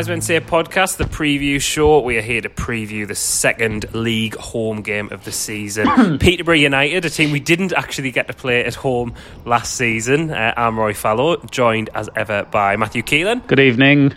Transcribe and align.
to 0.00 0.06
the 0.06 0.12
Wise 0.12 0.16
Men 0.16 0.20
Say 0.22 0.40
podcast, 0.40 0.96
the 0.96 1.04
preview 1.04 1.60
show. 1.60 2.00
We 2.00 2.16
are 2.16 2.22
here 2.22 2.40
to 2.40 2.48
preview 2.48 3.06
the 3.06 3.14
second 3.14 3.92
league 3.92 4.34
home 4.34 4.80
game 4.80 5.12
of 5.12 5.24
the 5.24 5.32
season. 5.32 6.18
Peterborough 6.18 6.54
United, 6.54 7.04
a 7.04 7.10
team 7.10 7.32
we 7.32 7.40
didn't 7.40 7.72
actually 7.72 8.10
get 8.10 8.26
to 8.28 8.32
play 8.32 8.64
at 8.64 8.74
home 8.74 9.14
last 9.44 9.74
season. 9.74 10.30
Uh, 10.30 10.54
I'm 10.56 10.78
Roy 10.78 10.94
Fallow, 10.94 11.36
joined 11.50 11.90
as 11.94 12.08
ever 12.16 12.44
by 12.44 12.76
Matthew 12.76 13.02
Keelan. 13.02 13.46
Good 13.46 13.60
evening. 13.60 14.14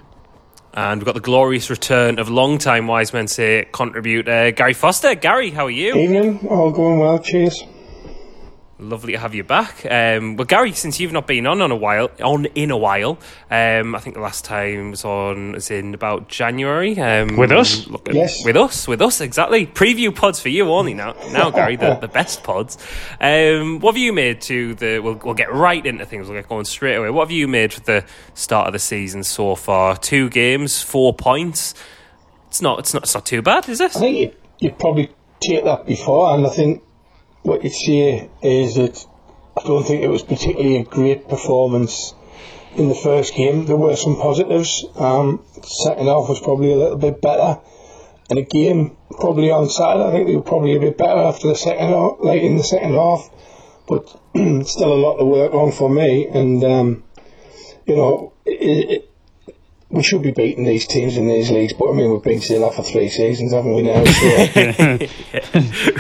And 0.74 1.02
we've 1.02 1.06
got 1.06 1.16
the 1.16 1.22
glorious 1.22 1.70
return 1.70 2.18
of 2.18 2.30
long-time 2.30 2.88
Wise 2.88 3.12
Men 3.12 3.28
Say 3.28 3.68
contributor 3.74 4.52
Gary 4.52 4.74
Foster. 4.74 5.16
Gary, 5.16 5.52
how 5.52 5.66
are 5.66 5.72
you? 5.72 5.96
Evening, 5.96 6.48
all 6.48 6.72
going 6.72 7.00
well, 7.00 7.20
cheers. 7.20 7.62
Lovely 8.80 9.14
to 9.14 9.20
have 9.20 9.36
you 9.36 9.44
back. 9.44 9.86
Um, 9.86 10.36
well, 10.36 10.46
Gary, 10.46 10.74
since 10.74 11.00
you've 11.00 11.12
not 11.12 11.28
been 11.28 11.46
on 11.46 11.62
on 11.62 11.70
a 11.70 11.76
while, 11.76 12.10
on 12.22 12.46
in 12.48 12.72
a 12.72 12.76
while, 12.76 13.20
um, 13.52 13.94
I 13.94 14.00
think 14.00 14.16
the 14.16 14.22
last 14.22 14.46
time 14.46 14.90
was 14.90 15.06
on 15.06 15.52
was 15.52 15.70
in 15.70 15.94
about 15.94 16.28
January. 16.28 17.00
Um, 17.00 17.38
with 17.38 17.52
us, 17.52 17.88
at, 17.88 18.16
yes, 18.16 18.44
with 18.44 18.58
us, 18.58 18.88
with 18.88 19.00
us, 19.00 19.22
exactly. 19.22 19.68
Preview 19.68 20.14
pods 20.14 20.40
for 20.40 20.50
you 20.50 20.72
only 20.72 20.96
now, 20.96 21.14
now, 21.32 21.52
Gary, 21.52 21.76
the, 21.76 21.96
the 21.96 22.08
best 22.08 22.44
pods. 22.44 22.80
Um, 23.22 23.80
what 23.80 23.94
have 23.94 24.02
you 24.02 24.12
made 24.12 24.42
to 24.42 24.74
the? 24.74 25.00
We'll, 25.00 25.20
we'll 25.24 25.36
get 25.36 25.54
right 25.54 25.86
into 25.86 26.08
things. 26.08 26.28
We'll 26.28 26.40
get 26.40 26.50
going 26.50 26.66
straight 26.66 26.96
away. 26.96 27.12
What 27.12 27.26
have 27.26 27.32
you 27.32 27.48
made 27.48 27.74
for 27.74 27.82
the 27.82 28.04
start 28.34 28.66
of 28.66 28.74
the 28.74 28.80
season 28.80 29.24
so 29.24 29.54
far? 29.54 29.98
Two 29.98 30.32
games, 30.32 30.82
four 30.82 31.14
points. 31.14 31.76
It's 32.48 32.62
not. 32.62 32.80
It's 32.80 32.94
not. 32.94 33.04
It's 33.04 33.14
not 33.14 33.28
too 33.28 33.44
bad, 33.44 33.70
is 33.70 33.80
it? 33.80 33.96
I 33.96 34.00
think 34.00 34.18
you, 34.18 34.34
you'd 34.60 34.80
probably 34.80 35.12
take 35.42 35.64
that 35.64 35.86
before, 35.86 36.34
and 36.34 36.48
I 36.48 36.50
think 36.50 36.82
what 37.44 37.64
you'd 37.64 37.74
say 37.74 38.30
is 38.42 38.76
that 38.76 39.06
I 39.58 39.68
don't 39.68 39.86
think 39.86 40.02
it 40.02 40.10
was 40.10 40.24
particularly 40.24 40.78
a 40.78 40.84
great 40.84 41.28
performance 41.30 42.14
in 42.76 42.90
the 42.90 42.96
first 42.96 43.36
game. 43.36 43.66
There 43.66 43.78
were 43.78 43.96
some 43.96 44.16
positives. 44.16 44.86
Um, 44.96 45.46
second 45.64 46.08
half 46.08 46.28
was 46.28 46.40
probably 46.40 46.74
a 46.74 46.78
little 46.78 46.98
bit 46.98 47.22
better. 47.22 47.60
And 48.30 48.40
again, 48.40 48.96
probably 49.12 49.52
on 49.52 49.70
Saturday, 49.70 50.08
I 50.08 50.12
think 50.12 50.28
they 50.28 50.36
were 50.36 50.42
probably 50.42 50.76
a 50.76 50.80
bit 50.80 50.98
better 50.98 51.20
after 51.20 51.50
the 51.50 51.56
second 51.56 51.90
half, 51.90 52.14
late 52.22 52.44
in 52.44 52.58
the 52.58 52.64
second 52.64 52.94
half. 52.94 53.30
But 53.88 54.08
still 54.66 54.94
a 54.94 54.96
lot 54.96 55.18
to 55.18 55.26
work 55.26 55.54
on 55.54 55.72
for 55.72 55.90
me. 55.90 56.26
And, 56.28 56.64
um, 56.64 57.04
you 57.86 57.96
know, 57.96 58.34
it, 58.46 58.90
it, 58.90 59.13
we 59.94 60.02
should 60.02 60.24
be 60.24 60.32
beating 60.32 60.64
these 60.64 60.88
teams 60.88 61.18
in 61.18 61.28
these 61.28 61.52
leagues, 61.52 61.72
but 61.74 61.88
I 61.88 61.94
mean, 61.94 62.12
we've 62.12 62.24
been 62.24 62.42
still 62.42 62.66
off 62.66 62.78
for 62.78 62.84
three 62.84 63.10
seasons, 63.10 63.54
haven't 63.54 63.76
we 63.76 63.84
now? 63.84 64.04
So. 64.04 64.24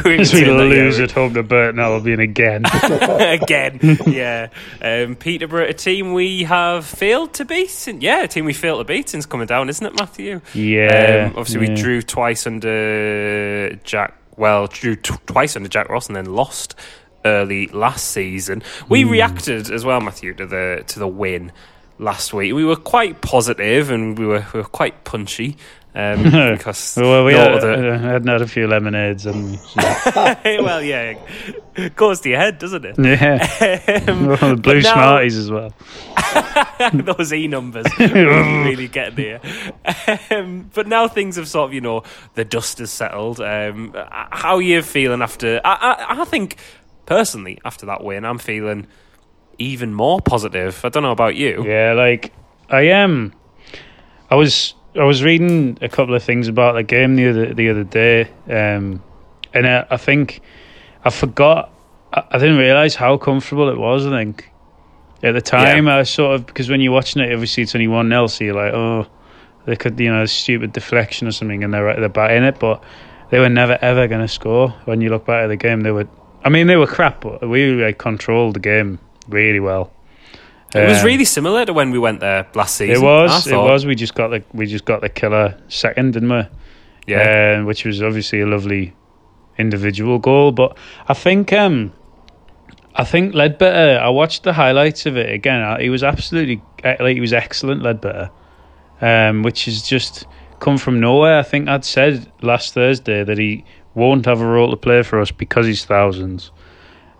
As 0.09 0.33
we 0.33 0.45
lose 0.45 0.99
at 0.99 1.11
home 1.11 1.35
to 1.35 1.43
Burton 1.43 1.79
Albion 1.79 2.19
again. 2.19 2.63
again, 2.73 3.79
yeah. 4.07 4.49
Um, 4.81 5.15
Peterborough, 5.15 5.67
a 5.67 5.73
team 5.73 6.13
we 6.13 6.43
have 6.43 6.87
failed 6.87 7.33
to 7.35 7.45
beat. 7.45 7.87
Yeah, 7.99 8.23
a 8.23 8.27
team 8.27 8.45
we 8.45 8.53
failed 8.53 8.79
to 8.79 8.91
beat 8.91 9.09
since 9.09 9.27
coming 9.27 9.45
down, 9.45 9.69
isn't 9.69 9.85
it, 9.85 9.93
Matthew? 9.95 10.41
Yeah. 10.55 11.27
Um, 11.27 11.37
obviously, 11.37 11.67
yeah. 11.67 11.75
we 11.75 11.79
drew 11.79 12.01
twice 12.01 12.47
under 12.47 13.75
Jack. 13.83 14.17
Well, 14.37 14.65
drew 14.65 14.95
t- 14.95 15.13
twice 15.27 15.55
under 15.55 15.69
Jack 15.69 15.89
Ross 15.89 16.07
and 16.07 16.15
then 16.15 16.25
lost 16.25 16.73
early 17.25 17.67
last 17.67 18.09
season. 18.09 18.63
We 18.89 19.03
mm. 19.03 19.11
reacted 19.11 19.69
as 19.69 19.85
well, 19.85 20.01
Matthew, 20.01 20.33
to 20.33 20.47
the 20.47 20.83
to 20.87 20.97
the 20.97 21.07
win 21.07 21.51
last 21.99 22.33
week. 22.33 22.53
We 22.53 22.65
were 22.65 22.75
quite 22.75 23.21
positive 23.21 23.89
and 23.89 24.17
we 24.17 24.25
were 24.25 24.45
we 24.53 24.59
were 24.61 24.67
quite 24.67 25.03
punchy. 25.03 25.57
Um, 25.95 26.23
because 26.23 26.97
well, 26.97 27.23
we 27.23 27.33
had, 27.33 27.51
other... 27.51 27.97
had 27.99 28.27
had 28.27 28.41
a 28.41 28.47
few 28.47 28.67
lemonades 28.67 29.27
and 29.27 29.59
well, 29.75 30.81
yeah, 30.81 31.15
it 31.75 31.95
goes 31.95 32.19
to 32.21 32.29
your 32.29 32.39
head, 32.39 32.57
doesn't 32.57 32.83
it? 32.83 32.95
Yeah, 32.97 34.05
um, 34.07 34.25
well, 34.25 34.55
blue 34.55 34.81
now, 34.81 34.93
Smarties 34.93 35.37
as 35.37 35.51
well. 35.51 35.71
those 36.93 37.31
e 37.31 37.47
numbers 37.47 37.85
really 37.99 38.87
get 38.87 39.15
there. 39.15 39.39
Um, 40.31 40.71
but 40.73 40.87
now 40.87 41.07
things 41.07 41.35
have 41.35 41.47
sort 41.47 41.69
of, 41.69 41.73
you 41.75 41.81
know, 41.81 42.01
the 42.33 42.43
dust 42.43 42.79
has 42.79 42.89
settled. 42.89 43.39
Um, 43.39 43.93
how 44.31 44.55
are 44.55 44.61
you 44.61 44.81
feeling 44.81 45.21
after? 45.21 45.61
I, 45.63 46.05
I, 46.09 46.21
I 46.21 46.25
think 46.25 46.57
personally 47.05 47.59
after 47.63 47.85
that 47.85 48.03
win, 48.03 48.25
I'm 48.25 48.39
feeling 48.39 48.87
even 49.57 49.93
more 49.93 50.19
positive. 50.19 50.83
I 50.83 50.89
don't 50.89 51.03
know 51.03 51.11
about 51.11 51.35
you. 51.35 51.65
Yeah, 51.65 51.93
like 51.93 52.33
I 52.69 52.83
am. 52.83 53.33
I 54.29 54.35
was 54.35 54.73
I 54.95 55.03
was 55.03 55.23
reading 55.23 55.77
a 55.81 55.89
couple 55.89 56.15
of 56.15 56.23
things 56.23 56.47
about 56.47 56.73
the 56.73 56.83
game 56.83 57.15
the 57.15 57.29
other 57.29 57.53
the 57.53 57.69
other 57.69 57.83
day, 57.83 58.23
um, 58.49 59.01
and 59.53 59.67
I, 59.67 59.85
I, 59.89 59.97
think 59.97 60.41
I 61.03 61.09
forgot. 61.09 61.71
I, 62.11 62.23
I 62.31 62.37
didn't 62.37 62.57
realize 62.57 62.95
how 62.95 63.17
comfortable 63.17 63.69
it 63.69 63.77
was. 63.77 64.05
I 64.05 64.11
think 64.11 64.51
at 65.23 65.33
the 65.33 65.41
time 65.41 65.87
yeah. 65.87 65.97
I 65.97 66.03
sort 66.03 66.35
of 66.35 66.45
because 66.45 66.69
when 66.69 66.81
you're 66.81 66.93
watching 66.93 67.21
it, 67.21 67.31
obviously 67.31 67.63
it's 67.63 67.75
only 67.75 67.87
one 67.87 68.09
nil, 68.09 68.27
so 68.27 68.43
you're 68.43 68.55
like, 68.55 68.73
oh, 68.73 69.07
they 69.65 69.75
could 69.75 69.99
you 69.99 70.11
know 70.11 70.25
stupid 70.25 70.73
deflection 70.73 71.27
or 71.27 71.31
something, 71.31 71.63
and 71.63 71.73
they're 71.73 71.99
they're 71.99 72.09
batting 72.09 72.43
it, 72.43 72.59
but 72.59 72.83
they 73.29 73.39
were 73.39 73.49
never 73.49 73.77
ever 73.81 74.07
going 74.07 74.21
to 74.21 74.27
score. 74.27 74.69
When 74.85 75.01
you 75.01 75.09
look 75.09 75.25
back 75.25 75.43
at 75.43 75.47
the 75.47 75.57
game, 75.57 75.81
they 75.81 75.91
were. 75.91 76.07
I 76.45 76.49
mean, 76.49 76.67
they 76.67 76.75
were 76.75 76.87
crap, 76.87 77.21
but 77.21 77.47
we 77.47 77.71
like 77.71 77.97
controlled 77.97 78.55
the 78.55 78.59
game 78.59 78.99
really 79.27 79.59
well. 79.59 79.91
It 80.75 80.87
was 80.87 80.99
um, 80.99 81.05
really 81.05 81.25
similar 81.25 81.65
to 81.65 81.73
when 81.73 81.91
we 81.91 81.99
went 81.99 82.19
there 82.19 82.47
last 82.55 82.75
season. 82.75 82.95
It 82.95 83.05
was. 83.05 83.45
It 83.45 83.55
was. 83.55 83.85
We 83.85 83.95
just 83.95 84.15
got 84.15 84.29
the 84.29 84.43
we 84.53 84.65
just 84.65 84.85
got 84.85 85.01
the 85.01 85.09
killer 85.09 85.59
second, 85.67 86.13
didn't 86.13 86.29
we? 86.29 86.43
Yeah. 87.05 87.59
Uh, 87.59 87.65
which 87.65 87.85
was 87.85 88.01
obviously 88.01 88.41
a 88.41 88.47
lovely 88.47 88.95
individual 89.57 90.17
goal, 90.19 90.51
but 90.51 90.77
I 91.07 91.13
think 91.13 91.53
um, 91.53 91.93
I 92.95 93.03
think 93.03 93.33
Leadbitter. 93.33 93.99
I 93.99 94.09
watched 94.09 94.43
the 94.43 94.53
highlights 94.53 95.05
of 95.05 95.17
it 95.17 95.31
again. 95.31 95.79
He 95.79 95.89
was 95.89 96.03
absolutely 96.03 96.61
like 96.83 97.15
he 97.15 97.21
was 97.21 97.33
excellent, 97.33 97.83
Leadbitter, 97.83 98.31
um, 99.01 99.43
which 99.43 99.67
is 99.67 99.83
just 99.83 100.25
come 100.59 100.77
from 100.77 100.99
nowhere. 100.99 101.39
I 101.39 101.43
think 101.43 101.67
I'd 101.67 101.85
said 101.85 102.31
last 102.41 102.73
Thursday 102.73 103.23
that 103.23 103.37
he 103.37 103.65
won't 103.95 104.25
have 104.25 104.41
a 104.41 104.45
role 104.45 104.71
to 104.71 104.77
play 104.77 105.03
for 105.03 105.19
us 105.19 105.31
because 105.31 105.65
he's 105.65 105.85
thousands. 105.85 106.51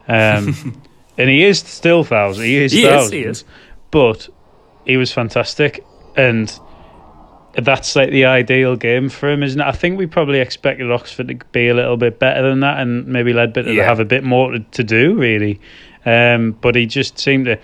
Um, 0.08 0.82
and 1.18 1.30
he 1.30 1.44
is 1.44 1.60
still 1.60 2.04
thousand. 2.04 2.46
He 2.46 2.58
is 2.58 2.72
he 2.72 2.84
thousands, 2.84 3.06
is, 3.06 3.12
he 3.12 3.24
is. 3.24 3.44
But 3.92 4.30
he 4.86 4.98
was 4.98 5.12
fantastic, 5.12 5.86
and 6.16 6.52
that's 7.56 7.96
like 7.96 8.10
the 8.10 8.26
ideal 8.26 8.76
game 8.76 9.10
for 9.10 9.30
him, 9.30 9.44
isn't 9.44 9.60
it? 9.60 9.66
I 9.66 9.72
think 9.72 9.98
we 9.98 10.08
probably 10.08 10.40
expected 10.40 10.92
Oxford 10.92 11.28
to 11.28 11.36
be 11.52 11.68
a 11.68 11.74
little 11.74 11.98
bit 11.98 12.20
better 12.20 12.42
than 12.48 12.62
that, 12.62 12.80
and 12.80 13.08
maybe 13.08 13.34
Leadbitter 13.34 13.68
yeah. 13.68 13.84
to 13.84 13.86
have 13.86 14.00
a 14.00 14.06
bit 14.06 14.24
more 14.24 14.52
to, 14.52 14.60
to 14.60 14.84
do, 14.84 15.16
really. 15.16 15.60
Um, 16.06 16.52
but 16.62 16.76
he 16.76 16.86
just 16.86 17.20
seemed 17.20 17.46
to. 17.46 17.60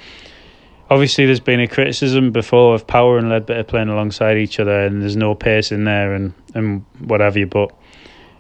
Obviously, 0.92 1.28
there's 1.28 1.40
been 1.40 1.60
a 1.60 1.68
criticism 1.68 2.31
before 2.31 2.74
of 2.74 2.88
Power 2.88 3.20
and 3.20 3.28
Leadbitter 3.28 3.68
playing 3.68 3.90
alongside 3.90 4.38
each 4.38 4.60
other, 4.60 4.86
and 4.86 5.02
there's 5.02 5.16
no 5.16 5.36
pace 5.36 5.72
in 5.72 5.84
there, 5.84 6.14
and 6.14 6.34
and 6.54 6.86
what 7.00 7.20
have 7.22 7.36
you. 7.38 7.48
But 7.48 7.72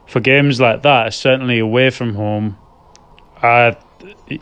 for 0.07 0.19
games 0.19 0.59
like 0.59 0.83
that, 0.83 1.13
certainly 1.13 1.59
away 1.59 1.89
from 1.89 2.15
home, 2.15 2.57
I 3.41 3.75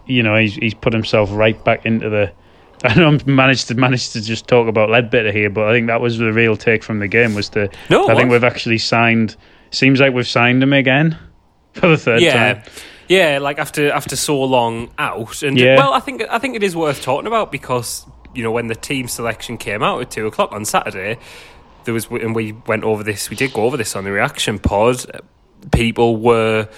you 0.06 0.24
know, 0.24 0.36
he's 0.36 0.56
he's 0.56 0.74
put 0.74 0.94
himself 0.94 1.30
right 1.32 1.62
back 1.64 1.86
into 1.86 2.10
the. 2.10 2.32
I 2.84 2.94
know 2.94 3.08
I'm 3.08 3.20
managed 3.26 3.70
to 3.70 3.76
manage 3.76 4.12
to 4.12 4.22
just 4.22 4.48
talk 4.48 4.68
about 4.68 4.90
Leadbitter 4.90 5.34
here, 5.34 5.50
but 5.50 5.68
I 5.68 5.72
think 5.72 5.88
that 5.88 6.00
was 6.00 6.20
the 6.20 6.32
real 6.32 6.56
take 6.56 6.84
from 6.84 7.00
the 7.00 7.08
game. 7.08 7.34
Was 7.34 7.50
the 7.50 7.72
no, 7.90 8.08
I 8.08 8.16
think 8.16 8.30
we've 8.30 8.44
actually 8.44 8.78
signed. 8.78 9.36
Seems 9.72 10.00
like 10.00 10.14
we've 10.14 10.28
signed 10.28 10.62
him 10.62 10.74
again 10.74 11.18
for 11.74 11.88
the 11.88 11.98
third 11.98 12.22
yeah. 12.22 12.54
time. 12.54 12.64
Yeah, 13.08 13.40
like 13.40 13.58
after 13.58 13.92
after 13.92 14.16
so 14.16 14.44
long 14.44 14.92
out, 14.98 15.42
and 15.42 15.58
yeah. 15.58 15.78
well, 15.78 15.94
I 15.94 16.00
think 16.00 16.24
I 16.30 16.40
think 16.40 16.56
it 16.56 16.64
is 16.64 16.76
worth 16.76 17.02
talking 17.02 17.26
about 17.26 17.52
because 17.52 18.06
you 18.36 18.44
know 18.44 18.52
when 18.52 18.68
the 18.68 18.76
team 18.76 19.08
selection 19.08 19.58
came 19.58 19.82
out 19.82 20.02
at 20.02 20.12
two 20.12 20.28
o'clock 20.28 20.52
on 20.52 20.66
Saturday, 20.66 21.18
there 21.86 21.94
was 21.94 22.08
and 22.08 22.36
we 22.36 22.52
went 22.52 22.84
over 22.84 23.04
this. 23.04 23.30
We 23.30 23.36
did 23.36 23.54
go 23.54 23.64
over 23.64 23.78
this 23.78 23.96
on 23.96 24.04
the 24.04 24.12
reaction 24.12 24.60
pod. 24.60 25.24
People 25.72 26.18
were 26.18 26.70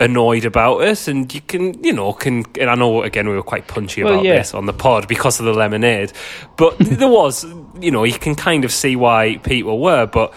annoyed 0.00 0.44
about 0.44 0.82
us 0.82 1.08
and 1.08 1.32
you 1.34 1.40
can, 1.40 1.82
you 1.82 1.92
know, 1.92 2.12
can. 2.12 2.44
And 2.60 2.70
I 2.70 2.74
know 2.74 3.02
again 3.02 3.28
we 3.28 3.34
were 3.34 3.42
quite 3.42 3.66
punchy 3.66 4.02
well, 4.02 4.14
about 4.14 4.24
yeah. 4.24 4.38
this 4.38 4.54
on 4.54 4.66
the 4.66 4.72
pod 4.72 5.08
because 5.08 5.40
of 5.40 5.46
the 5.46 5.52
lemonade, 5.52 6.12
but 6.56 6.76
there 6.80 7.08
was, 7.08 7.44
you 7.80 7.90
know, 7.90 8.04
you 8.04 8.18
can 8.18 8.34
kind 8.34 8.64
of 8.64 8.72
see 8.72 8.96
why 8.96 9.36
people 9.38 9.80
were. 9.80 10.06
But 10.06 10.32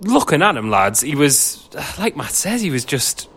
looking 0.00 0.42
at 0.42 0.56
him, 0.56 0.70
lads, 0.70 1.00
he 1.00 1.14
was 1.14 1.68
like 1.98 2.16
Matt 2.16 2.32
says, 2.32 2.60
he 2.60 2.70
was 2.70 2.84
just. 2.84 3.28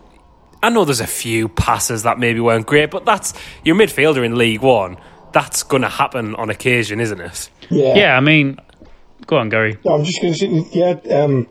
I 0.62 0.68
know 0.68 0.84
there's 0.84 1.00
a 1.00 1.06
few 1.06 1.48
passes 1.48 2.02
that 2.02 2.18
maybe 2.18 2.38
weren't 2.38 2.66
great, 2.66 2.90
but 2.90 3.06
that's 3.06 3.32
your 3.64 3.76
midfielder 3.76 4.22
in 4.22 4.36
League 4.36 4.60
One. 4.60 4.98
That's 5.32 5.62
going 5.62 5.80
to 5.80 5.88
happen 5.88 6.34
on 6.34 6.50
occasion, 6.50 7.00
isn't 7.00 7.18
it? 7.18 7.50
Yeah. 7.70 7.94
Yeah. 7.94 8.16
I 8.16 8.20
mean, 8.20 8.58
go 9.26 9.38
on, 9.38 9.48
Gary. 9.48 9.78
I'm 9.88 10.04
just 10.04 10.20
going 10.20 10.34
to 10.34 10.38
say, 10.38 10.66
yeah. 10.72 11.22
Um, 11.22 11.48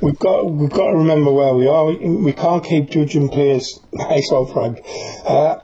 we've 0.00 0.18
got 0.18 0.44
we've 0.50 0.70
got 0.70 0.90
to 0.90 0.96
remember 0.96 1.32
where 1.32 1.54
we 1.54 1.66
are. 1.66 1.86
We, 1.86 2.08
we 2.08 2.32
can't 2.32 2.64
keep 2.64 2.90
judging 2.90 3.28
players. 3.28 3.80
Nice 3.92 4.30
old 4.30 4.52
Frank. 4.52 4.80
Uh, 5.26 5.56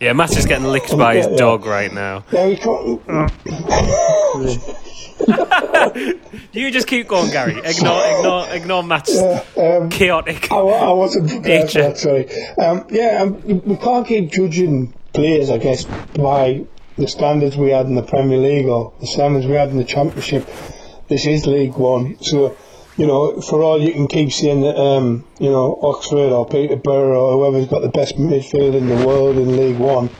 yeah, 0.00 0.12
Matt's 0.14 0.34
just 0.34 0.48
getting 0.48 0.66
licked 0.66 0.96
by 0.96 1.16
his 1.16 1.28
dog 1.38 1.64
right 1.64 1.92
now. 1.92 2.24
Yeah, 2.32 2.48
we 2.48 2.56
can't. 2.56 3.00
you 6.52 6.70
just 6.72 6.88
keep 6.88 7.06
going, 7.06 7.30
Gary. 7.30 7.58
Ignore, 7.64 8.02
ignore, 8.06 8.48
ignore 8.50 8.82
Matt's 8.82 9.16
um, 9.56 9.90
chaotic. 9.90 10.50
I, 10.50 10.56
I 10.56 10.92
wasn't 10.92 11.30
prepared 11.30 11.70
for 11.70 11.78
that. 11.78 11.98
Sorry. 11.98 12.28
Um, 12.58 12.86
yeah, 12.90 13.22
um, 13.22 13.42
we 13.44 13.76
can't 13.76 14.06
keep 14.06 14.32
judging 14.32 14.92
players, 15.12 15.50
I 15.50 15.58
guess, 15.58 15.84
by 15.84 16.66
the 16.96 17.06
standards 17.06 17.56
we 17.56 17.70
had 17.70 17.86
in 17.86 17.94
the 17.94 18.02
Premier 18.02 18.38
League 18.38 18.66
or 18.66 18.92
the 19.00 19.06
standards 19.06 19.46
we 19.46 19.52
had 19.52 19.70
in 19.70 19.76
the 19.76 19.84
Championship. 19.84 20.48
This 21.08 21.26
is 21.26 21.46
League 21.46 21.74
One, 21.74 22.20
so 22.22 22.56
you 22.96 23.06
know, 23.06 23.40
for 23.40 23.62
all 23.62 23.80
you 23.80 23.92
can 23.92 24.06
keep 24.06 24.32
seeing 24.32 24.60
that, 24.62 24.76
um, 24.76 25.24
you 25.38 25.50
know, 25.50 25.78
Oxford 25.82 26.32
or 26.32 26.46
Peterborough 26.46 27.20
or 27.20 27.50
whoever's 27.50 27.68
got 27.68 27.82
the 27.82 27.88
best 27.88 28.16
midfield 28.16 28.74
in 28.74 28.88
the 28.88 29.06
world 29.06 29.36
in 29.36 29.56
League 29.56 29.78
One, 29.78 30.10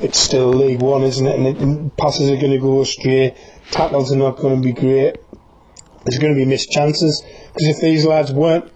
it's 0.00 0.18
still 0.18 0.48
League 0.48 0.80
One, 0.80 1.02
isn't 1.02 1.26
it? 1.26 1.36
And, 1.36 1.46
it, 1.46 1.58
and 1.58 1.96
passes 1.96 2.30
are 2.30 2.36
going 2.36 2.52
to 2.52 2.58
go 2.58 2.80
astray, 2.80 3.36
tackles 3.70 4.12
are 4.12 4.16
not 4.16 4.36
going 4.36 4.60
to 4.60 4.66
be 4.66 4.72
great. 4.72 5.16
There's 6.04 6.18
going 6.18 6.34
to 6.34 6.38
be 6.38 6.44
missed 6.44 6.70
chances 6.70 7.22
because 7.22 7.76
if 7.76 7.80
these 7.80 8.04
lads 8.04 8.32
weren't 8.32 8.70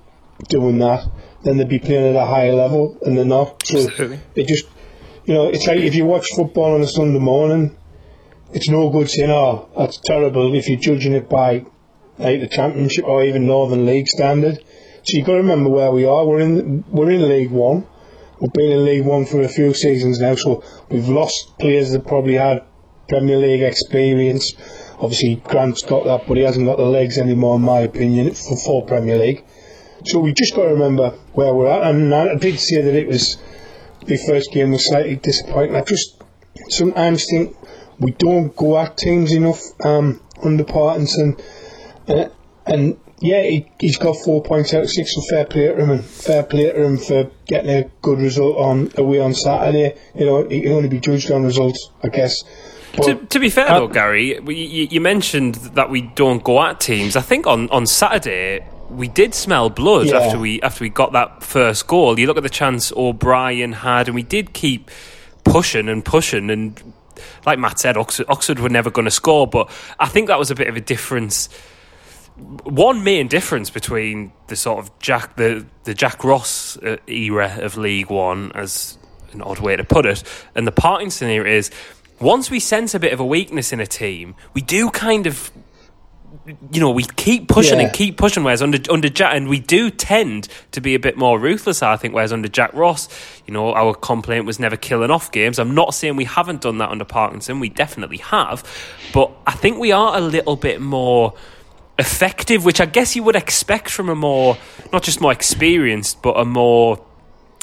doing 0.49 0.79
that, 0.79 1.07
then 1.43 1.57
they'd 1.57 1.69
be 1.69 1.79
playing 1.79 2.17
at 2.17 2.21
a 2.21 2.27
higher 2.27 2.55
level, 2.55 2.99
and 3.03 3.17
they're 3.17 3.25
not. 3.25 3.67
So 3.67 3.87
Absolutely. 3.87 4.21
it 4.35 4.49
just, 4.49 4.67
you 5.25 5.35
know, 5.35 5.49
it's 5.49 5.67
like 5.67 5.79
if 5.79 5.95
you 5.95 6.05
watch 6.05 6.29
football 6.35 6.75
on 6.75 6.83
a 6.83 6.87
Sunday 6.87 7.19
morning, 7.19 7.77
it's 8.53 8.69
no 8.69 8.91
good 8.91 9.11
saying, 9.11 9.31
"Oh, 9.31 9.69
that's 9.77 9.99
terrible." 9.99 10.55
If 10.55 10.69
you're 10.69 10.81
judging 10.81 11.13
it 11.13 11.29
by 11.29 11.67
like 12.19 12.41
the 12.41 12.49
Championship 12.49 13.05
or 13.05 13.23
even 13.25 13.47
Northern 13.47 13.87
League 13.87 14.09
standard, 14.09 14.57
so 14.57 15.17
you've 15.17 15.27
got 15.27 15.33
to 15.33 15.39
remember 15.39 15.71
where 15.71 15.91
we 15.91 16.05
are. 16.05 16.27
We're 16.27 16.41
in 16.41 16.85
we're 16.91 17.11
in 17.11 17.29
League 17.29 17.51
One. 17.51 17.87
We've 18.41 18.53
been 18.53 18.71
in 18.71 18.85
League 18.85 19.05
One 19.05 19.27
for 19.27 19.41
a 19.43 19.49
few 19.49 19.75
seasons 19.75 20.21
now, 20.21 20.35
so 20.35 20.63
we've 20.91 21.09
lost 21.09 21.59
players 21.59 21.93
that 21.93 22.07
probably 22.07 22.35
had 22.35 22.65
Premier 23.09 23.39
League 23.39 23.63
experience. 23.63 24.55
Obviously, 25.01 25.37
Grant's 25.37 25.83
got 25.83 26.05
that, 26.05 26.27
but 26.27 26.37
he 26.37 26.43
hasn't 26.43 26.67
got 26.67 26.77
the 26.77 26.85
legs 26.85 27.19
anymore, 27.19 27.57
in 27.57 27.63
my 27.63 27.81
opinion, 27.81 28.35
for, 28.35 28.57
for 28.57 28.85
Premier 28.87 29.17
League. 29.17 29.45
So 30.05 30.21
we 30.21 30.33
just 30.33 30.55
got 30.55 30.65
to 30.65 30.71
remember 30.71 31.11
where 31.33 31.55
we're 31.55 31.69
at. 31.69 31.91
And 31.91 32.15
I 32.15 32.35
did 32.37 32.61
say 32.61 32.83
that 32.83 32.95
it 32.95 33.09
was 33.09 33.39
the 34.05 34.17
first 34.17 34.53
game 34.53 34.73
was 34.73 34.87
slightly 34.87 35.17
disappointing. 35.17 35.77
I 35.77 35.83
just 35.83 36.23
sometimes 36.71 37.27
think 37.31 37.57
we 37.99 38.13
don't 38.13 38.55
go 38.55 38.79
at 38.79 38.97
teams 38.97 39.33
enough 39.33 39.63
um, 39.85 40.21
under 40.43 40.65
Parkinson. 40.65 41.37
Uh, 42.09 42.29
and 42.67 42.99
yeah, 43.21 43.43
he, 43.43 43.67
has 43.83 43.97
got 43.97 44.17
four 44.17 44.43
points 44.43 44.75
out 44.75 44.85
of 44.85 44.91
six, 44.91 45.15
so 45.15 45.23
fair 45.23 45.45
play 45.45 45.67
to 45.67 45.77
him, 45.77 45.91
and 45.91 46.05
fair 46.05 46.43
play 46.43 46.71
to 46.71 46.83
him 46.85 46.99
for 46.99 47.31
getting 47.47 47.71
a 47.71 47.91
good 48.03 48.19
result 48.19 48.57
on 48.59 48.93
away 48.97 49.21
on 49.21 49.35
Saturday. 49.35 49.99
You 50.15 50.27
know, 50.27 50.49
he 50.49 50.63
can 50.63 50.73
only 50.73 50.89
be 50.89 51.01
judged 51.01 51.31
on 51.31 51.45
results, 51.45 51.91
I 52.03 52.09
guess. 52.09 52.45
To, 53.03 53.15
to, 53.15 53.39
be 53.39 53.49
fair, 53.49 53.71
uh, 53.71 53.81
though, 53.81 53.89
Gary, 53.89 54.37
you, 54.37 54.89
you, 54.91 55.01
mentioned 55.01 55.57
that 55.75 55.89
we 55.91 56.03
don't 56.03 56.43
go 56.43 56.61
at 56.63 56.81
teams. 56.81 57.17
I 57.17 57.21
think 57.21 57.47
on, 57.47 57.69
on 57.71 57.87
Saturday 57.87 58.67
we 58.91 59.09
did 59.09 59.35
smell 59.35 59.71
blood 59.71 60.07
yeah. 60.07 60.19
after 60.19 60.39
we 60.39 60.61
after 60.63 60.85
we 60.85 60.89
got 60.89 61.13
that 61.13 61.43
first 61.43 61.87
goal. 61.87 62.19
You 62.19 62.27
look 62.27 62.37
at 62.37 62.43
the 62.43 62.49
chance 62.49 62.93
O'Brien 62.93 63.73
had, 63.73 64.09
and 64.09 64.15
we 64.15 64.23
did 64.23 64.53
keep 64.53 64.91
pushing 65.45 65.89
and 65.89 66.05
pushing. 66.05 66.51
And 66.51 66.93
like 67.47 67.59
Matt 67.59 67.79
said, 67.79 67.97
Oxford, 67.97 68.27
Oxford 68.29 68.59
were 68.59 68.69
never 68.69 68.91
going 68.91 69.05
to 69.05 69.11
score, 69.11 69.47
but 69.47 69.71
I 69.99 70.09
think 70.09 70.29
that 70.29 70.39
was 70.39 70.51
a 70.51 70.55
bit 70.55 70.69
of 70.69 70.77
a 70.77 70.81
difference. 70.81 71.49
One 72.65 73.03
main 73.03 73.29
difference 73.29 73.71
between 73.71 74.33
the 74.47 74.57
sort 74.57 74.79
of 74.79 74.97
Jack 75.01 75.37
the 75.37 75.67
the 75.85 75.95
Jack 75.95 76.23
Ross 76.23 76.77
uh, 76.79 76.97
era 77.07 77.59
of 77.61 77.77
League 77.77 78.11
One, 78.11 78.53
as 78.55 78.99
an 79.33 79.43
odd 79.43 79.59
way 79.59 79.77
to 79.77 79.85
put 79.85 80.07
it, 80.07 80.23
and 80.55 80.67
the 80.67 80.73
Parkinson 80.73 81.29
era 81.29 81.51
is 81.51 81.71
once 82.21 82.51
we 82.51 82.61
sense 82.61 82.95
a 82.95 83.01
bit 83.01 83.13
of 83.13 83.21
a 83.21 83.27
weakness 83.27 83.73
in 83.73 83.81
a 83.81 83.87
team, 83.87 84.35
we 84.55 84.61
do 84.61 84.91
kind 84.91 85.27
of 85.27 85.51
you 86.71 86.81
know, 86.81 86.91
we 86.91 87.05
keep 87.05 87.49
pushing 87.49 87.79
yeah. 87.79 87.87
and 87.87 87.95
keep 87.95 88.17
pushing. 88.17 88.45
Whereas 88.45 88.63
under 88.63 88.79
under 88.91 89.09
Jack, 89.09 89.35
and 89.35 89.49
we 89.49 89.61
do 89.61 89.91
tend 89.91 90.49
to 90.73 90.81
be 90.81 90.95
a 90.95 90.99
bit 90.99 91.17
more 91.17 91.39
ruthless. 91.39 91.83
I 91.83 91.97
think. 91.97 92.15
Whereas 92.15 92.33
under 92.33 92.49
Jack 92.49 92.73
Ross, 92.75 93.09
you 93.47 93.53
know, 93.53 93.73
our 93.73 93.95
complaint 93.95 94.47
was 94.47 94.59
never 94.59 94.77
killing 94.77 95.11
off 95.11 95.31
games. 95.33 95.59
I'm 95.59 95.75
not 95.75 95.95
saying 95.95 96.17
we 96.17 96.25
haven't 96.25 96.63
done 96.63 96.79
that 96.79 96.91
under 96.91 97.05
Parkinson. 97.05 97.61
We 97.61 97.69
definitely 97.69 98.19
have, 98.19 98.65
but 99.13 99.31
I 99.47 99.53
think 99.53 99.79
we 99.79 99.93
are 99.93 100.17
a 100.17 100.21
little 100.21 100.57
bit 100.57 100.81
more 100.81 101.35
effective, 101.99 102.65
which 102.65 102.81
I 102.81 102.87
guess 102.87 103.17
you 103.17 103.23
would 103.25 103.37
expect 103.37 103.91
from 103.91 104.09
a 104.09 104.15
more 104.15 104.57
not 104.93 105.03
just 105.03 105.21
more 105.21 105.33
experienced, 105.33 106.23
but 106.23 106.39
a 106.39 106.45
more 106.45 107.05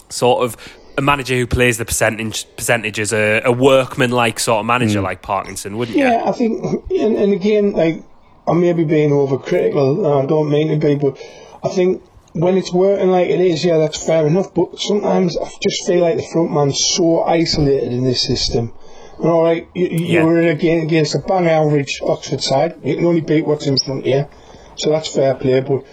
sort 0.10 0.44
of 0.44 0.58
a 0.98 1.02
manager 1.02 1.36
who 1.36 1.48
plays 1.48 1.78
the 1.78 1.86
percentage 1.86 2.46
percentages, 2.56 3.12
a, 3.12 3.42
a 3.44 3.52
workman 3.52 4.12
like 4.12 4.40
sort 4.40 4.60
of 4.60 4.66
manager 4.66 5.00
mm. 5.00 5.04
like 5.04 5.22
Parkinson, 5.22 5.78
wouldn't 5.78 5.98
yeah, 5.98 6.12
you? 6.12 6.14
Yeah, 6.14 6.30
I 6.30 6.32
think, 6.32 6.92
and, 6.92 7.18
and 7.18 7.34
again, 7.34 7.72
like 7.72 8.04
I 8.48 8.54
may 8.54 8.74
be 8.74 8.84
being 8.84 9.10
overcritical. 9.10 10.24
I 10.24 10.26
don't 10.26 10.50
mean 10.50 10.68
to 10.70 10.78
be, 10.78 10.96
but 10.96 11.18
I 11.64 11.70
think 11.70 12.04
when 12.34 12.58
it's 12.58 12.72
working 12.72 13.10
like 13.10 13.30
it 13.30 13.40
is, 13.40 13.64
yeah, 13.66 13.78
that's 13.78 14.04
fair 14.06 14.28
enough. 14.28 14.54
But 14.54 14.80
sometimes 14.80 15.38
I 15.38 15.50
just 15.62 15.86
feel 15.88 16.02
like 16.02 16.18
the 16.18 16.28
front 16.32 16.52
man's 16.52 16.84
so 16.84 17.24
isolated 17.24 17.92
in 17.92 18.04
this 18.04 18.26
system. 18.26 18.74
All 19.20 19.44
right, 19.44 19.68
you, 19.74 19.88
you 19.88 20.06
yeah. 20.06 20.24
were 20.24 20.42
again 20.42 20.86
against 20.86 21.16
a 21.16 21.20
bang 21.20 21.48
average 21.48 22.00
Oxford 22.02 22.42
side. 22.42 22.76
You 22.84 22.96
can 22.96 23.06
only 23.06 23.22
beat 23.22 23.46
what's 23.46 23.66
in 23.66 23.78
front 23.78 24.02
of 24.02 24.08
you, 24.08 24.28
so 24.76 24.90
that's 24.90 25.14
fair 25.14 25.36
play. 25.36 25.62
But 25.62 25.86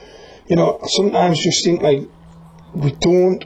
you 0.48 0.56
know, 0.56 0.80
sometimes 0.84 1.42
just 1.42 1.64
think 1.64 1.82
like 1.82 2.08
we 2.74 2.92
don't 2.92 3.44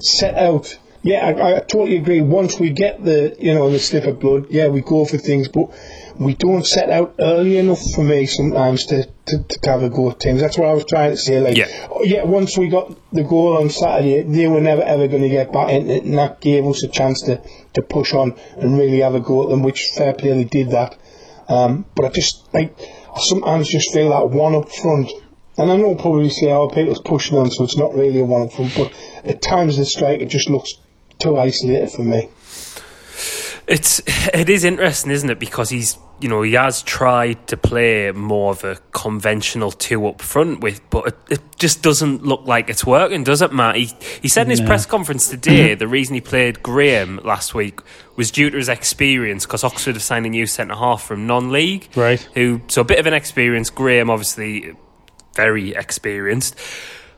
set 0.00 0.34
out. 0.34 0.76
Yeah, 1.02 1.26
I, 1.26 1.56
I 1.56 1.60
totally 1.60 1.96
agree. 1.96 2.22
Once 2.22 2.58
we 2.58 2.70
get 2.70 3.04
the 3.04 3.36
you 3.38 3.54
know 3.54 3.70
the 3.70 3.78
slip 3.78 4.04
of 4.04 4.18
blood, 4.18 4.46
yeah, 4.50 4.68
we 4.68 4.80
go 4.80 5.04
for 5.04 5.18
things, 5.18 5.48
but 5.48 5.70
we 6.18 6.34
don't 6.34 6.66
set 6.66 6.90
out 6.90 7.14
early 7.18 7.58
enough 7.58 7.80
for 7.94 8.04
me 8.04 8.26
sometimes 8.26 8.86
to, 8.86 9.04
to, 9.26 9.42
to 9.42 9.70
have 9.70 9.82
a 9.82 9.90
go 9.90 10.10
at 10.10 10.20
teams. 10.20 10.40
That's 10.40 10.56
what 10.56 10.68
I 10.68 10.72
was 10.72 10.84
trying 10.84 11.10
to 11.10 11.16
say. 11.16 11.40
Like, 11.40 11.56
yeah. 11.56 11.88
Oh, 11.90 12.04
yeah, 12.04 12.24
once 12.24 12.56
we 12.56 12.68
got 12.68 12.96
the 13.12 13.24
goal 13.24 13.56
on 13.56 13.70
Saturday, 13.70 14.22
they 14.22 14.46
were 14.46 14.60
never 14.60 14.82
ever 14.82 15.08
going 15.08 15.22
to 15.22 15.28
get 15.28 15.52
back 15.52 15.70
in 15.70 15.90
it, 15.90 16.04
and 16.04 16.18
that 16.18 16.40
gave 16.40 16.64
us 16.66 16.82
a 16.84 16.88
chance 16.88 17.22
to, 17.22 17.42
to 17.74 17.82
push 17.82 18.14
on 18.14 18.38
and 18.56 18.78
really 18.78 19.00
have 19.00 19.14
a 19.14 19.20
go 19.20 19.44
at 19.44 19.50
them, 19.50 19.62
which 19.62 19.90
fair 19.96 20.14
play 20.14 20.32
they 20.32 20.44
did 20.44 20.70
that. 20.70 20.96
Um, 21.48 21.84
but 21.94 22.06
I 22.06 22.08
just, 22.10 22.48
like, 22.54 22.78
I 22.80 23.20
sometimes 23.20 23.68
just 23.68 23.92
feel 23.92 24.10
that 24.10 24.30
one 24.30 24.54
up 24.54 24.70
front. 24.70 25.10
And 25.56 25.70
I 25.70 25.76
know 25.76 25.94
probably 25.94 26.30
say, 26.30 26.50
oh, 26.50 26.68
people's 26.68 27.00
pushing 27.00 27.38
on, 27.38 27.50
so 27.50 27.64
it's 27.64 27.76
not 27.76 27.94
really 27.94 28.20
a 28.20 28.24
one 28.24 28.42
up 28.42 28.52
front, 28.52 28.74
but 28.76 28.92
at 29.24 29.40
times 29.40 29.76
the 29.76 29.84
strike 29.84 30.20
it 30.20 30.26
just 30.26 30.50
looks 30.50 30.74
too 31.18 31.36
isolated 31.36 31.90
for 31.90 32.02
me. 32.02 32.28
It's 33.66 34.02
it 34.34 34.50
is 34.50 34.64
interesting, 34.64 35.10
isn't 35.12 35.30
it? 35.30 35.38
Because 35.38 35.70
he's 35.70 35.96
you 36.24 36.30
know 36.30 36.40
he 36.40 36.54
has 36.54 36.80
tried 36.80 37.46
to 37.48 37.56
play 37.58 38.10
more 38.10 38.52
of 38.52 38.64
a 38.64 38.76
conventional 38.92 39.70
two 39.70 40.06
up 40.06 40.22
front 40.22 40.60
with, 40.60 40.80
but 40.88 41.08
it, 41.08 41.16
it 41.28 41.40
just 41.58 41.82
doesn't 41.82 42.24
look 42.24 42.46
like 42.46 42.70
it's 42.70 42.86
working, 42.86 43.24
does 43.24 43.42
it, 43.42 43.52
Matt? 43.52 43.76
He 43.76 43.92
he 44.22 44.28
said 44.28 44.46
in 44.46 44.50
his 44.50 44.60
no. 44.62 44.66
press 44.66 44.86
conference 44.86 45.28
today 45.28 45.74
the 45.74 45.86
reason 45.86 46.14
he 46.14 46.22
played 46.22 46.62
Graham 46.62 47.20
last 47.24 47.54
week 47.54 47.80
was 48.16 48.30
due 48.30 48.48
to 48.48 48.56
his 48.56 48.70
experience 48.70 49.44
because 49.44 49.62
Oxford 49.64 49.96
have 49.96 50.02
signed 50.02 50.24
a 50.24 50.30
new 50.30 50.46
centre 50.46 50.74
half 50.74 51.02
from 51.02 51.26
non-league, 51.26 51.90
right? 51.94 52.20
Who 52.32 52.62
so 52.68 52.80
a 52.80 52.84
bit 52.84 52.98
of 52.98 53.04
an 53.04 53.12
experience. 53.12 53.68
Graham 53.68 54.08
obviously 54.08 54.72
very 55.34 55.74
experienced, 55.74 56.58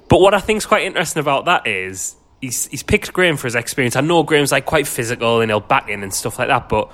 but 0.09 0.21
what 0.21 0.35
I 0.35 0.41
think 0.41 0.57
is 0.57 0.67
quite 0.67 0.83
interesting 0.83 1.21
about 1.21 1.45
that 1.45 1.69
is 1.69 2.17
he's 2.41 2.67
he's 2.67 2.83
picked 2.83 3.13
Graham 3.13 3.37
for 3.37 3.47
his 3.47 3.55
experience. 3.55 3.95
I 3.95 4.01
know 4.01 4.25
Graham's 4.25 4.51
like 4.51 4.67
quite 4.67 4.89
physical 4.89 5.43
and 5.43 5.49
he'll 5.49 5.61
back 5.61 5.89
in 5.89 6.03
and 6.03 6.13
stuff 6.13 6.41
like 6.41 6.49
that, 6.49 6.69
but 6.69 6.91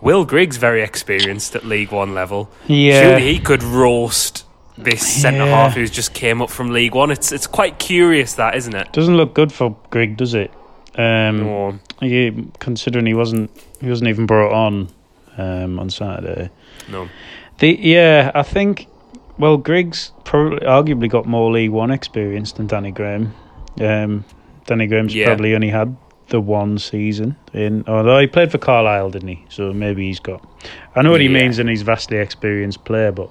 Will 0.00 0.24
Griggs 0.24 0.56
very 0.56 0.82
experienced 0.82 1.56
at 1.56 1.64
League 1.64 1.92
One 1.92 2.14
level. 2.14 2.50
Yeah, 2.66 3.02
surely 3.02 3.32
he 3.32 3.38
could 3.38 3.62
roast 3.62 4.44
this 4.76 5.06
centre 5.06 5.44
yeah. 5.44 5.46
half 5.46 5.74
who's 5.74 5.90
just 5.90 6.14
came 6.14 6.42
up 6.42 6.50
from 6.50 6.70
League 6.70 6.94
One. 6.94 7.10
It's 7.10 7.32
it's 7.32 7.46
quite 7.46 7.78
curious 7.78 8.34
that, 8.34 8.54
isn't 8.54 8.74
it? 8.74 8.92
Doesn't 8.92 9.16
look 9.16 9.34
good 9.34 9.52
for 9.52 9.76
Grigg, 9.90 10.16
does 10.16 10.34
it? 10.34 10.50
Um, 10.96 11.38
no. 11.38 11.78
He, 12.00 12.48
considering 12.58 13.06
he 13.06 13.14
wasn't 13.14 13.50
he 13.80 13.88
wasn't 13.88 14.08
even 14.08 14.26
brought 14.26 14.52
on 14.52 14.88
um, 15.36 15.78
on 15.78 15.90
Saturday. 15.90 16.50
No. 16.88 17.08
The 17.58 17.78
yeah, 17.80 18.30
I 18.34 18.42
think 18.42 18.88
well 19.38 19.56
Griggs 19.56 20.12
probably 20.24 20.60
arguably 20.60 21.08
got 21.08 21.26
more 21.26 21.50
League 21.52 21.70
One 21.70 21.90
experience 21.90 22.52
than 22.52 22.66
Danny 22.66 22.90
Graham. 22.90 23.34
Um, 23.80 24.24
Danny 24.66 24.86
Graham's 24.86 25.14
yeah. 25.14 25.26
probably 25.26 25.54
only 25.54 25.68
had 25.68 25.96
the 26.28 26.40
one 26.40 26.78
season 26.78 27.36
in 27.52 27.84
although 27.86 28.18
he 28.18 28.26
played 28.26 28.50
for 28.50 28.58
Carlisle, 28.58 29.10
didn't 29.10 29.28
he? 29.28 29.44
So 29.48 29.72
maybe 29.72 30.06
he's 30.06 30.20
got 30.20 30.46
I 30.96 31.02
know 31.02 31.10
what 31.10 31.20
he 31.20 31.28
means 31.28 31.58
and 31.58 31.68
he's 31.68 31.82
vastly 31.82 32.18
experienced 32.18 32.84
player, 32.84 33.12
but 33.12 33.30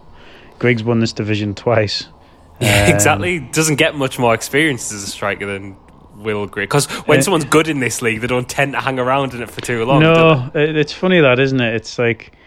Griggs 0.60 0.84
won 0.84 1.00
this 1.00 1.14
division 1.14 1.56
twice. 1.56 2.08
Yeah, 2.60 2.86
um, 2.86 2.94
exactly. 2.94 3.40
Doesn't 3.40 3.76
get 3.76 3.96
much 3.96 4.20
more 4.20 4.34
experience 4.34 4.92
as 4.94 5.04
a 5.04 5.08
striker 5.08 5.46
than 5.46 5.76
Will 6.16 6.46
Griggs. 6.46 6.68
Because 6.68 6.86
when 7.08 7.22
someone's 7.22 7.46
good 7.46 7.68
in 7.68 7.80
this 7.80 8.02
league, 8.02 8.22
they 8.22 8.28
don't 8.28 8.48
tend 8.48 8.74
to 8.74 8.80
hang 8.80 9.00
around 9.00 9.34
in 9.34 9.42
it 9.42 9.50
for 9.50 9.60
too 9.60 9.84
long. 9.84 10.02
No, 10.02 10.52
it's 10.54 10.94
funny 10.94 11.20
that, 11.20 11.40
isn't 11.40 11.60
it? 11.60 11.76
It's 11.76 11.98
like 11.98 12.38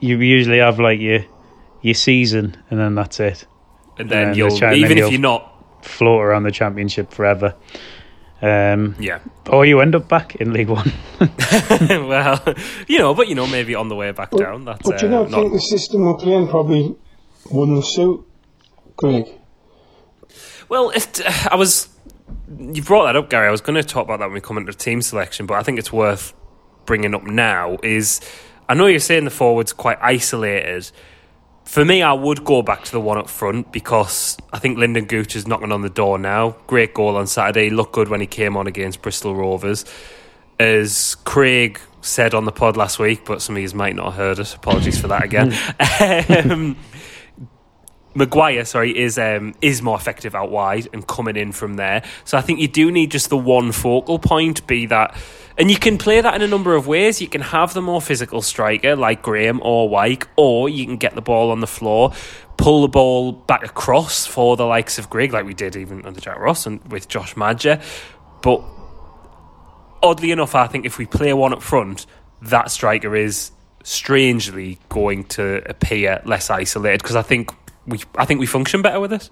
you 0.00 0.18
usually 0.18 0.58
have 0.58 0.78
like 0.78 1.00
your 1.00 1.20
your 1.80 1.94
season, 1.94 2.56
and 2.70 2.78
then 2.78 2.94
that's 2.94 3.20
it. 3.20 3.46
And 3.98 4.10
then 4.10 4.28
and 4.28 4.36
you'll 4.36 4.52
even 4.74 4.98
if 4.98 5.10
you're 5.10 5.20
not 5.20 5.50
float 5.82 6.20
around 6.20 6.42
the 6.42 6.50
championship 6.50 7.12
forever. 7.12 7.54
Um, 8.42 8.96
yeah. 8.98 9.20
Or 9.50 9.66
you 9.66 9.80
end 9.80 9.94
up 9.94 10.08
back 10.08 10.36
in 10.36 10.52
League 10.52 10.68
One. 10.68 10.92
well, 11.20 12.42
you 12.88 12.98
know, 12.98 13.14
but 13.14 13.28
you 13.28 13.34
know, 13.34 13.46
maybe 13.46 13.74
on 13.74 13.88
the 13.88 13.94
way 13.94 14.10
back 14.12 14.30
but, 14.30 14.40
down. 14.40 14.64
That's, 14.64 14.82
but 14.82 15.02
you 15.02 15.08
uh, 15.08 15.10
don't 15.10 15.30
not... 15.30 15.40
think 15.40 15.52
the 15.52 15.60
system 15.60 16.02
we're 16.02 16.14
playing 16.14 16.48
probably 16.48 16.96
wouldn't 17.50 17.84
suit 17.84 18.26
Grigg? 18.96 19.26
Well, 20.68 20.90
if 20.90 21.06
I 21.50 21.56
was, 21.56 21.88
you 22.58 22.82
brought 22.82 23.06
that 23.06 23.16
up, 23.16 23.28
Gary. 23.28 23.48
I 23.48 23.50
was 23.50 23.60
going 23.60 23.80
to 23.80 23.86
talk 23.86 24.04
about 24.04 24.20
that 24.20 24.26
when 24.26 24.34
we 24.34 24.40
come 24.40 24.56
into 24.56 24.72
team 24.72 25.02
selection, 25.02 25.46
but 25.46 25.54
I 25.54 25.62
think 25.62 25.78
it's 25.78 25.92
worth 25.92 26.32
bringing 26.86 27.14
up 27.14 27.24
now. 27.24 27.78
Is 27.82 28.20
I 28.68 28.74
know 28.74 28.86
you're 28.86 29.00
saying 29.00 29.24
the 29.24 29.30
forwards 29.30 29.72
quite 29.72 29.98
isolated. 30.00 30.90
For 31.70 31.84
me, 31.84 32.02
I 32.02 32.12
would 32.12 32.44
go 32.44 32.62
back 32.62 32.82
to 32.82 32.90
the 32.90 32.98
one 32.98 33.16
up 33.16 33.30
front 33.30 33.70
because 33.70 34.36
I 34.52 34.58
think 34.58 34.76
Lynden 34.76 35.06
Gooch 35.06 35.36
is 35.36 35.46
knocking 35.46 35.70
on 35.70 35.82
the 35.82 35.88
door 35.88 36.18
now. 36.18 36.56
Great 36.66 36.94
goal 36.94 37.14
on 37.16 37.28
Saturday. 37.28 37.66
He 37.66 37.70
looked 37.70 37.92
good 37.92 38.08
when 38.08 38.20
he 38.20 38.26
came 38.26 38.56
on 38.56 38.66
against 38.66 39.02
Bristol 39.02 39.36
Rovers. 39.36 39.84
As 40.58 41.14
Craig 41.24 41.80
said 42.00 42.34
on 42.34 42.44
the 42.44 42.50
pod 42.50 42.76
last 42.76 42.98
week, 42.98 43.24
but 43.24 43.40
some 43.40 43.54
of 43.56 43.62
you 43.62 43.68
might 43.76 43.94
not 43.94 44.06
have 44.06 44.14
heard 44.14 44.38
it. 44.40 44.52
Apologies 44.52 45.00
for 45.00 45.06
that 45.06 45.22
again. 45.22 45.54
um, 46.50 46.76
Maguire, 48.14 48.64
sorry, 48.64 48.98
is 48.98 49.16
um, 49.16 49.54
is 49.62 49.80
more 49.80 49.96
effective 49.96 50.34
out 50.34 50.50
wide 50.50 50.88
and 50.92 51.06
coming 51.06 51.36
in 51.36 51.52
from 51.52 51.74
there. 51.74 52.02
So 52.24 52.36
I 52.36 52.40
think 52.40 52.58
you 52.58 52.66
do 52.66 52.90
need 52.90 53.12
just 53.12 53.30
the 53.30 53.36
one 53.36 53.70
focal 53.70 54.18
point, 54.18 54.66
be 54.66 54.86
that, 54.86 55.16
and 55.60 55.70
you 55.70 55.76
can 55.76 55.98
play 55.98 56.22
that 56.22 56.34
in 56.34 56.40
a 56.40 56.46
number 56.46 56.74
of 56.74 56.86
ways. 56.86 57.20
You 57.20 57.28
can 57.28 57.42
have 57.42 57.74
the 57.74 57.82
more 57.82 58.00
physical 58.00 58.40
striker 58.40 58.96
like 58.96 59.20
Graham 59.20 59.60
or 59.62 59.90
Wyke, 59.90 60.26
or 60.36 60.70
you 60.70 60.86
can 60.86 60.96
get 60.96 61.14
the 61.14 61.20
ball 61.20 61.50
on 61.50 61.60
the 61.60 61.66
floor, 61.66 62.14
pull 62.56 62.80
the 62.80 62.88
ball 62.88 63.32
back 63.32 63.62
across 63.62 64.24
for 64.24 64.56
the 64.56 64.64
likes 64.64 64.98
of 64.98 65.10
Grigg, 65.10 65.34
like 65.34 65.44
we 65.44 65.52
did 65.52 65.76
even 65.76 66.06
under 66.06 66.18
Jack 66.18 66.38
Ross 66.38 66.64
and 66.64 66.82
with 66.90 67.08
Josh 67.08 67.36
Maja. 67.36 67.78
But 68.42 68.64
oddly 70.02 70.30
enough, 70.30 70.54
I 70.54 70.66
think 70.66 70.86
if 70.86 70.96
we 70.96 71.04
play 71.04 71.34
one 71.34 71.52
up 71.52 71.60
front, 71.60 72.06
that 72.40 72.70
striker 72.70 73.14
is 73.14 73.50
strangely 73.82 74.78
going 74.88 75.24
to 75.24 75.62
appear 75.68 76.22
less 76.24 76.48
isolated 76.48 77.02
because 77.02 77.16
I 77.16 77.22
think 77.22 77.52
we 77.86 78.00
I 78.16 78.24
think 78.24 78.40
we 78.40 78.46
function 78.46 78.80
better 78.80 78.98
with 78.98 79.10
this. 79.10 79.28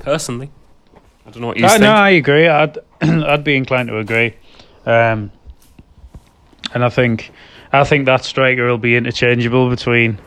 Personally, 0.00 0.50
I 1.24 1.30
don't 1.30 1.40
know 1.40 1.46
what 1.46 1.56
you 1.56 1.64
uh, 1.64 1.70
think. 1.70 1.80
No, 1.80 1.92
I 1.92 2.10
agree. 2.10 2.46
I'd 2.46 2.76
I'd 3.00 3.42
be 3.42 3.56
inclined 3.56 3.88
to 3.88 3.96
agree, 3.96 4.34
um, 4.86 5.30
and 6.74 6.84
I 6.84 6.88
think 6.88 7.32
I 7.72 7.84
think 7.84 8.06
that 8.06 8.24
striker 8.24 8.66
will 8.66 8.78
be 8.78 8.96
interchangeable 8.96 9.70
between 9.70 10.18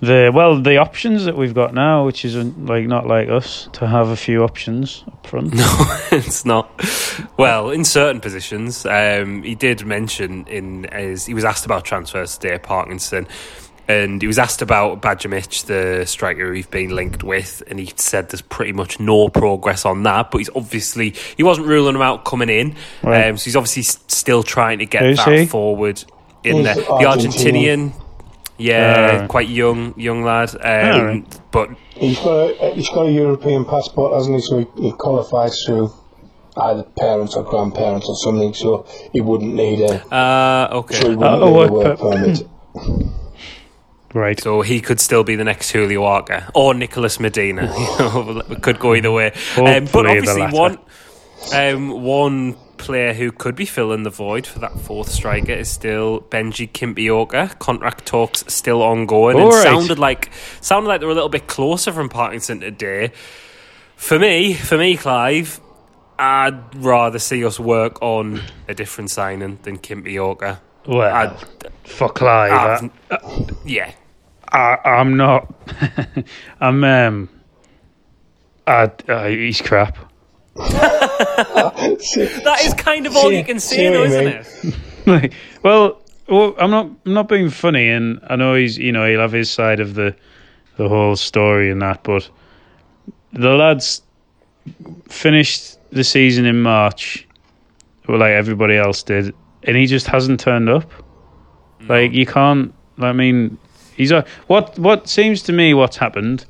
the 0.00 0.32
well 0.34 0.60
the 0.60 0.78
options 0.78 1.24
that 1.24 1.36
we've 1.36 1.54
got 1.54 1.72
now, 1.72 2.04
which 2.04 2.24
is 2.24 2.34
like 2.36 2.86
not 2.86 3.06
like 3.06 3.28
us 3.28 3.68
to 3.74 3.86
have 3.86 4.08
a 4.08 4.16
few 4.16 4.42
options 4.42 5.04
up 5.06 5.26
front. 5.26 5.54
No, 5.54 5.98
it's 6.10 6.44
not. 6.44 6.68
Well, 7.38 7.70
in 7.70 7.84
certain 7.84 8.20
positions, 8.20 8.84
um, 8.84 9.44
he 9.44 9.54
did 9.54 9.86
mention 9.86 10.46
in 10.48 10.88
his 10.92 11.26
he 11.26 11.34
was 11.34 11.44
asked 11.44 11.64
about 11.64 11.84
transfers 11.84 12.36
today, 12.36 12.58
Parkinson, 12.58 13.28
and 13.88 14.20
he 14.20 14.26
was 14.26 14.38
asked 14.38 14.62
about 14.62 15.02
Badger 15.02 15.28
Mitch, 15.28 15.64
the 15.64 16.04
striker 16.06 16.50
we've 16.50 16.70
been 16.70 16.94
linked 16.94 17.22
with, 17.22 17.62
and 17.66 17.78
he 17.78 17.92
said 17.96 18.30
there's 18.30 18.42
pretty 18.42 18.72
much 18.72 19.00
no 19.00 19.28
progress 19.28 19.84
on 19.84 20.02
that. 20.04 20.30
But 20.30 20.38
he's 20.38 20.50
obviously 20.54 21.14
he 21.36 21.42
wasn't 21.42 21.66
ruling 21.66 21.94
him 21.94 22.02
out 22.02 22.24
coming 22.24 22.48
in, 22.48 22.76
right. 23.02 23.28
um, 23.28 23.36
so 23.36 23.44
he's 23.44 23.56
obviously 23.56 23.82
still 23.82 24.42
trying 24.42 24.78
to 24.78 24.86
get 24.86 25.02
Who's 25.02 25.16
that 25.18 25.38
he? 25.38 25.46
forward 25.46 26.02
in 26.44 26.62
there. 26.62 26.74
The 26.74 26.82
Argentinian 26.82 27.92
yeah, 28.58 29.22
uh, 29.22 29.26
quite 29.26 29.48
young, 29.48 29.98
young 29.98 30.22
lad. 30.22 30.54
Um, 30.54 31.06
right. 31.06 31.40
But 31.50 31.70
he's 31.94 32.18
got 32.18 32.50
a, 32.50 32.74
he's 32.74 32.88
got 32.88 33.06
a 33.06 33.10
European 33.10 33.64
passport, 33.64 34.14
hasn't 34.14 34.36
he? 34.36 34.42
So 34.42 34.58
he, 34.58 34.82
he 34.82 34.92
qualifies 34.92 35.62
through 35.64 35.92
either 36.56 36.82
parents 36.82 37.34
or 37.34 37.42
grandparents 37.42 38.08
or 38.08 38.16
something. 38.16 38.54
So 38.54 38.86
he 39.12 39.20
wouldn't 39.20 39.54
need 39.54 39.80
a 39.80 40.14
uh, 40.14 40.68
okay. 40.72 41.00
So 41.00 41.10
he 41.10 41.16
wouldn't 41.16 41.42
uh, 41.42 41.46
need 41.46 41.68
a 41.68 41.72
work 41.72 41.98
permit. 41.98 42.42
Right. 44.14 44.38
So 44.40 44.62
he 44.62 44.80
could 44.80 45.00
still 45.00 45.24
be 45.24 45.36
the 45.36 45.44
next 45.44 45.70
Julio 45.70 46.04
Arca 46.04 46.50
or 46.54 46.74
Nicholas 46.74 47.18
Medina. 47.18 47.72
could 48.60 48.78
go 48.78 48.94
either 48.94 49.10
way. 49.10 49.32
Um, 49.56 49.86
but 49.92 50.06
obviously, 50.06 50.46
one 50.46 50.78
um, 51.54 52.02
one 52.02 52.54
player 52.76 53.12
who 53.12 53.30
could 53.30 53.54
be 53.54 53.64
filling 53.64 54.02
the 54.02 54.10
void 54.10 54.46
for 54.46 54.58
that 54.58 54.78
fourth 54.80 55.08
striker 55.08 55.52
is 55.52 55.68
still 55.68 56.20
Benji 56.20 56.70
Kimpioka. 56.70 57.58
Contract 57.58 58.04
talks 58.04 58.44
still 58.48 58.82
ongoing, 58.82 59.36
All 59.36 59.44
and 59.44 59.52
right. 59.52 59.62
sounded 59.62 59.98
like 59.98 60.30
sounded 60.60 60.88
like 60.88 61.00
they 61.00 61.06
were 61.06 61.12
a 61.12 61.14
little 61.16 61.28
bit 61.28 61.46
closer 61.46 61.92
from 61.92 62.08
Parkinson 62.08 62.60
today. 62.60 63.12
For 63.96 64.18
me, 64.18 64.54
for 64.54 64.76
me, 64.76 64.96
Clive, 64.96 65.60
I'd 66.18 66.74
rather 66.74 67.18
see 67.18 67.44
us 67.44 67.60
work 67.60 68.02
on 68.02 68.42
a 68.68 68.74
different 68.74 69.10
signing 69.10 69.58
than 69.62 69.78
Kimpioka. 69.78 70.58
Well, 70.86 71.14
I'd, 71.14 71.70
for 71.86 72.08
Clive, 72.08 72.90
uh, 73.10 73.28
yeah, 73.64 73.92
I, 74.52 75.00
am 75.00 75.16
not. 75.16 75.52
I'm 76.60 76.84
um, 76.84 77.28
I, 78.66 78.90
uh, 79.08 79.28
he's 79.28 79.60
crap. 79.60 79.98
that 80.54 82.58
is 82.62 82.74
kind 82.74 83.06
of 83.06 83.16
all 83.16 83.32
you 83.32 83.42
can 83.42 83.58
say, 83.58 83.90
though, 83.90 84.04
isn't 84.04 84.26
it? 84.26 84.76
like, 85.06 85.32
well, 85.62 86.02
well, 86.28 86.54
I'm 86.58 86.70
not. 86.70 86.90
I'm 87.06 87.14
not 87.14 87.28
being 87.28 87.48
funny, 87.48 87.88
and 87.88 88.20
I 88.28 88.36
know 88.36 88.54
he's. 88.54 88.76
You 88.76 88.92
know, 88.92 89.08
he'll 89.08 89.20
have 89.20 89.32
his 89.32 89.50
side 89.50 89.80
of 89.80 89.94
the 89.94 90.14
the 90.76 90.88
whole 90.88 91.16
story 91.16 91.70
and 91.70 91.80
that, 91.82 92.02
but 92.02 92.28
the 93.32 93.50
lads 93.50 94.02
finished 95.08 95.78
the 95.90 96.04
season 96.04 96.46
in 96.46 96.62
March, 96.62 97.26
well, 98.08 98.18
like 98.18 98.32
everybody 98.32 98.76
else 98.76 99.02
did, 99.02 99.34
and 99.64 99.76
he 99.76 99.86
just 99.86 100.06
hasn't 100.06 100.40
turned 100.40 100.68
up. 100.68 100.90
No. 101.80 101.94
Like 101.94 102.12
you 102.12 102.26
can't. 102.26 102.74
I 102.98 103.12
mean, 103.12 103.58
he's 103.96 104.10
a 104.10 104.24
what. 104.46 104.78
What 104.78 105.08
seems 105.08 105.42
to 105.42 105.52
me 105.52 105.74
what's 105.74 105.96
happened 105.96 106.46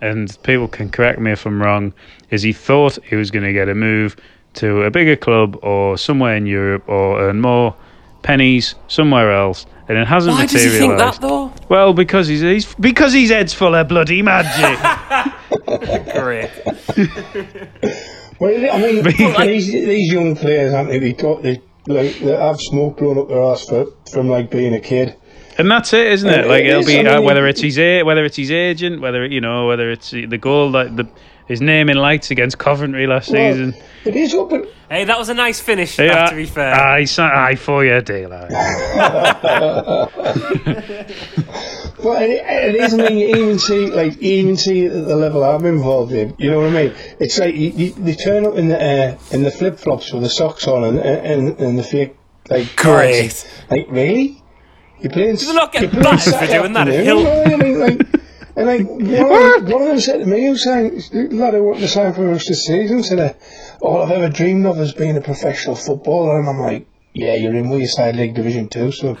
and 0.00 0.36
people 0.42 0.68
can 0.68 0.90
correct 0.90 1.18
me 1.20 1.32
if 1.32 1.46
I'm 1.46 1.62
wrong, 1.62 1.92
is 2.30 2.42
he 2.42 2.52
thought 2.52 2.98
he 3.04 3.16
was 3.16 3.30
going 3.30 3.44
to 3.44 3.52
get 3.52 3.68
a 3.68 3.74
move 3.74 4.16
to 4.54 4.82
a 4.82 4.90
bigger 4.90 5.16
club 5.16 5.58
or 5.62 5.96
somewhere 5.96 6.36
in 6.36 6.46
Europe 6.46 6.88
or 6.88 7.20
earn 7.20 7.40
more 7.40 7.76
pennies 8.22 8.74
somewhere 8.88 9.32
else, 9.32 9.66
and 9.88 9.98
it 9.98 10.06
hasn't 10.06 10.34
Why 10.34 10.42
materialized. 10.42 10.72
Does 10.72 10.72
he 10.72 10.78
think 10.78 10.98
that 10.98 11.20
though? 11.20 11.52
Well, 11.68 11.92
because 11.92 12.28
he's, 12.28 12.40
he's 12.40 12.74
because 12.74 13.12
his 13.12 13.30
head's 13.30 13.54
full 13.54 13.74
of 13.74 13.88
bloody 13.88 14.22
magic. 14.22 14.78
Great. 16.14 16.50
well, 18.40 18.74
I 18.74 18.78
mean, 18.80 19.04
these, 19.46 19.66
these 19.66 20.12
young 20.12 20.36
players, 20.36 20.72
aren't 20.72 20.90
they? 20.90 20.98
They 20.98 21.12
got 21.12 21.42
they 21.42 21.62
like 21.86 22.18
they 22.18 22.36
have 22.36 22.60
smoke 22.60 22.98
blown 22.98 23.18
up 23.18 23.28
their 23.28 23.42
ass 23.42 23.64
for, 23.64 23.86
from 24.10 24.28
like 24.28 24.50
being 24.50 24.74
a 24.74 24.80
kid 24.80 25.16
and 25.58 25.70
that's 25.70 25.92
it, 25.92 26.06
isn't 26.08 26.28
it? 26.28 26.46
Like 26.46 26.62
it 26.62 26.68
it'll 26.68 26.80
is, 26.80 26.86
be 26.86 27.06
uh, 27.06 27.20
whether 27.20 27.46
it's 27.46 27.60
his 27.60 27.78
whether 27.78 28.24
it's 28.24 28.36
his 28.36 28.50
agent, 28.50 29.00
whether 29.00 29.26
you 29.26 29.40
know 29.40 29.66
whether 29.66 29.90
it's 29.90 30.10
the 30.10 30.38
goal 30.38 30.72
that 30.72 30.96
the 30.96 31.08
his 31.46 31.60
name 31.60 31.88
in 31.88 31.96
lights 31.96 32.30
against 32.30 32.58
Coventry 32.58 33.06
last 33.06 33.30
well, 33.30 33.52
season. 33.52 33.74
It 34.04 34.16
is 34.16 34.34
open. 34.34 34.66
Hey, 34.88 35.04
that 35.04 35.18
was 35.18 35.28
a 35.28 35.34
nice 35.34 35.60
finish. 35.60 35.98
Yeah, 35.98 36.30
to 36.30 36.36
be 36.36 36.46
fair, 36.46 36.74
I 36.74 37.06
I 37.18 37.54
for 37.56 37.84
you, 37.84 38.00
dealer. 38.00 38.48
But 42.02 42.22
it, 42.22 42.44
it 42.46 42.74
is. 42.76 42.94
I 42.94 42.96
mean, 42.96 43.18
you 43.18 43.28
even 43.28 43.58
see, 43.58 43.90
like, 43.90 44.16
even 44.18 44.56
see 44.56 44.86
at 44.86 44.92
the 44.92 45.16
level 45.16 45.44
I'm 45.44 45.64
involved 45.66 46.12
in. 46.12 46.34
You 46.38 46.50
know 46.50 46.60
what 46.60 46.70
I 46.70 46.84
mean? 46.84 46.94
It's 47.18 47.38
like 47.38 47.54
you, 47.54 47.70
you, 47.70 47.92
they 47.92 48.14
turn 48.14 48.46
up 48.46 48.56
in 48.56 48.68
the 48.68 48.80
air 48.80 49.18
in 49.30 49.42
the 49.42 49.50
flip 49.50 49.78
flops 49.78 50.12
with 50.12 50.22
the 50.22 50.30
socks 50.30 50.66
on 50.66 50.84
and 50.84 50.98
and, 50.98 51.60
and 51.60 51.78
the 51.78 51.82
fake 51.82 52.16
like. 52.48 52.74
Great. 52.76 53.46
Like 53.70 53.86
really? 53.90 54.39
You're 55.00 55.12
playing. 55.12 55.36
Do 55.36 55.46
they 55.46 55.52
not 55.54 55.72
get 55.72 55.92
battered 55.92 56.34
for 56.34 56.46
doing 56.46 56.72
that 56.74 56.88
at 56.88 57.04
Hill? 57.04 57.26
I 57.26 57.56
mean, 57.56 57.80
like, 57.80 58.00
and 58.56 58.66
like 58.66 58.86
one 58.86 59.02
of, 59.02 59.64
them, 59.64 59.72
one 59.72 59.82
of 59.82 59.88
them 59.88 60.00
said 60.00 60.18
to 60.18 60.26
me, 60.26 60.40
he 60.42 60.50
was 60.50 60.64
saying, 60.64 61.02
lad 61.38 61.54
who 61.54 61.64
wanted 61.64 61.80
to 61.80 61.88
sign 61.88 62.12
for 62.12 62.30
us 62.30 62.46
this 62.46 62.66
season, 62.66 63.02
said, 63.02 63.36
all 63.80 64.02
I've 64.02 64.10
ever 64.10 64.28
dreamed 64.28 64.66
of 64.66 64.78
is 64.80 64.92
being 64.92 65.16
a 65.16 65.20
professional 65.20 65.74
footballer. 65.74 66.38
And 66.38 66.48
I'm 66.48 66.58
like, 66.58 66.86
yeah, 67.14 67.34
you're 67.34 67.54
in 67.54 67.66
Wearside 67.66 68.16
League 68.16 68.34
Division 68.34 68.68
2, 68.68 68.92
so... 68.92 69.18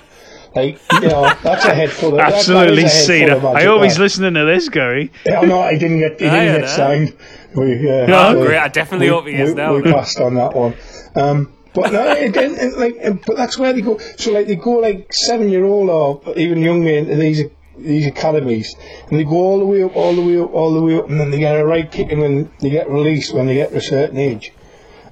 Like, 0.52 0.80
you 0.94 1.00
know, 1.02 1.32
that's 1.44 1.64
a 1.64 1.72
head 1.72 1.90
full 1.90 2.14
of 2.14 2.18
Absolutely 2.18 2.88
see 2.88 3.24
that. 3.24 3.44
I 3.44 3.62
hope 3.62 3.84
he's 3.84 4.00
listening 4.00 4.34
to 4.34 4.44
this, 4.44 4.68
Gary. 4.68 5.12
Yeah, 5.24 5.42
no, 5.42 5.68
he 5.68 5.78
didn't 5.78 6.00
get, 6.00 6.12
he 6.20 6.24
didn't 6.28 6.62
get 6.62 6.68
signed. 6.68 7.16
We, 7.54 7.88
uh, 7.88 8.06
no, 8.06 8.36
we, 8.36 8.46
great. 8.46 8.58
I 8.58 8.66
definitely 8.66 9.06
we, 9.06 9.12
hope 9.12 9.26
he 9.26 9.34
is 9.34 9.50
we, 9.50 9.54
now. 9.54 9.76
We 9.76 9.82
passed 9.82 10.18
on 10.18 10.34
that 10.34 10.54
one. 10.54 10.74
Um, 11.14 11.52
but 11.74 11.92
no, 11.92 12.04
it, 12.10 12.78
like, 12.78 13.24
but 13.26 13.36
that's 13.36 13.58
where 13.58 13.72
they 13.72 13.80
go. 13.80 13.98
So 14.16 14.32
like 14.32 14.46
they 14.46 14.56
go 14.56 14.72
like 14.72 15.12
seven 15.12 15.48
year 15.48 15.64
old 15.64 15.90
or 15.90 16.36
even 16.36 16.62
younger 16.62 16.90
into 16.90 17.16
these 17.16 17.44
these 17.78 18.06
academies, 18.06 18.74
and 19.08 19.18
they 19.18 19.24
go 19.24 19.36
all 19.36 19.58
the 19.58 19.66
way 19.66 19.82
up, 19.82 19.96
all 19.96 20.14
the 20.14 20.22
way 20.22 20.38
up, 20.38 20.52
all 20.52 20.72
the 20.74 20.82
way 20.82 20.98
up, 20.98 21.08
and 21.08 21.18
then 21.18 21.30
they 21.30 21.38
get 21.38 21.58
a 21.58 21.64
right 21.64 21.90
kicking 21.90 22.20
when 22.20 22.50
they 22.60 22.70
get 22.70 22.90
released 22.90 23.32
when 23.32 23.46
they 23.46 23.54
get 23.54 23.70
to 23.70 23.78
a 23.78 23.80
certain 23.80 24.18
age. 24.18 24.52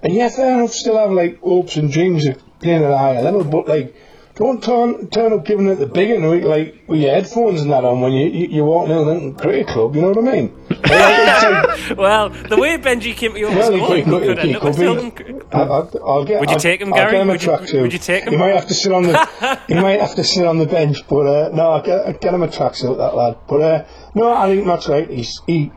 And 0.03 0.15
fair 0.33 0.55
enough, 0.55 0.73
still 0.73 0.99
have 0.99 1.11
like 1.11 1.41
hopes 1.41 1.77
and 1.77 1.91
dreams 1.91 2.27
of 2.27 2.41
playing 2.61 2.85
at 2.85 2.91
a 2.91 2.99
higher 2.99 3.23
level, 3.23 3.45
but 3.45 3.67
like 3.67 3.95
don't 4.39 4.63
turn 4.63 5.09
turn 5.11 5.33
up 5.33 5.45
giving 5.45 5.67
it 5.67 5.75
the 5.77 5.87
big 5.87 6.11
one 6.11 6.41
like 6.45 6.85
with 6.87 7.01
your 7.01 7.11
headphones 7.11 7.61
and 7.61 7.73
that 7.73 7.85
on 7.85 8.01
when 8.01 8.13
you 8.13 8.29
you, 8.29 8.47
you 8.47 8.65
walk 8.65 8.89
in 8.89 9.35
the 9.35 9.41
cricket 9.43 9.67
club. 9.67 9.97
You 9.97 10.03
know 10.03 10.13
what 10.13 10.19
I 10.19 10.33
mean? 10.33 10.53
well, 11.97 12.29
the 12.29 12.57
way 12.57 12.79
Benji 12.79 13.17
came 13.17 13.33
to 13.33 13.39
your 13.39 13.51
well, 13.51 13.73
he 13.73 14.03
could, 14.03 14.05
could, 14.05 14.39
end 14.39 14.57
up 14.57 15.53
I'll, 15.53 15.91
I'll 16.07 16.25
get, 16.25 16.39
would 16.39 16.51
you 16.51 16.55
I'll, 16.55 16.61
take 16.61 16.81
him, 16.81 16.93
Gary? 16.93 17.19
Would 17.27 17.43
you, 17.43 17.81
would 17.83 17.93
you, 17.93 17.99
take 17.99 18.25
him? 18.25 18.35
He 18.35 18.39
might 18.39 18.55
have 18.55 18.69
to 18.69 18.75
sit 18.75 18.93
on 18.93 19.03
the 19.03 19.61
he 19.67 19.75
might 19.75 20.01
have 20.01 20.15
to 20.15 20.23
sit 20.23 20.47
on 20.47 20.59
the 20.59 20.67
bench, 20.67 20.99
but 21.09 21.27
uh, 21.27 21.49
no, 21.53 21.71
I'll 21.73 21.83
get, 21.83 22.07
I'll 22.07 22.13
get 22.13 22.33
him 22.33 22.43
a 22.43 22.49
tracksuit, 22.49 22.97
that 22.97 23.17
lad. 23.17 23.39
But 23.49 23.61
uh, 23.61 23.87
no, 24.15 24.33
I 24.33 24.55
think 24.55 24.67
that's 24.67 24.89
right. 24.89 25.11
He's 25.11 25.41
he, 25.49 25.73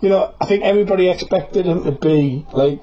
you 0.00 0.08
know, 0.08 0.34
I 0.40 0.46
think 0.46 0.64
everybody 0.64 1.10
expected 1.10 1.66
him 1.66 1.84
to 1.84 1.92
be 1.92 2.46
like 2.52 2.82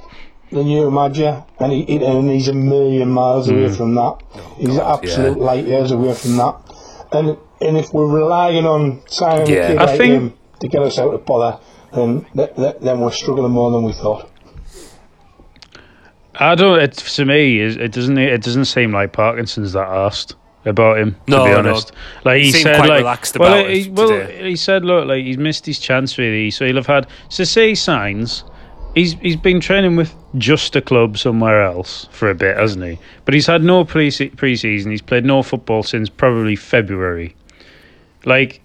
the 0.54 0.64
new 0.64 0.90
Maja, 0.92 1.46
and, 1.60 1.72
he, 1.72 2.04
and 2.04 2.30
he's 2.30 2.48
a 2.48 2.54
million 2.54 3.10
miles 3.10 3.48
mm. 3.48 3.54
away 3.54 3.68
hmm. 3.70 3.74
from 3.74 3.96
that. 3.96 4.24
Oh, 4.36 4.56
he's 4.58 4.78
God, 4.78 5.00
absolute 5.00 5.38
yeah. 5.38 5.44
light 5.44 5.66
years 5.66 5.92
away 5.92 6.14
from 6.14 6.38
that. 6.38 6.56
And 7.12 7.38
and 7.62 7.78
if 7.78 7.94
we're 7.94 8.08
relying 8.08 8.66
on 8.66 9.02
signing 9.08 9.48
yeah, 9.48 9.56
a 9.56 9.68
kid 9.68 9.78
I 9.78 9.86
like 9.86 9.98
think... 9.98 10.14
him 10.14 10.34
to 10.60 10.68
get 10.68 10.82
us 10.82 10.98
out 11.00 11.14
of 11.14 11.26
bother, 11.26 11.60
then 11.94 12.26
then 12.36 13.00
we're 13.00 13.12
struggling 13.12 13.52
more 13.52 13.72
than 13.72 13.84
we 13.84 13.94
thought. 13.94 14.30
I 16.36 16.56
don't. 16.56 16.80
It 16.80 16.94
to 16.94 17.26
me, 17.26 17.60
it 17.60 17.92
doesn't. 17.92 18.18
It 18.18 18.42
doesn't 18.42 18.66
seem 18.66 18.92
like 18.92 19.14
Parkinson's 19.14 19.74
that 19.74 19.88
asked 19.88 20.36
about 20.66 20.98
him. 20.98 21.16
No, 21.28 21.44
to 21.44 21.50
be 21.50 21.56
honest, 21.56 21.92
no. 21.94 22.32
like 22.32 22.42
he, 22.42 22.52
he 22.52 22.52
said, 22.52 22.88
like 22.88 23.36
well, 23.36 23.68
he, 23.68 23.90
well, 23.90 24.28
he 24.28 24.56
said, 24.56 24.84
look, 24.84 25.08
like 25.08 25.24
he's 25.24 25.38
missed 25.38 25.66
his 25.66 25.80
chance 25.80 26.18
really. 26.18 26.50
So 26.50 26.66
he'll 26.66 26.78
have 26.78 26.88
had. 26.88 27.08
So 27.30 27.44
say 27.44 27.76
signs. 27.76 28.44
He's 28.94 29.14
he's 29.14 29.36
been 29.36 29.60
training 29.60 29.96
with 29.96 30.14
just 30.38 30.76
a 30.76 30.82
club 30.82 31.18
somewhere 31.18 31.64
else 31.64 32.08
for 32.12 32.30
a 32.30 32.36
bit, 32.36 32.58
hasn't 32.58 32.86
he? 32.86 33.00
But 33.26 33.34
he's 33.34 33.48
had 33.48 33.64
no 33.64 33.86
pre 33.86 34.12
season. 34.12 34.92
He's 34.92 35.02
played 35.02 35.26
no 35.26 35.42
football 35.42 35.84
since 35.84 36.10
probably 36.10 36.56
February. 36.56 37.36
Like, 38.26 38.62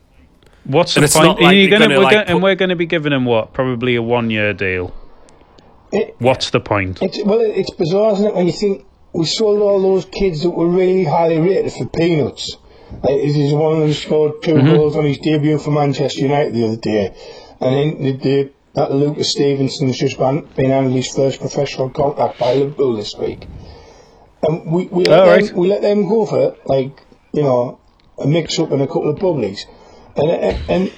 what's 0.64 0.96
and 0.96 1.06
the 1.06 1.08
point? 1.08 1.40
Like 1.40 1.70
gonna, 1.70 1.86
gonna, 1.86 1.96
we're 1.96 2.04
like 2.04 2.12
gonna, 2.12 2.24
put... 2.26 2.32
and 2.32 2.42
we're 2.42 2.54
going 2.54 2.68
to 2.68 2.76
be 2.76 2.86
giving 2.86 3.12
him 3.12 3.24
what? 3.24 3.52
Probably 3.52 3.96
a 3.96 4.02
one 4.02 4.30
year 4.30 4.52
deal. 4.52 4.94
It, 5.92 6.14
what's 6.18 6.50
the 6.50 6.60
point? 6.60 7.02
It's, 7.02 7.22
well, 7.24 7.40
it's 7.40 7.70
bizarre, 7.70 8.12
isn't 8.12 8.26
it? 8.26 8.34
When 8.34 8.46
you 8.46 8.52
think 8.52 8.84
we 9.14 9.24
sold 9.24 9.60
all 9.60 9.80
those 9.80 10.04
kids 10.04 10.42
that 10.42 10.50
were 10.50 10.68
really 10.68 11.04
highly 11.04 11.38
rated 11.38 11.72
for 11.72 11.86
peanuts. 11.86 12.56
Like, 13.02 13.20
he's 13.20 13.52
one 13.52 13.74
of 13.74 13.80
them 13.80 13.92
scored 13.92 14.42
2 14.42 14.54
mm-hmm. 14.54 14.66
goals 14.66 14.96
on 14.96 15.04
his 15.04 15.18
debut 15.18 15.58
for 15.58 15.70
Manchester 15.70 16.22
United 16.22 16.54
the 16.54 16.66
other 16.66 16.76
day, 16.76 17.14
and 17.60 17.74
then 17.74 18.02
the, 18.02 18.12
the, 18.12 18.52
that 18.74 18.92
Lucas 18.92 19.32
Stephenson's 19.32 19.98
just 19.98 20.18
been, 20.18 20.46
been 20.56 20.70
handed 20.70 20.92
his 20.92 21.08
first 21.08 21.40
professional 21.40 21.90
contract 21.90 22.38
by 22.38 22.54
Liverpool 22.54 22.96
this 22.96 23.14
week. 23.16 23.46
And 24.42 24.70
we, 24.70 24.86
we, 24.86 25.04
let, 25.04 25.20
oh, 25.20 25.30
them, 25.30 25.44
right. 25.44 25.52
we 25.52 25.68
let 25.68 25.82
them 25.82 26.08
go 26.08 26.26
for 26.26 26.50
it, 26.50 26.66
like, 26.66 27.02
you 27.32 27.42
know, 27.42 27.80
a 28.18 28.26
mix 28.26 28.58
up 28.58 28.70
and 28.70 28.82
a 28.82 28.86
couple 28.86 29.10
of 29.10 29.18
bubblies. 29.18 29.64
And, 30.16 30.90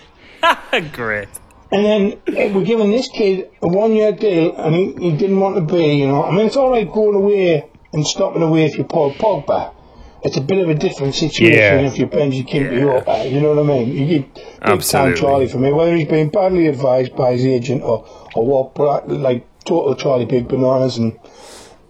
and 0.43 0.93
Great. 0.93 1.29
And 1.73 1.85
then 1.85 2.21
eh, 2.37 2.53
we're 2.53 2.65
giving 2.65 2.91
this 2.91 3.09
kid 3.09 3.51
a 3.63 3.69
one 3.69 3.95
year 3.95 4.13
deal, 4.13 4.57
and 4.57 4.75
he, 4.75 5.11
he 5.11 5.17
didn't 5.17 5.39
want 5.39 5.57
to 5.57 5.75
be, 5.75 5.95
you 5.95 6.07
know. 6.07 6.25
I 6.25 6.33
mean, 6.33 6.47
it's 6.47 6.57
all 6.57 6.71
right 6.71 6.91
going 6.91 7.15
away 7.15 7.71
and 7.93 8.07
stopping 8.07 8.43
away 8.43 8.65
if 8.65 8.77
you're 8.77 8.87
Paul 8.87 9.15
Pogba. 9.15 9.75
It's 10.23 10.37
a 10.37 10.41
bit 10.41 10.59
of 10.59 10.69
a 10.69 10.75
different 10.75 11.15
situation 11.15 11.55
yeah. 11.55 11.81
if 11.81 11.97
you're 11.97 12.09
Benji 12.09 12.47
Kimpioka, 12.47 13.07
yeah. 13.07 13.13
Uh, 13.13 13.25
you 13.25 13.41
know 13.41 13.55
what 13.55 13.65
I 13.65 13.67
mean? 13.67 13.89
You 13.89 14.07
get 14.07 14.35
big 14.65 14.83
time 14.83 15.17
Charlie 15.17 15.49
for 15.49 15.59
me, 15.59 15.73
whether 15.73 15.97
he's 15.97 16.09
been 16.09 16.29
badly 16.29 16.67
advised 16.67 17.17
by 17.17 17.33
his 17.33 17.47
agent 17.47 17.83
or, 17.83 18.07
or 18.35 18.47
what, 18.47 18.75
but 18.75 19.09
uh, 19.09 19.15
like 19.15 19.47
total 19.65 19.95
Charlie 19.95 20.27
Big 20.27 20.49
Bananas 20.49 20.99
and 20.99 21.19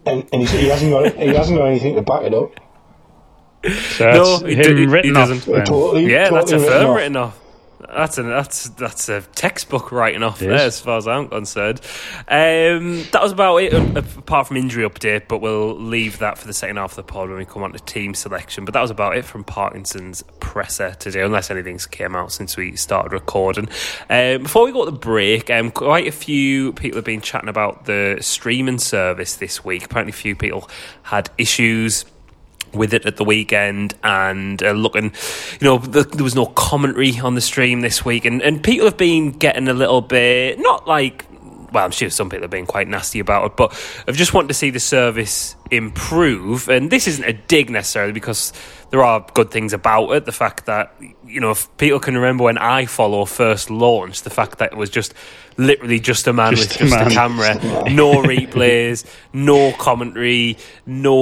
and, 0.07 0.29
and 0.33 0.49
he 0.49 0.69
hasn't 0.69 0.93
got 0.93 1.15
he 1.15 1.29
hasn't 1.29 1.59
got 1.59 1.67
anything 1.67 1.97
to 1.97 2.03
back 2.03 2.23
it 2.23 2.35
up. 2.35 2.53
So 3.97 4.11
no, 4.11 4.39
he, 4.47 4.55
d- 4.55 4.87
he 5.03 5.13
doesn't. 5.13 5.41
Totally, 5.41 6.11
yeah, 6.11 6.29
totally 6.29 6.41
that's 6.41 6.53
a 6.53 6.59
firm 6.61 6.97
written 6.97 7.17
off. 7.17 7.40
That's 7.89 8.19
a 8.19 8.23
that's 8.23 8.69
that's 8.71 9.09
a 9.09 9.23
textbook 9.23 9.91
writing 9.91 10.23
off 10.23 10.39
there, 10.39 10.53
as 10.53 10.81
far 10.81 10.99
as 10.99 11.09
I'm 11.09 11.29
concerned. 11.29 11.81
Um, 12.29 13.05
that 13.13 13.21
was 13.23 13.33
about 13.33 13.57
it, 13.59 13.73
uh, 13.73 14.03
apart 14.19 14.49
from 14.49 14.57
injury 14.57 14.89
update. 14.89 15.29
But 15.29 15.39
we'll 15.39 15.75
leave 15.79 16.19
that 16.19 16.39
for 16.39 16.47
the 16.47 16.53
second 16.53 16.77
half 16.77 16.93
of 16.93 16.97
the 16.97 17.03
pod 17.05 17.29
when 17.29 17.39
we 17.39 17.45
come 17.45 17.63
on 17.63 17.73
to 17.73 17.79
team 17.81 18.15
selection. 18.15 18.65
But 18.65 18.75
that 18.75 18.83
was 18.83 18.91
about 18.91 19.17
it 19.17 19.25
from 19.25 19.45
Parkinson's 19.45 20.23
presser 20.41 20.95
today, 20.99 21.23
unless 21.23 21.51
anything's 21.51 21.87
came 21.87 22.15
out 22.15 22.33
since 22.33 22.57
we 22.57 22.77
started 22.77 23.13
recording. 23.13 23.69
Um, 24.09 24.43
before 24.43 24.65
we 24.65 24.73
go 24.73 24.85
to 24.85 24.91
the 24.91 24.97
break, 24.97 25.51
um, 25.51 25.71
quite 25.71 26.07
a 26.07 26.13
few 26.13 26.73
people 26.75 26.99
have 26.99 27.05
been 27.05 27.21
chatting 27.21 27.49
about 27.49 27.87
the 27.87 28.19
streaming 28.21 28.79
service 28.79 29.37
this 29.37 29.65
week. 29.65 29.85
Apparently, 29.85 30.11
a 30.11 30.15
few 30.15 30.37
people 30.37 30.69
had 31.03 31.31
issues 31.39 32.05
with 32.73 32.95
it 32.95 33.07
at 33.07 33.17
the 33.17 33.25
weekend 33.25 33.95
and 34.03 34.63
uh, 34.63 34.73
looking, 34.73 35.13
you 35.61 35.65
know, 35.65 35.79
the, 35.79 36.03
there 36.03 36.25
was 36.25 36.35
no 36.35 36.47
commentary 36.47 37.19
on 37.19 37.35
the 37.35 37.41
stream 37.41 37.81
this 37.81 38.05
week, 38.05 38.25
and, 38.25 38.43
and 38.43 38.63
people 38.63 38.87
have 38.87 38.97
been 38.97 39.33
getting 39.33 39.69
a 39.69 39.75
little 39.75 40.01
bit, 40.01 40.59
not 40.59 40.87
like, 40.87 41.27
well, 41.73 41.85
I'm 41.85 41.91
sure 41.91 42.11
some 42.11 42.29
people 42.29 42.45
have 42.45 42.51
been 42.51 42.67
quite 42.67 42.89
nasty 42.89 43.21
about 43.21 43.47
it, 43.47 43.57
but 43.57 43.73
I've 44.07 44.17
just 44.17 44.35
wanted 44.35 44.49
to 44.49 44.55
see 44.55 44.71
the 44.71 44.81
service 44.81 45.57
improve. 45.71 46.69
And 46.69 46.91
this 46.91 47.07
isn't 47.07 47.25
a 47.25 47.33
dig 47.33 47.71
necessarily 47.71 48.13
because 48.13 48.53
there 48.91 49.03
are 49.05 49.25
good 49.35 49.51
things 49.51 49.73
about 49.73 50.11
it. 50.11 50.25
The 50.25 50.33
fact 50.33 50.67
that, 50.67 50.95
you 51.27 51.41
know, 51.41 51.53
if 51.53 51.75
people 51.79 52.01
can 52.01 52.15
remember 52.15 52.45
when 52.45 52.57
iFollow 52.57 53.29
first 53.29 53.71
launched, 53.71 54.25
the 54.25 54.31
fact 54.31 54.59
that 54.59 54.73
it 54.73 54.77
was 54.77 54.91
just 54.91 55.15
literally 55.57 56.01
just 56.01 56.27
a 56.27 56.33
man 56.33 56.57
just 56.57 56.81
with 56.81 56.93
a 56.93 56.97
just 56.97 56.99
man. 56.99 57.07
a 57.07 57.15
camera, 57.15 57.55
no 57.91 58.23
replays, 58.23 59.07
no 59.33 59.73
commentary, 59.73 60.57
no 60.87 61.15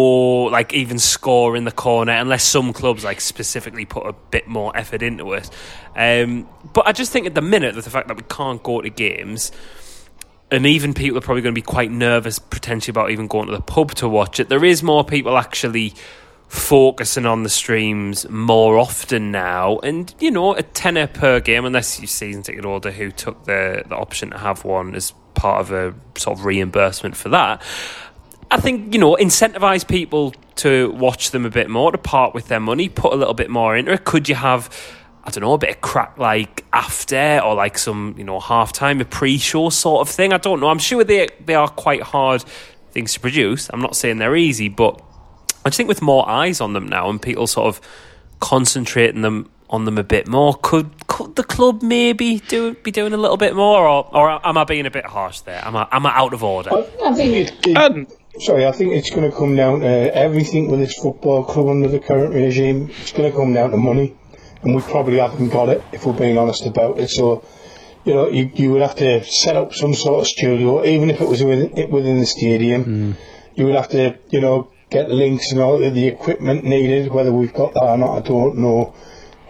like 0.44 0.72
even 0.72 0.98
score 0.98 1.56
in 1.56 1.64
the 1.64 1.72
corner, 1.72 2.12
unless 2.12 2.44
some 2.44 2.72
clubs 2.72 3.04
like 3.04 3.20
specifically 3.20 3.84
put 3.84 4.06
a 4.06 4.12
bit 4.30 4.46
more 4.46 4.74
effort 4.76 5.02
into 5.02 5.32
it. 5.34 5.50
Um, 5.94 6.48
but 6.72 6.86
I 6.86 6.92
just 6.92 7.12
think 7.12 7.26
at 7.26 7.34
the 7.34 7.42
minute 7.42 7.74
that 7.74 7.84
the 7.84 7.90
fact 7.90 8.08
that 8.08 8.16
we 8.16 8.22
can't 8.28 8.62
go 8.62 8.80
to 8.80 8.88
games. 8.88 9.52
And 10.50 10.64
even 10.64 10.94
people 10.94 11.18
are 11.18 11.22
probably 11.22 11.42
going 11.42 11.54
to 11.54 11.58
be 11.60 11.64
quite 11.64 11.90
nervous 11.90 12.38
potentially 12.38 12.90
about 12.92 13.10
even 13.10 13.26
going 13.26 13.46
to 13.46 13.52
the 13.52 13.60
pub 13.60 13.94
to 13.96 14.08
watch 14.08 14.40
it. 14.40 14.48
There 14.48 14.64
is 14.64 14.82
more 14.82 15.04
people 15.04 15.36
actually 15.36 15.94
focusing 16.48 17.26
on 17.26 17.42
the 17.42 17.50
streams 17.50 18.26
more 18.30 18.78
often 18.78 19.30
now. 19.30 19.78
And, 19.80 20.14
you 20.18 20.30
know, 20.30 20.54
a 20.54 20.62
tenner 20.62 21.06
per 21.06 21.40
game, 21.40 21.66
unless 21.66 22.00
you 22.00 22.06
season 22.06 22.42
ticket 22.42 22.64
order 22.64 22.90
who 22.90 23.10
took 23.10 23.44
the, 23.44 23.82
the 23.86 23.94
option 23.94 24.30
to 24.30 24.38
have 24.38 24.64
one 24.64 24.94
as 24.94 25.12
part 25.34 25.60
of 25.60 25.72
a 25.72 25.94
sort 26.18 26.38
of 26.38 26.46
reimbursement 26.46 27.16
for 27.16 27.28
that. 27.28 27.62
I 28.50 28.58
think, 28.58 28.94
you 28.94 28.98
know, 28.98 29.16
incentivize 29.16 29.86
people 29.86 30.32
to 30.56 30.90
watch 30.92 31.32
them 31.32 31.44
a 31.44 31.50
bit 31.50 31.68
more, 31.68 31.92
to 31.92 31.98
part 31.98 32.34
with 32.34 32.48
their 32.48 32.60
money, 32.60 32.88
put 32.88 33.12
a 33.12 33.16
little 33.16 33.34
bit 33.34 33.50
more 33.50 33.76
into 33.76 33.92
it. 33.92 34.04
Could 34.04 34.28
you 34.28 34.34
have, 34.34 34.70
I 35.28 35.30
don't 35.30 35.42
know, 35.42 35.52
a 35.52 35.58
bit 35.58 35.68
of 35.68 35.80
crack 35.82 36.16
like 36.16 36.64
after 36.72 37.38
or 37.44 37.54
like 37.54 37.76
some, 37.76 38.14
you 38.16 38.24
know, 38.24 38.40
half 38.40 38.72
time, 38.72 38.98
a 39.02 39.04
pre 39.04 39.36
show 39.36 39.68
sort 39.68 40.08
of 40.08 40.14
thing? 40.14 40.32
I 40.32 40.38
don't 40.38 40.58
know. 40.58 40.68
I'm 40.68 40.78
sure 40.78 41.04
they, 41.04 41.28
they 41.44 41.54
are 41.54 41.68
quite 41.68 42.00
hard 42.00 42.42
things 42.92 43.12
to 43.12 43.20
produce. 43.20 43.68
I'm 43.70 43.82
not 43.82 43.94
saying 43.94 44.16
they're 44.16 44.36
easy, 44.36 44.70
but 44.70 44.98
I 45.66 45.68
just 45.68 45.76
think 45.76 45.90
with 45.90 46.00
more 46.00 46.26
eyes 46.26 46.62
on 46.62 46.72
them 46.72 46.88
now 46.88 47.10
and 47.10 47.20
people 47.20 47.46
sort 47.46 47.66
of 47.66 47.78
concentrating 48.40 49.20
them 49.20 49.50
on 49.68 49.84
them 49.84 49.98
a 49.98 50.02
bit 50.02 50.28
more, 50.28 50.54
could 50.62 51.06
could 51.08 51.36
the 51.36 51.44
club 51.44 51.82
maybe 51.82 52.38
do 52.48 52.72
be 52.76 52.90
doing 52.90 53.12
a 53.12 53.18
little 53.18 53.36
bit 53.36 53.54
more, 53.54 53.86
or 53.86 54.08
or 54.16 54.46
am 54.46 54.56
I 54.56 54.64
being 54.64 54.86
a 54.86 54.90
bit 54.90 55.04
harsh 55.04 55.40
there? 55.40 55.62
Am 55.62 55.76
I 55.76 55.86
am 55.92 56.06
I 56.06 56.16
out 56.16 56.32
of 56.32 56.42
order? 56.42 56.70
I, 56.72 56.88
I 57.04 57.12
think 57.12 57.34
it, 57.34 57.66
it 57.66 57.76
um, 57.76 58.06
sorry, 58.40 58.64
I 58.64 58.72
think 58.72 58.94
it's 58.94 59.10
going 59.10 59.30
to 59.30 59.36
come 59.36 59.56
down 59.56 59.80
to 59.80 60.16
everything 60.16 60.70
with 60.70 60.80
this 60.80 60.94
football 60.94 61.44
club 61.44 61.68
under 61.68 61.88
the 61.88 62.00
current 62.00 62.32
regime. 62.32 62.88
It's 63.02 63.12
going 63.12 63.30
to 63.30 63.36
come 63.36 63.52
down 63.52 63.72
to 63.72 63.76
money, 63.76 64.16
and 64.62 64.74
we 64.74 64.82
probably 64.82 65.18
haven't 65.18 65.50
got 65.50 65.68
it 65.68 65.82
if 65.92 66.04
we're 66.04 66.12
being 66.12 66.38
honest 66.38 66.66
about 66.66 66.98
it. 66.98 67.08
So. 67.08 67.44
You 68.04 68.14
know, 68.14 68.30
you, 68.30 68.50
you 68.54 68.70
would 68.70 68.80
have 68.80 68.94
to 68.96 69.22
set 69.24 69.56
up 69.56 69.74
some 69.74 69.92
sort 69.92 70.20
of 70.20 70.26
studio, 70.26 70.82
even 70.82 71.10
if 71.10 71.20
it 71.20 71.28
was 71.28 71.44
within, 71.44 71.90
within 71.90 72.20
the 72.20 72.24
stadium. 72.24 72.84
Mm. 72.84 73.16
You 73.54 73.66
would 73.66 73.74
have 73.74 73.88
to, 73.90 74.16
you 74.30 74.40
know, 74.40 74.70
get 74.88 75.10
links 75.10 75.52
and 75.52 75.60
all 75.60 75.78
the 75.78 76.06
equipment 76.06 76.64
needed. 76.64 77.12
Whether 77.12 77.32
we've 77.32 77.52
got 77.52 77.74
that 77.74 77.82
or 77.82 77.98
not, 77.98 78.16
I 78.16 78.20
don't 78.26 78.58
know. 78.58 78.94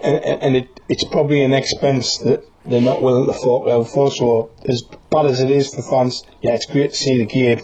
And, 0.02 0.24
and 0.24 0.56
it, 0.56 0.80
it's 0.88 1.04
probably 1.04 1.44
an 1.44 1.52
expense 1.52 2.18
that 2.18 2.42
they're 2.64 2.80
not 2.80 3.00
willing 3.00 3.26
to 3.26 3.32
fork 3.32 3.68
out 3.68 3.88
for. 3.88 4.10
So 4.10 4.50
as 4.64 4.82
bad 5.10 5.26
as 5.26 5.40
it 5.40 5.50
is 5.50 5.72
for 5.72 5.82
fans, 5.82 6.24
yeah, 6.42 6.54
it's 6.54 6.66
great 6.66 6.90
to 6.90 6.96
see 6.96 7.18
the 7.18 7.26
game. 7.26 7.60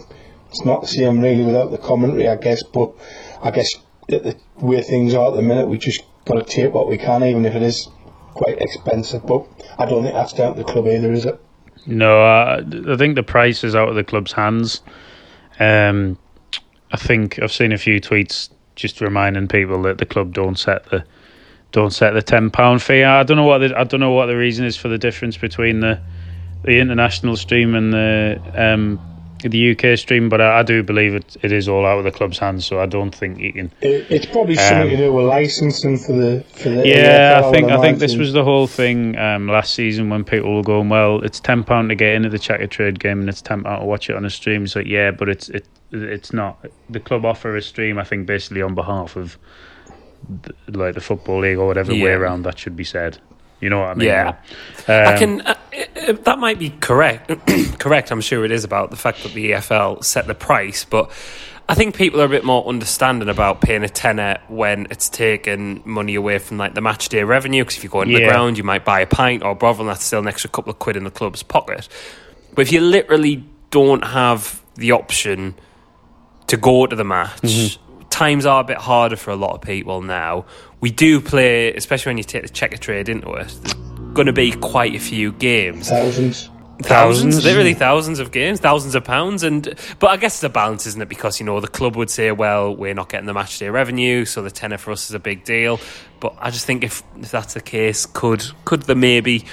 It's 0.49 0.63
not 0.63 0.81
the 0.81 0.87
same 0.87 1.19
really 1.19 1.43
without 1.43 1.71
the 1.71 1.77
commentary, 1.77 2.29
I 2.29 2.37
guess. 2.37 2.63
But 2.63 2.93
I 3.41 3.51
guess 3.51 3.69
the 4.07 4.37
way 4.61 4.81
things 4.81 5.13
are 5.13 5.29
at 5.29 5.35
the 5.35 5.41
minute, 5.41 5.67
we 5.67 5.77
just 5.77 6.03
got 6.25 6.35
to 6.35 6.43
take 6.43 6.73
what 6.73 6.87
we 6.87 6.97
can, 6.97 7.23
even 7.23 7.45
if 7.45 7.55
it 7.55 7.61
is 7.61 7.87
quite 8.33 8.59
expensive. 8.61 9.25
But 9.25 9.47
I 9.77 9.85
don't 9.85 10.03
think 10.03 10.15
that's 10.15 10.33
down 10.33 10.55
to 10.55 10.63
the 10.63 10.69
club 10.69 10.87
either, 10.87 11.11
is 11.11 11.25
it? 11.25 11.39
No, 11.87 12.21
I, 12.21 12.63
I 12.89 12.97
think 12.97 13.15
the 13.15 13.23
price 13.23 13.63
is 13.63 13.75
out 13.75 13.89
of 13.89 13.95
the 13.95 14.03
club's 14.03 14.31
hands. 14.31 14.81
Um, 15.59 16.17
I 16.91 16.97
think 16.97 17.39
I've 17.41 17.51
seen 17.51 17.71
a 17.71 17.77
few 17.77 18.01
tweets 18.01 18.49
just 18.75 19.01
reminding 19.01 19.47
people 19.47 19.81
that 19.83 19.97
the 19.97 20.05
club 20.05 20.33
don't 20.33 20.59
set 20.59 20.85
the 20.89 21.05
don't 21.71 21.91
set 21.91 22.13
the 22.13 22.21
ten 22.21 22.49
pound 22.49 22.81
fee. 22.81 23.03
I 23.03 23.23
don't 23.23 23.37
know 23.37 23.43
what 23.43 23.59
the, 23.59 23.77
I 23.77 23.83
don't 23.83 23.99
know 23.99 24.11
what 24.11 24.27
the 24.27 24.37
reason 24.37 24.65
is 24.65 24.77
for 24.77 24.87
the 24.87 24.97
difference 24.97 25.37
between 25.37 25.79
the 25.79 25.99
the 26.63 26.79
international 26.79 27.37
stream 27.37 27.75
and 27.75 27.93
the 27.93 28.41
um, 28.55 28.99
the 29.49 29.71
UK 29.71 29.97
stream, 29.97 30.29
but 30.29 30.41
I, 30.41 30.59
I, 30.59 30.63
do 30.63 30.83
believe 30.83 31.15
it, 31.15 31.37
it 31.41 31.51
is 31.51 31.67
all 31.67 31.85
out 31.85 31.97
of 31.97 32.03
the 32.03 32.11
club's 32.11 32.37
hands. 32.37 32.65
So 32.65 32.79
I 32.79 32.85
don't 32.85 33.13
think 33.13 33.39
you 33.39 33.53
can. 33.53 33.71
It, 33.81 34.07
it's 34.09 34.25
probably 34.25 34.57
um, 34.57 34.63
something 34.63 34.89
to 34.89 34.97
do 34.97 35.13
with 35.13 35.25
licensing 35.25 35.97
for 35.97 36.13
the 36.13 36.43
for 36.53 36.69
the. 36.69 36.87
Yeah, 36.87 37.41
I 37.43 37.51
think 37.51 37.71
I 37.71 37.81
think 37.81 37.99
this 37.99 38.15
was 38.15 38.33
the 38.33 38.43
whole 38.43 38.67
thing 38.67 39.17
um, 39.17 39.47
last 39.47 39.73
season 39.73 40.09
when 40.09 40.23
people 40.23 40.55
were 40.55 40.63
going, 40.63 40.89
well, 40.89 41.23
it's 41.23 41.39
ten 41.39 41.63
pound 41.63 41.89
to 41.89 41.95
get 41.95 42.15
into 42.15 42.29
the 42.29 42.39
Checkatrade 42.39 42.99
game 42.99 43.19
and 43.19 43.29
it's 43.29 43.41
ten 43.41 43.63
pound 43.63 43.81
to 43.81 43.85
watch 43.85 44.09
it 44.09 44.15
on 44.15 44.25
a 44.25 44.29
stream. 44.29 44.67
So 44.67 44.79
yeah, 44.79 45.11
but 45.11 45.29
it's 45.29 45.49
it 45.49 45.67
it's 45.91 46.33
not 46.33 46.65
the 46.89 46.99
club 46.99 47.25
offer 47.25 47.55
a 47.55 47.61
stream. 47.61 47.97
I 47.97 48.03
think 48.03 48.27
basically 48.27 48.61
on 48.61 48.75
behalf 48.75 49.15
of 49.15 49.37
the, 50.43 50.53
like 50.77 50.95
the 50.95 51.01
football 51.01 51.41
league 51.41 51.57
or 51.57 51.67
whatever 51.67 51.93
yeah. 51.93 52.03
way 52.03 52.11
around 52.11 52.43
that 52.43 52.59
should 52.59 52.75
be 52.75 52.83
said. 52.83 53.19
You 53.61 53.69
know 53.69 53.79
what 53.79 53.89
I 53.89 53.93
mean? 53.95 54.07
Yeah, 54.07 54.37
um, 54.87 55.07
I 55.07 55.17
can. 55.17 55.41
Uh, 55.41 55.55
uh, 56.07 56.13
that 56.23 56.39
might 56.39 56.59
be 56.59 56.69
correct. 56.69 57.31
correct, 57.79 58.11
I'm 58.11 58.21
sure 58.21 58.45
it 58.45 58.51
is 58.51 58.63
about 58.63 58.91
the 58.91 58.97
fact 58.97 59.23
that 59.23 59.33
the 59.33 59.51
EFL 59.51 60.03
set 60.03 60.27
the 60.27 60.35
price, 60.35 60.85
but 60.85 61.11
I 61.67 61.73
think 61.73 61.95
people 61.95 62.21
are 62.21 62.25
a 62.25 62.29
bit 62.29 62.43
more 62.43 62.67
understanding 62.67 63.27
about 63.27 63.61
paying 63.61 63.83
a 63.83 63.89
tenner 63.89 64.39
when 64.49 64.87
it's 64.91 65.09
taking 65.09 65.81
money 65.83 66.13
away 66.13 66.37
from 66.37 66.57
like 66.57 66.75
the 66.75 66.81
match 66.81 67.09
day 67.09 67.23
revenue. 67.23 67.63
Because 67.63 67.77
if 67.77 67.83
you 67.83 67.89
go 67.89 68.01
into 68.01 68.13
yeah. 68.13 68.19
the 68.19 68.25
ground, 68.25 68.57
you 68.57 68.63
might 68.63 68.85
buy 68.85 68.99
a 68.99 69.07
pint 69.07 69.41
or 69.41 69.51
a 69.51 69.55
Bovril, 69.55 69.87
and 69.87 69.89
that's 69.89 70.05
still 70.05 70.19
an 70.19 70.27
extra 70.27 70.49
couple 70.49 70.71
of 70.71 70.77
quid 70.77 70.95
in 70.95 71.03
the 71.03 71.11
club's 71.11 71.41
pocket. 71.41 71.87
But 72.53 72.63
if 72.63 72.71
you 72.71 72.81
literally 72.81 73.43
don't 73.71 74.03
have 74.03 74.61
the 74.75 74.91
option 74.91 75.55
to 76.47 76.57
go 76.57 76.85
to 76.85 76.95
the 76.95 77.03
match, 77.03 77.41
mm-hmm. 77.41 77.84
Times 78.15 78.45
are 78.45 78.61
a 78.61 78.63
bit 78.63 78.77
harder 78.77 79.17
for 79.17 79.31
a 79.31 79.35
lot 79.35 79.55
of 79.55 79.61
people 79.61 80.01
now. 80.01 80.45
We 80.79 80.89
do 80.89 81.19
play, 81.19 81.73
especially 81.73 82.11
when 82.11 82.17
you 82.17 82.23
take 82.23 82.43
the 82.43 82.49
Checkatrade 82.49 83.09
into 83.09 83.29
it. 83.33 83.53
There's 83.61 83.73
going 84.13 84.27
to 84.27 84.31
be 84.31 84.53
quite 84.53 84.95
a 84.95 84.99
few 84.99 85.33
games. 85.33 85.89
Thousands 85.89 86.49
thousands, 86.81 87.43
literally 87.43 87.73
thousands 87.73 88.19
of 88.19 88.31
games, 88.31 88.61
thousands 88.61 88.95
of 88.95 89.03
pounds, 89.03 89.43
and 89.43 89.73
but 89.99 90.07
I 90.07 90.17
guess 90.17 90.35
it's 90.35 90.43
a 90.45 90.49
balance, 90.49 90.85
isn't 90.85 91.01
it? 91.01 91.09
Because 91.09 91.41
you 91.41 91.45
know 91.45 91.59
the 91.59 91.67
club 91.67 91.97
would 91.97 92.09
say, 92.09 92.31
well, 92.31 92.73
we're 92.73 92.93
not 92.93 93.09
getting 93.09 93.25
the 93.25 93.33
match 93.33 93.59
day 93.59 93.69
revenue, 93.69 94.23
so 94.23 94.41
the 94.41 94.51
tenner 94.51 94.77
for 94.77 94.91
us 94.91 95.09
is 95.09 95.13
a 95.13 95.19
big 95.19 95.43
deal. 95.43 95.79
But 96.21 96.35
I 96.39 96.51
just 96.51 96.65
think 96.65 96.85
if 96.85 97.03
if 97.17 97.31
that's 97.31 97.53
the 97.53 97.61
case, 97.61 98.05
could 98.05 98.45
could 98.63 98.83
there 98.83 98.95
maybe 98.95 99.45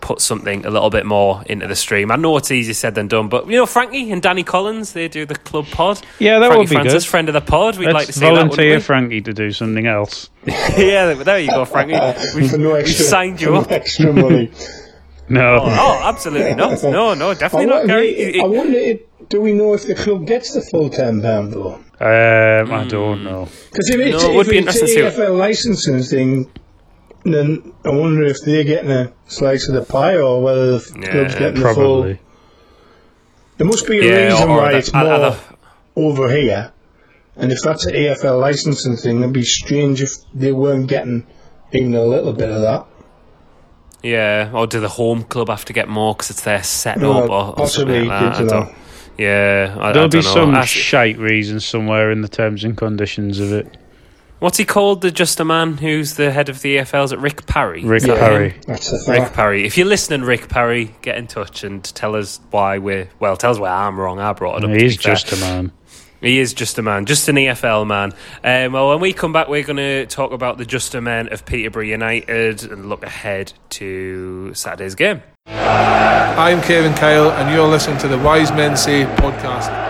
put 0.00 0.20
something 0.20 0.64
a 0.64 0.70
little 0.70 0.90
bit 0.90 1.06
more 1.06 1.42
into 1.46 1.66
the 1.66 1.76
stream? 1.76 2.10
I 2.10 2.16
know 2.16 2.36
it's 2.36 2.50
easier 2.50 2.74
said 2.74 2.94
than 2.94 3.08
done, 3.08 3.28
but 3.28 3.46
you 3.46 3.56
know 3.56 3.66
Frankie 3.66 4.10
and 4.10 4.22
Danny 4.22 4.42
Collins, 4.42 4.92
they 4.92 5.08
do 5.08 5.26
the 5.26 5.34
club 5.34 5.66
pod. 5.66 6.00
Yeah, 6.18 6.38
that 6.38 6.46
Frankie 6.46 6.58
would 6.58 6.68
be 6.68 6.74
Francis, 6.76 7.04
good. 7.04 7.10
friend 7.10 7.28
of 7.28 7.34
the 7.34 7.40
pod. 7.40 7.78
We'd 7.78 7.86
Let's 7.86 7.94
like 7.94 8.06
to 8.06 8.12
see 8.12 8.20
volunteer 8.20 8.74
that, 8.76 8.84
Frankie 8.84 9.20
to 9.22 9.32
do 9.32 9.52
something 9.52 9.86
else. 9.86 10.30
yeah, 10.44 11.14
there 11.14 11.38
you 11.38 11.50
go, 11.50 11.64
Frankie. 11.64 11.94
We've, 12.34 12.58
no 12.58 12.74
extra, 12.74 12.98
we've 12.98 13.08
signed 13.08 13.40
you 13.40 13.56
up. 13.56 13.70
Extra 13.70 14.12
money. 14.12 14.50
No. 15.28 15.60
Oh, 15.62 15.66
oh, 15.66 16.00
absolutely 16.08 16.54
not. 16.54 16.82
No, 16.82 17.14
no, 17.14 17.34
definitely 17.34 17.66
not, 17.66 17.86
Gary. 17.86 18.40
I 18.40 18.44
wonder, 18.44 18.76
if, 18.76 19.00
do 19.28 19.40
we 19.40 19.52
know 19.52 19.74
if 19.74 19.86
the 19.86 19.94
club 19.94 20.26
gets 20.26 20.54
the 20.54 20.60
full 20.60 20.90
ten 20.90 21.22
pound 21.22 21.52
though? 21.52 21.74
Um, 22.00 22.72
I 22.72 22.84
don't 22.88 23.22
know. 23.22 23.44
Because 23.44 23.90
if 23.90 24.00
it's, 24.00 24.22
no, 24.22 24.40
it 24.40 24.48
if 24.48 24.68
it's 24.68 24.82
EFL 24.82 25.38
licensing 25.38 26.02
thing, 26.02 26.50
then 27.24 27.72
I 27.84 27.90
wonder 27.90 28.24
if 28.24 28.38
they're 28.44 28.64
getting 28.64 28.90
a 28.90 29.12
slice 29.26 29.68
of 29.68 29.74
the 29.74 29.82
pie 29.82 30.16
or 30.16 30.42
whether 30.42 30.78
the 30.78 31.00
yeah, 31.00 31.10
club's 31.10 31.34
getting 31.34 31.60
probably. 31.60 32.12
the 32.12 32.18
full. 32.18 32.26
There 33.58 33.66
must 33.66 33.86
be 33.86 33.98
a 33.98 34.02
yeah, 34.02 34.32
reason 34.32 34.48
why 34.48 34.72
it's 34.72 34.92
more 34.92 35.04
other... 35.04 35.38
over 35.94 36.30
here, 36.30 36.72
and 37.36 37.52
if 37.52 37.58
that's 37.62 37.84
an 37.86 37.94
EFL 37.94 38.40
licensing 38.40 38.96
thing, 38.96 39.18
it'd 39.18 39.32
be 39.34 39.42
strange 39.42 40.02
if 40.02 40.12
they 40.32 40.52
weren't 40.52 40.88
getting 40.88 41.26
even 41.72 41.94
a 41.94 42.04
little 42.04 42.32
bit 42.32 42.48
of 42.48 42.62
that. 42.62 42.86
Yeah, 44.02 44.50
or 44.54 44.66
do 44.66 44.80
the 44.80 44.88
home 44.88 45.24
club 45.24 45.50
have 45.50 45.66
to 45.66 45.74
get 45.74 45.88
more 45.88 46.14
because 46.14 46.30
it's 46.30 46.42
their 46.42 46.62
setup 46.62 47.02
no, 47.02 47.28
or, 47.28 47.60
or 47.60 47.68
something 47.68 48.06
like 48.06 48.38
that? 48.38 48.52
I 48.52 48.74
yeah, 49.18 49.76
I, 49.78 49.92
there'll 49.92 50.06
I 50.06 50.08
be 50.08 50.22
some 50.22 50.52
know. 50.52 50.62
shite 50.62 51.18
reason 51.18 51.60
somewhere 51.60 52.10
in 52.10 52.22
the 52.22 52.28
terms 52.28 52.64
and 52.64 52.74
conditions 52.74 53.38
of 53.38 53.52
it. 53.52 53.76
What's 54.40 54.56
he 54.56 54.64
called? 54.64 55.02
The 55.02 55.10
just 55.10 55.38
a 55.38 55.44
man 55.44 55.76
who's 55.76 56.14
the 56.14 56.30
head 56.32 56.48
of 56.48 56.62
the 56.62 56.78
EFLs 56.78 57.12
at 57.12 57.18
Rick 57.18 57.44
Parry. 57.44 57.84
Rick 57.84 58.04
yeah, 58.06 58.14
Parry. 58.14 58.54
That's 58.66 58.90
the 58.90 58.98
thing. 58.98 59.22
Rick 59.22 59.34
Parry. 59.34 59.66
If 59.66 59.76
you're 59.76 59.86
listening, 59.86 60.22
Rick 60.22 60.48
Parry, 60.48 60.94
get 61.02 61.18
in 61.18 61.26
touch 61.26 61.62
and 61.62 61.84
tell 61.84 62.16
us 62.16 62.40
why 62.50 62.78
we're 62.78 63.10
well. 63.18 63.36
Tell 63.36 63.50
us 63.50 63.58
why 63.58 63.68
I'm 63.68 64.00
wrong. 64.00 64.18
I 64.18 64.32
brought 64.32 64.64
it 64.64 64.70
up. 64.70 64.70
He's 64.70 64.96
just 64.96 65.30
a 65.32 65.36
man. 65.36 65.72
He 66.22 66.38
is 66.38 66.54
just 66.54 66.78
a 66.78 66.82
man, 66.82 67.06
just 67.06 67.28
an 67.28 67.36
EFL 67.36 67.86
man. 67.86 68.12
Um, 68.42 68.72
well, 68.72 68.88
when 68.90 69.00
we 69.00 69.12
come 69.12 69.32
back, 69.32 69.48
we're 69.48 69.62
going 69.62 69.78
to 69.78 70.06
talk 70.06 70.32
about 70.32 70.58
the 70.58 70.66
just 70.66 70.94
a 70.94 71.00
man 71.00 71.32
of 71.32 71.46
Peterborough 71.46 71.84
United 71.84 72.62
and 72.64 72.88
look 72.88 73.02
ahead 73.02 73.52
to 73.70 74.52
Saturday's 74.54 74.94
game. 74.94 75.22
I'm 75.46 76.60
Kevin 76.62 76.94
Kyle, 76.94 77.30
and 77.30 77.54
you're 77.54 77.68
listening 77.68 77.98
to 77.98 78.08
the 78.08 78.18
Wise 78.18 78.52
Men 78.52 78.76
Say 78.76 79.04
podcast. 79.04 79.89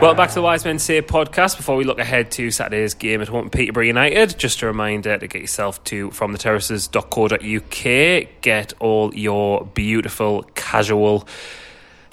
Welcome 0.00 0.16
back 0.16 0.30
to 0.30 0.36
the 0.36 0.42
Wise 0.42 0.64
Men 0.64 0.78
Say 0.78 1.02
podcast. 1.02 1.58
Before 1.58 1.76
we 1.76 1.84
look 1.84 1.98
ahead 1.98 2.30
to 2.32 2.50
Saturday's 2.50 2.94
game 2.94 3.20
at 3.20 3.28
home 3.28 3.50
Peterborough 3.50 3.84
United, 3.84 4.38
just 4.38 4.62
a 4.62 4.66
reminder 4.66 5.18
to 5.18 5.28
get 5.28 5.42
yourself 5.42 5.84
to 5.84 6.08
fromtheterraces.co.uk. 6.08 8.40
Get 8.40 8.72
all 8.80 9.14
your 9.14 9.66
beautiful 9.66 10.44
casual 10.54 11.28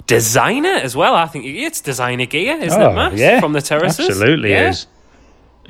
designer 0.06 0.68
as 0.68 0.94
well. 0.94 1.14
I 1.14 1.24
think 1.28 1.46
it's 1.46 1.80
designer 1.80 2.26
gear, 2.26 2.58
isn't 2.60 2.78
oh, 2.78 2.90
it, 2.90 2.94
Matt? 2.94 3.14
Yeah, 3.14 3.40
from 3.40 3.54
the 3.54 3.62
terraces. 3.62 4.10
Absolutely 4.10 4.50
yeah. 4.50 4.68
is. 4.68 4.86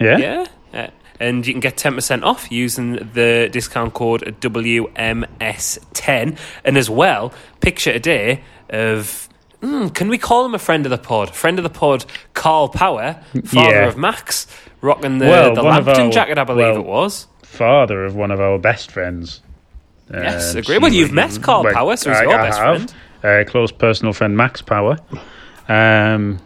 Yeah, 0.00 0.18
yeah. 0.18 0.46
Uh, 0.72 0.88
and 1.20 1.46
you 1.46 1.54
can 1.54 1.60
get 1.60 1.76
10% 1.76 2.24
off 2.24 2.50
using 2.50 2.94
the 2.94 3.48
discount 3.52 3.94
code 3.94 4.22
WMS10. 4.40 6.36
And 6.64 6.76
as 6.76 6.90
well, 6.90 7.32
picture 7.60 7.92
a 7.92 8.00
day 8.00 8.42
of, 8.70 9.27
mm, 9.62 9.94
can 9.94 10.08
we 10.08 10.18
call 10.18 10.44
him 10.44 10.54
a 10.54 10.58
friend 10.58 10.86
of 10.86 10.90
the 10.90 10.98
pod? 10.98 11.34
Friend 11.34 11.58
of 11.58 11.62
the 11.62 11.70
pod, 11.70 12.04
Carl 12.34 12.68
Power, 12.68 13.22
father 13.44 13.70
yeah. 13.70 13.86
of 13.86 13.96
Max, 13.96 14.46
rocking 14.80 15.18
the, 15.18 15.26
well, 15.26 15.54
the 15.54 15.62
Lambton 15.62 16.06
our, 16.06 16.10
jacket, 16.10 16.38
I 16.38 16.44
believe 16.44 16.74
well, 16.74 16.76
it 16.76 16.86
was. 16.86 17.26
Father 17.42 18.04
of 18.04 18.14
one 18.14 18.30
of 18.30 18.40
our 18.40 18.58
best 18.58 18.90
friends. 18.90 19.42
Yes, 20.12 20.52
um, 20.52 20.58
agree. 20.58 20.78
Well, 20.78 20.92
you've 20.92 21.12
met 21.12 21.38
Carl 21.42 21.70
Power, 21.72 21.96
so 21.96 22.10
he's 22.10 22.20
I, 22.20 22.22
your 22.22 22.34
I 22.34 22.46
best 22.46 22.58
have. 22.58 22.76
friend 22.76 22.94
uh, 23.22 23.44
close 23.46 23.72
personal 23.72 24.12
friend 24.12 24.36
Max 24.36 24.62
Power, 24.62 24.98
um, 25.68 26.38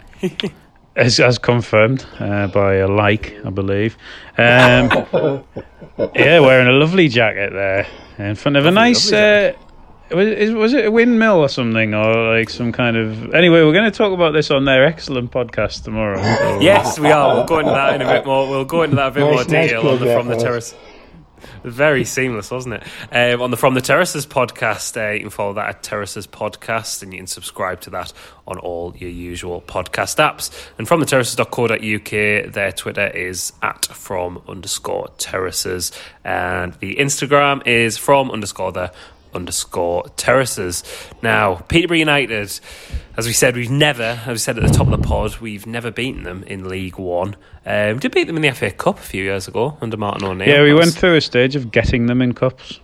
as, 0.96 1.20
as 1.20 1.38
confirmed 1.38 2.06
uh, 2.18 2.46
by 2.48 2.76
a 2.76 2.88
like, 2.88 3.34
I 3.44 3.50
believe. 3.50 3.96
Um, 4.38 4.90
yeah, 6.14 6.40
wearing 6.40 6.68
a 6.68 6.72
lovely 6.72 7.08
jacket 7.08 7.52
there 7.52 7.86
in 8.18 8.34
front 8.34 8.56
of 8.56 8.66
a 8.66 8.70
nice. 8.70 9.12
Uh, 9.12 9.52
was, 10.14 10.50
was 10.52 10.74
it 10.74 10.86
a 10.86 10.90
windmill 10.90 11.38
or 11.38 11.48
something, 11.48 11.94
or 11.94 12.38
like 12.38 12.50
some 12.50 12.72
kind 12.72 12.96
of? 12.96 13.34
Anyway, 13.34 13.62
we're 13.62 13.72
going 13.72 13.90
to 13.90 13.96
talk 13.96 14.12
about 14.12 14.32
this 14.32 14.50
on 14.50 14.64
their 14.64 14.84
excellent 14.84 15.30
podcast 15.30 15.84
tomorrow. 15.84 16.16
So. 16.16 16.60
yes, 16.60 16.98
we 16.98 17.10
are. 17.10 17.34
We'll 17.36 17.44
go 17.44 17.58
into 17.58 17.72
that 17.72 17.94
in 17.94 18.02
a 18.02 18.06
bit 18.06 18.26
more. 18.26 18.48
We'll 18.48 18.64
go 18.64 18.82
into 18.82 18.96
that 18.96 19.08
a 19.08 19.10
bit 19.10 19.20
nice, 19.20 19.34
more 19.34 19.44
detail 19.44 19.82
nice 19.84 19.92
on 19.92 20.06
the 20.06 20.14
from 20.14 20.26
the 20.28 20.36
terrace. 20.36 20.74
Very 21.64 22.04
seamless, 22.04 22.50
wasn't 22.50 22.74
it? 22.74 22.82
Um, 23.12 23.42
on 23.42 23.50
the 23.50 23.56
From 23.56 23.74
the 23.74 23.80
Terraces 23.80 24.26
podcast, 24.26 24.96
uh, 24.96 25.12
you 25.12 25.20
can 25.20 25.30
follow 25.30 25.54
that 25.54 25.68
at 25.68 25.82
Terraces 25.82 26.26
Podcast, 26.26 27.02
and 27.02 27.12
you 27.12 27.18
can 27.18 27.26
subscribe 27.26 27.80
to 27.82 27.90
that 27.90 28.12
on 28.46 28.58
all 28.58 28.94
your 28.96 29.10
usual 29.10 29.60
podcast 29.60 30.16
apps. 30.16 30.50
And 30.78 30.86
from 30.88 31.00
the 31.00 31.06
terraces.co.uk, 31.06 32.52
their 32.52 32.72
Twitter 32.72 33.06
is 33.06 33.52
at 33.62 33.86
from 33.86 34.42
underscore 34.48 35.08
terraces, 35.18 35.92
and 36.24 36.74
the 36.74 36.96
Instagram 36.96 37.66
is 37.66 37.96
from 37.96 38.30
underscore 38.30 38.72
the 38.72 38.92
underscore 39.34 40.08
terraces. 40.16 40.82
Now, 41.22 41.56
Peterborough 41.68 41.98
United, 41.98 42.30
as 42.30 42.60
we 43.26 43.32
said, 43.32 43.56
we've 43.56 43.70
never, 43.70 44.20
as 44.24 44.28
we 44.28 44.38
said 44.38 44.58
at 44.58 44.66
the 44.66 44.72
top 44.72 44.88
of 44.88 45.00
the 45.00 45.06
pod, 45.06 45.38
we've 45.38 45.66
never 45.66 45.90
beaten 45.90 46.22
them 46.24 46.42
in 46.44 46.68
League 46.68 46.98
One. 46.98 47.36
Um, 47.64 47.98
did 47.98 48.12
beat 48.12 48.26
them 48.26 48.36
in 48.36 48.42
the 48.42 48.50
FA 48.52 48.70
Cup 48.70 48.98
a 48.98 49.02
few 49.02 49.22
years 49.22 49.48
ago 49.48 49.76
under 49.80 49.96
Martin 49.96 50.26
O'Neill. 50.26 50.48
Yeah, 50.48 50.62
we 50.62 50.74
went 50.74 50.94
through 50.94 51.16
a 51.16 51.20
stage 51.20 51.56
of 51.56 51.70
getting 51.70 52.06
them 52.06 52.20
in 52.22 52.32
cups. 52.32 52.80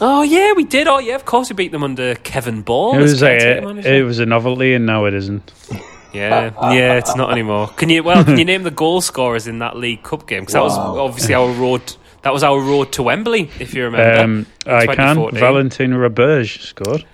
Oh 0.00 0.22
yeah, 0.22 0.52
we 0.52 0.64
did. 0.64 0.86
Oh 0.86 0.98
yeah, 0.98 1.16
of 1.16 1.24
course 1.24 1.50
we 1.50 1.54
beat 1.54 1.72
them 1.72 1.82
under 1.82 2.14
Kevin 2.16 2.62
Ball. 2.62 2.96
It 2.96 3.02
was 3.02 3.22
a, 3.22 3.96
it 3.96 4.02
was 4.02 4.20
a 4.20 4.26
novelty, 4.26 4.74
and 4.74 4.86
now 4.86 5.06
it 5.06 5.14
isn't. 5.14 5.52
Yeah, 6.12 6.52
yeah, 6.72 6.94
it's 6.94 7.14
not 7.16 7.32
anymore. 7.32 7.68
Can 7.68 7.90
you 7.90 8.02
well? 8.02 8.24
Can 8.24 8.38
you 8.38 8.44
name 8.46 8.62
the 8.62 8.70
goal 8.70 9.00
scorers 9.00 9.46
in 9.46 9.58
that 9.58 9.76
League 9.76 10.02
Cup 10.02 10.26
game? 10.26 10.40
Because 10.42 10.54
that 10.54 10.62
was 10.62 10.76
obviously 10.78 11.34
our 11.34 11.50
road 11.52 11.96
that 12.22 12.32
was 12.32 12.42
our 12.42 12.60
road 12.60 12.92
to 12.92 13.02
Wembley, 13.02 13.50
if 13.58 13.74
you 13.74 13.84
remember. 13.84 14.22
Um, 14.22 14.46
I 14.66 14.86
can. 14.86 15.30
Valentin 15.32 15.92
Roberge 15.92 16.60
scored. 16.60 17.04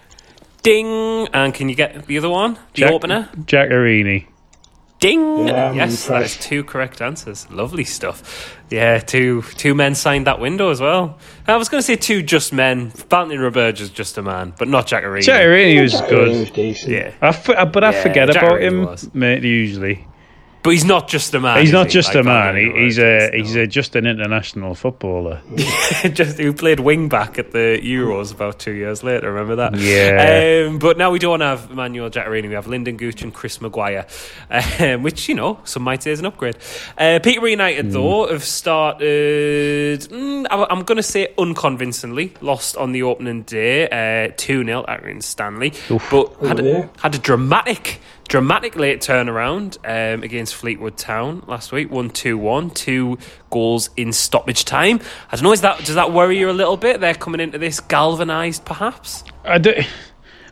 Ding! 0.63 1.29
And 1.35 1.53
can 1.53 1.69
you 1.69 1.75
get 1.75 2.07
the 2.07 2.17
other 2.19 2.31
one? 2.31 2.55
The 2.55 2.61
Jack, 2.73 2.91
opener? 2.93 3.29
Giaccherini. 3.37 4.27
Ding! 4.99 5.49
Yeah, 5.49 5.75
yes, 5.75 6.07
that 6.07 6.23
is 6.23 6.39
two 6.39 6.65
correct 6.65 7.03
answers. 7.03 7.51
Lovely 7.51 7.85
stuff. 7.85 8.57
Yeah, 8.71 9.01
two 9.01 9.43
two 9.43 9.75
men 9.75 9.95
signed 9.95 10.27
that 10.27 10.41
window 10.41 10.71
as 10.71 10.81
well. 10.81 11.19
I 11.47 11.57
was 11.57 11.69
going 11.69 11.81
to 11.81 11.85
say 11.85 11.97
two 11.97 12.23
just 12.23 12.55
men. 12.55 12.89
Valentin 13.11 13.41
Roberge 13.41 13.81
is 13.83 13.91
just 13.91 14.17
a 14.17 14.23
man, 14.23 14.55
but 14.59 14.69
not 14.69 14.87
Giaccherini. 14.87 15.21
Giaccherini 15.21 15.83
was 15.83 16.01
good. 16.01 16.89
Yeah, 16.89 17.13
I 17.21 17.29
f- 17.29 17.71
but 17.71 17.85
I 17.85 17.93
yeah, 17.93 18.03
forget 18.03 18.31
about 18.31 18.63
him, 18.63 18.89
mate, 19.13 19.43
usually. 19.43 20.07
But 20.65 20.71
he's 20.71 20.87
not 20.87 21.09
just 21.09 21.35
a 21.35 21.41
man. 21.41 21.61
He's 21.61 21.73
not 21.73 21.89
he? 21.89 21.93
just 21.93 22.15
like 22.15 22.25
a 22.25 22.27
man. 22.27 22.57
He, 22.57 22.73
he's 22.85 22.99
a 22.99 23.31
he's 23.35 23.55
a, 23.55 23.67
just 23.67 23.95
an 23.97 24.07
international 24.07 24.75
footballer. 24.75 25.43
just 26.15 26.39
who 26.39 26.55
played 26.55 26.81
wing 26.81 27.11
back 27.11 27.39
at 27.39 27.53
the 27.53 27.79
Euros 27.83 28.33
about 28.33 28.61
two 28.61 28.73
years 28.73 29.05
later. 29.05 29.31
Remember 29.31 29.57
that? 29.57 29.79
Yeah. 29.79 30.67
Um, 30.67 30.79
but 30.79 30.97
now 30.97 31.11
we 31.11 31.19
don't 31.19 31.43
have 31.43 31.71
Manuel 31.71 32.09
Giaccherini. 32.09 32.49
We 32.49 32.55
have 32.55 32.65
Lynden 32.65 32.97
Gooch 32.97 33.21
and 33.21 33.35
Chris 33.35 33.61
Maguire, 33.61 34.07
um, 34.81 35.03
which 35.03 35.29
you 35.29 35.35
know 35.35 35.61
some 35.65 35.83
might 35.83 36.03
say 36.03 36.13
is 36.13 36.21
an 36.21 36.27
upgrade. 36.27 36.57
Uh, 36.97 37.21
Peter 37.23 37.47
United 37.47 37.89
mm. 37.89 37.93
though 37.93 38.33
have 38.33 38.43
started. 38.43 40.01
Mm, 40.01 40.47
I'm 40.51 40.85
going 40.85 40.97
to 40.97 41.03
say 41.03 41.35
unconvincingly 41.37 42.33
lost 42.41 42.79
on 42.79 42.93
the 42.93 43.03
opening 43.03 43.43
day, 43.43 43.87
uh, 43.91 44.33
two 44.39 44.65
0 44.65 44.87
at 44.89 45.23
Stanley, 45.23 45.75
Oof. 45.91 46.09
but 46.11 46.35
had 46.37 46.61
a, 46.61 46.91
had 47.03 47.15
a 47.15 47.19
dramatic 47.19 48.01
dramatic 48.29 48.77
late 48.77 49.01
turnaround 49.01 49.79
um, 49.85 50.23
against 50.23 50.55
Fleetwood 50.55 50.97
Town 50.97 51.43
last 51.47 51.73
week, 51.73 51.91
one 51.91 52.11
two 52.11 52.39
one, 52.39 52.71
two 52.71 53.19
goals 53.51 53.91
in 53.97 54.13
stoppage 54.13 54.65
time. 54.65 55.01
I 55.31 55.37
don't 55.37 55.45
know, 55.45 55.53
is 55.53 55.61
that 55.61 55.85
does 55.85 55.95
that 55.95 56.13
worry 56.13 56.39
you 56.39 56.51
a 56.51 56.53
little 56.53 56.77
bit? 56.77 57.01
They're 57.01 57.15
coming 57.15 57.41
into 57.41 57.59
this 57.59 57.81
galvanised, 57.81 58.65
perhaps. 58.65 59.25
I 59.45 59.59
do, 59.59 59.75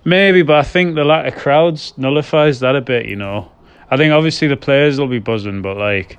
maybe, 0.05 0.43
but 0.43 0.57
I 0.57 0.63
think 0.63 0.95
the 0.95 1.05
lack 1.05 1.33
of 1.33 1.41
crowds 1.41 1.95
nullifies 1.97 2.61
that 2.61 2.77
a 2.77 2.81
bit. 2.81 3.07
You 3.07 3.17
know, 3.17 3.51
I 3.91 3.97
think 3.97 4.13
obviously 4.13 4.49
the 4.49 4.57
players 4.57 4.99
will 4.99 5.09
be 5.09 5.19
buzzing, 5.19 5.63
but 5.63 5.77
like 5.77 6.19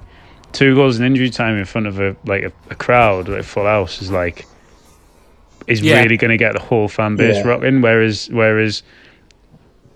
two 0.51 0.75
goals 0.75 0.99
in 0.99 1.05
injury 1.05 1.29
time 1.29 1.57
in 1.57 1.65
front 1.65 1.87
of 1.87 1.99
a 1.99 2.15
like 2.25 2.43
a, 2.43 2.51
a 2.69 2.75
crowd, 2.75 3.27
like 3.27 3.43
full 3.43 3.65
house, 3.65 4.01
is 4.01 4.11
like 4.11 4.45
is 5.67 5.81
yeah. 5.81 6.01
really 6.01 6.17
going 6.17 6.31
to 6.31 6.37
get 6.37 6.53
the 6.53 6.59
whole 6.59 6.87
fan 6.87 7.15
base 7.15 7.37
yeah. 7.37 7.47
rocking. 7.47 7.81
Whereas, 7.81 8.29
whereas 8.29 8.83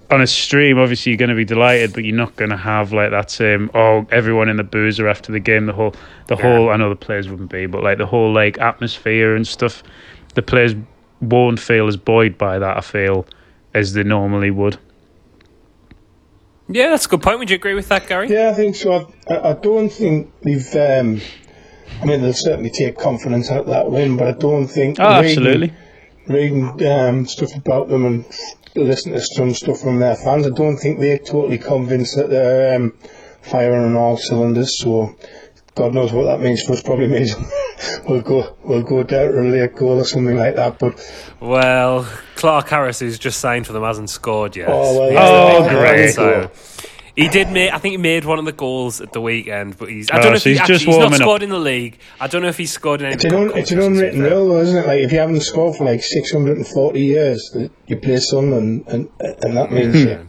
on 0.10 0.22
a 0.22 0.28
stream, 0.28 0.78
obviously 0.80 1.12
you're 1.12 1.17
going 1.17 1.30
to 1.30 1.36
be 1.36 1.46
delighted, 1.46 1.93
but 1.93 2.06
you're 2.06 2.15
not 2.15 2.36
going 2.36 2.52
to 2.52 2.58
have 2.58 2.93
like 2.93 3.12
that 3.12 3.30
same 3.30 3.70
oh 3.74 4.08
everyone 4.12 4.50
in 4.50 4.58
the 4.58 4.63
boozer 4.63 5.08
after 5.08 5.32
the 5.32 5.39
game. 5.39 5.65
The 5.65 5.74
whole, 5.74 5.93
the 6.28 6.36
yeah. 6.36 6.41
whole. 6.41 6.70
I 6.70 6.78
know 6.78 6.89
the 6.89 6.96
players 6.96 7.28
wouldn't 7.30 7.52
be, 7.52 7.65
but 7.65 7.84
like 7.84 7.98
the 7.98 8.06
whole 8.06 8.34
like 8.34 8.58
atmosphere 8.60 9.36
and 9.36 9.46
stuff. 9.46 9.84
The 10.36 10.41
players 10.41 10.76
won't 11.22 11.60
feel 11.60 11.88
as 11.88 11.98
buoyed 11.98 12.38
by 12.38 12.60
that. 12.60 12.78
I 12.78 12.82
feel 12.82 13.26
as 13.74 13.93
they 13.93 14.04
normally 14.04 14.52
would. 14.52 14.78
Yeah, 16.70 16.89
that's 16.89 17.06
a 17.06 17.10
good 17.10 17.22
point. 17.22 17.39
Would 17.39 17.50
you 17.50 17.56
agree 17.56 17.74
with 17.74 17.88
that, 17.89 18.08
Gary? 18.08 18.30
Yeah, 18.30 18.50
I 18.50 18.54
think 18.54 18.76
so. 18.76 19.12
I, 19.30 19.52
I 19.52 19.54
don't 19.54 19.89
think 19.89 20.32
they've. 20.41 20.76
Um, 20.76 21.22
I 22.02 22.06
mean, 22.06 22.22
they'll 22.22 22.34
certainly 22.34 22.70
take 22.70 22.98
confidence 22.98 23.50
out 23.50 23.62
of 23.62 23.67
that 23.67 23.89
win, 23.89 24.17
but 24.17 24.28
I 24.28 24.32
don't 24.34 24.67
think. 24.67 24.98
Oh, 25.00 25.22
reading, 25.22 25.30
absolutely. 25.30 25.74
Reading 26.28 26.88
um, 26.88 27.26
stuff 27.26 27.56
about 27.56 27.88
them 27.88 28.06
and 28.06 28.26
listening 28.84 29.16
to 29.16 29.22
some 29.22 29.54
stuff 29.54 29.80
from 29.80 30.00
their 30.00 30.16
fans, 30.16 30.48
I 30.48 30.52
don't 30.52 30.78
think 30.78 31.00
they're 31.00 31.18
totally 31.18 31.58
convinced 31.58 32.16
that 32.18 32.30
they're 32.30 32.76
um, 32.76 32.94
firing 33.42 33.86
on 33.86 33.96
all 33.96 34.18
cylinders. 34.18 34.80
So, 34.80 35.16
God 35.76 35.94
knows 35.94 36.12
what 36.12 36.24
that 36.24 36.40
means 36.40 36.63
for 36.63 36.74
us. 36.74 36.82
Probably 36.82 37.08
means 37.08 37.36
we'll 38.08 38.22
go 38.22 38.58
we'll 38.63 38.84
go 38.84 39.04
down 39.04 39.32
to 39.32 39.42
a 39.42 39.44
late 39.44 39.76
goal 39.76 40.00
or 40.00 40.06
something 40.06 40.36
like 40.36 40.56
that. 40.56 40.80
But 40.80 41.00
well, 41.40 42.08
Clarke-Harris, 42.36 43.00
who's 43.00 43.20
just 43.20 43.40
signed 43.40 43.68
for 43.68 43.74
them, 43.74 43.84
hasn't 43.84 44.10
scored 44.10 44.56
yet. 44.56 44.70
Oh, 44.70 45.00
well, 45.00 45.12
yeah. 45.12 45.20
oh 45.22 45.70
great! 45.70 46.13
So, 46.13 46.52
he 47.17 47.27
did 47.30 47.51
make. 47.51 47.73
I 47.73 47.80
think 47.80 47.93
he 47.93 47.97
made 47.97 48.25
one 48.25 48.38
of 48.38 48.45
the 48.45 48.51
goals 48.51 49.01
at 49.01 49.12
the 49.12 49.19
weekend, 49.19 49.77
but 49.77 49.89
he's. 49.89 50.12
I 50.12 50.17
don't 50.17 50.25
oh, 50.25 50.30
know 50.30 50.36
if 50.36 50.43
so 50.43 50.49
he's, 50.49 50.60
actually, 50.60 50.75
just 50.75 50.86
he's 50.86 50.97
not 50.97 51.13
scored 51.15 51.41
up. 51.41 51.43
in 51.43 51.49
the 51.49 51.60
league. 51.60 51.97
I 52.19 52.27
don't 52.27 52.43
know 52.43 52.47
if 52.47 52.58
he's 52.58 52.71
scored 52.71 53.01
in 53.01 53.08
any. 53.08 53.15
It's 53.15 53.25
an, 53.25 53.34
un, 53.34 53.51
it's 53.56 53.71
an 53.71 53.82
unwritten 53.82 54.21
rule, 54.21 54.58
isn't 54.58 54.77
it? 54.77 54.86
Like 54.86 54.99
if 55.01 55.12
you 55.12 55.17
haven't 55.17 55.41
scored 55.41 55.75
for 55.75 55.86
like 55.86 56.03
six 56.03 56.32
hundred 56.32 56.58
and 56.58 56.67
forty 56.67 57.01
years, 57.01 57.58
you 57.88 57.97
play 57.97 58.17
some, 58.17 58.53
and 58.53 58.88
and, 58.88 59.10
and 59.19 59.58
that 59.58 59.71
means. 59.71 60.03
Hmm. 60.03 60.08
yeah. 60.08 60.23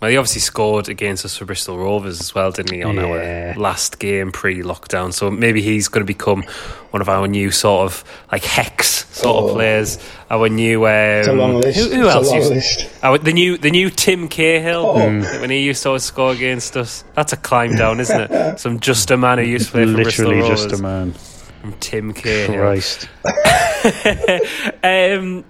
Well, 0.00 0.10
he 0.10 0.16
obviously 0.16 0.40
scored 0.40 0.88
against 0.88 1.26
us 1.26 1.36
for 1.36 1.44
Bristol 1.44 1.76
Rovers 1.76 2.20
as 2.20 2.34
well, 2.34 2.50
didn't 2.50 2.72
he, 2.72 2.82
on 2.82 2.94
yeah. 2.94 3.52
our 3.52 3.60
last 3.60 3.98
game 3.98 4.32
pre-lockdown? 4.32 5.12
So 5.12 5.30
maybe 5.30 5.60
he's 5.60 5.88
going 5.88 6.00
to 6.00 6.06
become 6.06 6.42
one 6.90 7.02
of 7.02 7.10
our 7.10 7.28
new 7.28 7.50
sort 7.50 7.84
of 7.84 8.04
like 8.32 8.42
hex 8.42 9.06
sort 9.14 9.36
oh. 9.36 9.48
of 9.48 9.54
players. 9.54 9.98
Our 10.30 10.48
new 10.48 10.86
um, 10.86 10.92
it's 10.92 11.28
a 11.28 11.32
long 11.34 11.60
list. 11.60 11.78
Who, 11.78 11.96
who 11.96 12.08
else? 12.08 12.32
Used, 12.32 12.88
our, 13.02 13.18
the 13.18 13.34
new 13.34 13.58
the 13.58 13.70
new 13.70 13.90
Tim 13.90 14.28
Cahill 14.28 14.86
oh. 14.86 15.20
when 15.40 15.50
he 15.50 15.58
used 15.58 15.82
to 15.82 16.00
score 16.00 16.32
against 16.32 16.78
us. 16.78 17.04
That's 17.14 17.34
a 17.34 17.36
climb 17.36 17.76
down, 17.76 18.00
isn't 18.00 18.30
it? 18.30 18.58
Some 18.60 18.80
just 18.80 19.10
a 19.10 19.18
man 19.18 19.36
who 19.36 19.44
used 19.44 19.66
to 19.66 19.72
play 19.72 19.84
for 19.84 19.90
Literally 19.90 20.02
Bristol 20.04 20.32
Rovers. 20.32 20.62
just 20.62 20.80
a 20.80 20.82
man. 20.82 21.14
From 21.60 21.74
Tim 21.74 22.14
Cahill. 22.14 22.54
Christ. 22.54 23.06
um, 23.24 23.34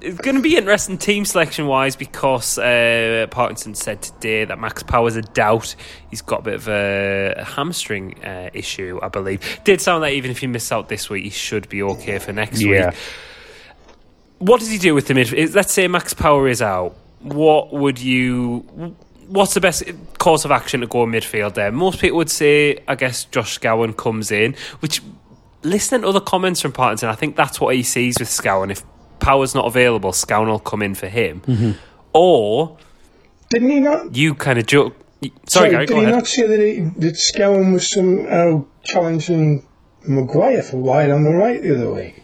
it's 0.00 0.18
going 0.18 0.34
to 0.34 0.42
be 0.42 0.56
interesting 0.56 0.98
team 0.98 1.24
selection 1.24 1.68
wise 1.68 1.94
because 1.94 2.58
uh, 2.58 3.28
Parkinson 3.30 3.76
said 3.76 4.02
today 4.02 4.44
that 4.44 4.58
Max 4.58 4.82
Power's 4.82 5.14
a 5.14 5.22
doubt. 5.22 5.76
He's 6.10 6.20
got 6.20 6.40
a 6.40 6.42
bit 6.42 6.54
of 6.54 6.68
a, 6.68 7.44
hamstring 7.44 8.24
uh, 8.24 8.50
issue, 8.52 8.98
I 9.00 9.06
believe. 9.06 9.60
Did 9.62 9.80
sound 9.80 10.02
like 10.02 10.14
even 10.14 10.32
if 10.32 10.38
he 10.38 10.48
missed 10.48 10.72
out 10.72 10.88
this 10.88 11.08
week, 11.08 11.22
he 11.22 11.30
should 11.30 11.68
be 11.68 11.80
okay 11.84 12.18
for 12.18 12.32
next 12.32 12.60
yeah. 12.60 12.88
week. 12.88 12.98
What 14.38 14.58
does 14.58 14.70
he 14.70 14.78
do 14.78 14.96
with 14.96 15.06
the 15.06 15.14
midfield? 15.14 15.54
Let's 15.54 15.72
say 15.72 15.86
Max 15.86 16.12
Power 16.12 16.48
is 16.48 16.60
out. 16.60 16.96
What 17.20 17.72
would 17.72 18.00
you? 18.00 18.96
What's 19.28 19.54
the 19.54 19.60
best 19.60 19.84
course 20.18 20.44
of 20.44 20.50
action 20.50 20.80
to 20.80 20.88
go 20.88 21.04
in 21.04 21.10
midfield 21.10 21.54
there? 21.54 21.70
Most 21.70 22.00
people 22.00 22.16
would 22.16 22.30
say, 22.30 22.82
I 22.88 22.96
guess, 22.96 23.26
Josh 23.26 23.60
Scowen 23.60 23.96
comes 23.96 24.32
in, 24.32 24.56
which 24.80 25.00
listening 25.62 26.02
to 26.02 26.08
other 26.08 26.20
comments 26.20 26.60
from 26.60 26.72
Parkinson, 26.72 27.08
I 27.08 27.14
think 27.14 27.36
that's 27.36 27.60
what 27.60 27.74
he 27.74 27.82
sees 27.82 28.18
with 28.18 28.28
Scowen. 28.28 28.70
If 28.70 28.82
Power's 29.18 29.54
not 29.54 29.66
available, 29.66 30.12
Scowen 30.12 30.46
will 30.46 30.58
come 30.58 30.82
in 30.82 30.94
for 30.94 31.08
him. 31.08 31.40
Mm-hmm. 31.42 31.72
Or 32.12 32.78
didn't 33.50 33.70
he 33.70 33.80
not? 33.80 34.14
You 34.16 34.34
kind 34.34 34.58
of 34.58 34.66
joke. 34.66 34.96
Sorry, 35.46 35.70
Gary, 35.70 35.86
did 35.86 35.96
he 35.96 36.02
ahead. 36.02 36.14
not 36.14 36.26
say 36.26 36.46
that, 36.46 36.60
he, 36.60 36.80
that 36.80 37.14
Scowen 37.14 37.72
was 37.72 37.90
somehow 37.90 38.64
challenging 38.84 39.66
Maguire 40.06 40.62
for 40.62 40.78
wide 40.78 41.10
on 41.10 41.24
the 41.24 41.30
right 41.30 41.60
the 41.62 41.74
other 41.74 41.92
way? 41.92 42.22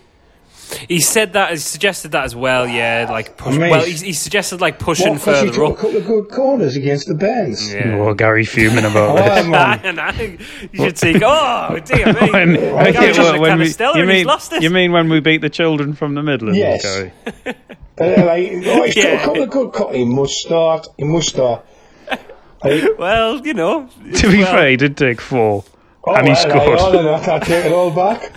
He 0.88 1.00
said 1.00 1.34
that. 1.34 1.50
He 1.50 1.56
suggested 1.58 2.12
that 2.12 2.24
as 2.24 2.34
well. 2.34 2.66
Yeah, 2.66 3.06
like 3.08 3.36
push, 3.36 3.54
I 3.54 3.58
mean, 3.58 3.70
well, 3.70 3.84
he, 3.84 3.92
he, 3.92 4.12
suggested 4.12 4.60
like 4.60 4.78
pushing 4.78 5.12
what, 5.12 5.20
further 5.20 5.52
he 5.52 5.60
up. 5.60 5.72
A 5.72 5.74
couple 5.74 5.96
of 5.96 6.06
good 6.06 6.28
corners 6.28 6.76
against 6.76 7.06
the 7.06 7.14
Bens. 7.14 7.72
Yeah. 7.72 7.98
Oh, 7.98 8.14
Gary 8.14 8.44
fuming 8.44 8.84
about 8.84 9.18
oh, 9.18 10.12
this. 10.12 10.40
you 10.72 10.84
should 10.84 10.98
see. 10.98 11.20
Oh 11.24 11.78
dear 11.84 12.06
me! 12.20 12.30
when, 12.30 12.54
well, 12.54 13.40
when 13.40 13.58
we, 13.58 13.68
you 13.94 14.06
mean 14.06 14.28
you 14.60 14.70
mean 14.70 14.92
when 14.92 15.08
we 15.08 15.20
beat 15.20 15.40
the 15.40 15.50
children 15.50 15.94
from 15.94 16.14
the 16.14 16.22
Midlands? 16.22 16.58
Yes. 16.58 16.82
Gary? 16.82 17.12
uh, 17.46 18.26
like, 18.26 18.52
oh, 18.66 18.84
yeah. 18.84 19.04
a 19.04 19.24
couple 19.24 19.42
of 19.42 19.50
good. 19.50 19.72
Co- 19.72 19.92
he 19.92 20.04
must 20.04 20.34
start. 20.34 20.88
He 20.96 21.04
must 21.04 21.28
start. 21.28 21.64
Like, 22.64 22.98
well, 22.98 23.46
you 23.46 23.52
know. 23.52 23.86
To 24.14 24.30
be 24.30 24.38
well. 24.38 24.52
fair, 24.52 24.70
he 24.70 24.76
did 24.76 24.96
take 24.96 25.20
four. 25.20 25.62
Oh, 26.06 26.14
and 26.14 26.26
he 26.26 26.32
well, 26.32 26.78
scored. 26.78 26.96
I, 26.96 27.14
I 27.14 27.24
can't 27.24 27.44
take 27.44 27.66
it 27.66 27.72
all 27.72 27.90
back. 27.90 28.32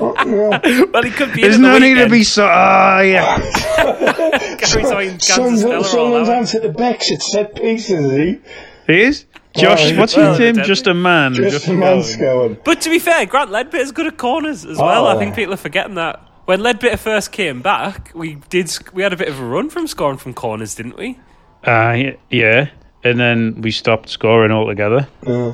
Well, 0.00 1.02
he 1.02 1.10
could 1.10 1.32
be. 1.32 1.42
There's 1.42 1.58
no 1.58 1.74
the 1.74 1.80
need 1.80 1.94
to 1.94 2.08
be 2.08 2.24
so. 2.24 2.46
Ah, 2.50 3.00
yeah. 3.00 3.38
Gary's 4.58 5.26
Some, 5.26 5.56
someone's 5.56 6.28
answered 6.28 6.62
the 6.62 6.72
backs 6.72 7.12
at 7.12 7.22
set 7.22 7.54
pieces, 7.54 7.90
is 7.90 8.12
he? 8.12 8.40
He 8.86 9.02
is. 9.02 9.26
Josh, 9.56 9.92
what's 9.96 10.16
well, 10.16 10.34
his 10.34 10.56
name? 10.56 10.64
Just 10.64 10.86
a 10.86 10.94
man. 10.94 11.34
Just, 11.34 11.50
just 11.50 11.68
a 11.68 11.72
man 11.72 12.02
going. 12.18 12.58
But 12.64 12.82
to 12.82 12.90
be 12.90 12.98
fair, 12.98 13.26
Grant 13.26 13.50
Leadbitter's 13.50 13.92
good 13.92 14.06
at 14.06 14.16
corners 14.16 14.64
as 14.64 14.78
well. 14.78 15.06
Oh. 15.06 15.16
I 15.16 15.18
think 15.18 15.34
people 15.34 15.54
are 15.54 15.58
forgetting 15.58 15.94
that. 15.94 16.20
When 16.44 16.60
Leadbitter 16.60 16.98
first 16.98 17.32
came 17.32 17.60
back, 17.60 18.12
we 18.14 18.36
did 18.48 18.72
we 18.94 19.02
had 19.02 19.12
a 19.12 19.16
bit 19.16 19.28
of 19.28 19.38
a 19.38 19.44
run 19.44 19.68
from 19.68 19.86
scoring 19.86 20.16
from 20.16 20.32
corners, 20.32 20.74
didn't 20.74 20.96
we? 20.96 21.18
Uh, 21.62 22.12
yeah. 22.30 22.70
And 23.04 23.20
then 23.20 23.60
we 23.60 23.70
stopped 23.70 24.08
scoring 24.08 24.50
altogether. 24.50 25.08
Uh. 25.26 25.52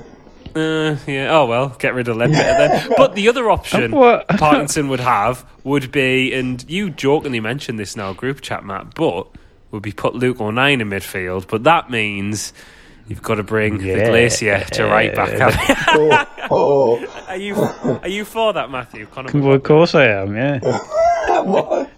Uh, 0.54 0.96
yeah. 1.06 1.36
Oh 1.36 1.46
well, 1.46 1.70
get 1.78 1.94
rid 1.94 2.08
of 2.08 2.16
Leadbitter 2.16 2.32
then. 2.32 2.92
But 2.96 3.14
the 3.14 3.28
other 3.28 3.50
option 3.50 3.90
Parkinson 4.38 4.88
would 4.88 5.00
have 5.00 5.44
would 5.64 5.90
be, 5.90 6.32
and 6.32 6.64
you 6.68 6.90
jokingly 6.90 7.40
mentioned 7.40 7.78
this 7.78 7.96
now, 7.96 8.12
group 8.12 8.40
chat, 8.40 8.64
Matt, 8.64 8.94
but 8.94 9.26
would 9.72 9.82
be 9.82 9.92
put 9.92 10.14
Luke 10.14 10.40
O'Nien 10.40 10.80
in 10.80 10.88
midfield. 10.88 11.48
But 11.48 11.64
that 11.64 11.90
means 11.90 12.52
you've 13.08 13.22
got 13.22 13.36
to 13.36 13.42
bring 13.42 13.80
yeah. 13.80 13.96
the 13.96 14.04
Glacier 14.04 14.64
to 14.72 14.84
right 14.84 15.12
back. 15.14 15.56
oh, 15.88 16.46
oh. 16.50 17.24
Are 17.26 17.36
you 17.36 17.56
are 17.56 18.08
you 18.08 18.24
for 18.24 18.52
that, 18.52 18.70
Matthew? 18.70 19.08
well, 19.16 19.54
of 19.54 19.62
course 19.64 19.96
I 19.96 20.06
am. 20.06 20.36
Yeah. 20.36 20.60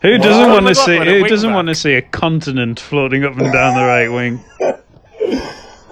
who 0.01 0.19
doesn't 0.19 0.51
want 0.51 0.67
to 0.67 0.75
see? 0.75 0.97
Who 0.97 1.29
doesn't 1.29 1.53
want 1.53 1.69
to 1.69 1.75
see 1.75 1.93
a 1.95 2.03
continent 2.03 2.81
floating 2.81 3.25
up 3.25 3.37
and 3.37 3.53
down 3.53 3.75
the 3.75 3.85
right 3.85 4.09
wing? 4.09 4.43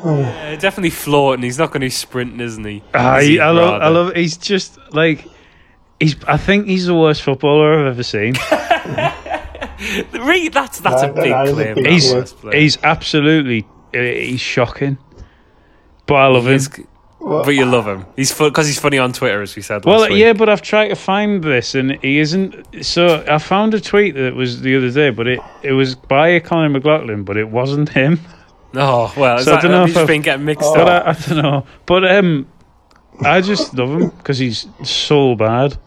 Yeah, 0.05 0.57
definitely 0.57 0.91
floating. 0.91 1.43
He's 1.43 1.59
not 1.59 1.69
going 1.69 1.81
to 1.81 1.87
be 1.87 1.91
sprinting, 1.91 2.41
isn't 2.41 2.65
he? 2.65 2.83
Uh, 2.93 3.21
he 3.21 3.41
I 3.41 3.51
love. 3.51 3.83
I 3.83 3.89
love. 3.89 4.15
He's 4.15 4.37
just 4.37 4.79
like. 4.93 5.27
He's. 6.01 6.23
I 6.25 6.37
think 6.37 6.67
he's 6.67 6.87
the 6.87 6.95
worst 6.95 7.23
footballer 7.23 7.81
I've 7.81 7.87
ever 7.87 8.03
seen. 8.03 8.35
really, 10.13 10.49
that's 10.49 10.81
that's 10.81 11.03
a 11.03 11.13
big 11.13 11.33
claim. 11.55 11.85
He's 11.85 12.35
he's 12.53 12.83
absolutely 12.83 13.67
uh, 13.95 13.99
he's 13.99 14.41
shocking, 14.41 14.99
but 16.07 16.15
I 16.17 16.27
love 16.27 16.47
him. 16.47 16.87
but 17.21 17.55
you 17.55 17.65
love 17.65 17.87
him. 17.87 18.07
He's 18.17 18.37
because 18.37 18.67
he's 18.67 18.79
funny 18.79 18.99
on 18.99 19.13
Twitter, 19.13 19.41
as 19.43 19.57
we 19.57 19.63
said. 19.63 19.85
Well, 19.85 20.11
yeah, 20.11 20.33
but 20.33 20.49
I've 20.49 20.63
tried 20.63 20.89
to 20.89 20.97
find 20.97 21.43
this, 21.43 21.75
and 21.75 21.93
he 22.03 22.19
isn't. 22.19 22.85
So 22.85 23.25
I 23.29 23.39
found 23.39 23.75
a 23.75 23.81
tweet 23.81 24.15
that 24.17 24.35
was 24.35 24.61
the 24.61 24.77
other 24.77 24.91
day, 24.91 25.11
but 25.11 25.27
it 25.27 25.41
it 25.63 25.73
was 25.73 25.95
by 25.95 26.41
Conor 26.41 26.69
McLaughlin, 26.69 27.25
but 27.25 27.37
it 27.37 27.49
wasn't 27.49 27.89
him. 27.89 28.21
Oh 28.77 29.13
well, 29.17 29.39
so 29.39 29.51
that, 29.51 29.59
I 29.59 29.63
don't 29.63 29.71
know 29.71 29.85
if 29.85 29.97
I've 29.97 30.07
been 30.07 30.23
getting 30.23 30.45
mixed 30.45 30.69
oh, 30.69 30.81
up. 30.81 31.07
I, 31.07 31.11
I, 31.11 31.13
don't 31.13 31.43
know, 31.43 31.67
but 31.87 32.11
um, 32.11 32.49
I 33.21 33.41
just 33.41 33.75
love 33.75 34.01
him 34.01 34.11
because 34.11 34.39
he's 34.39 34.67
so 34.83 35.35
bad. 35.35 35.79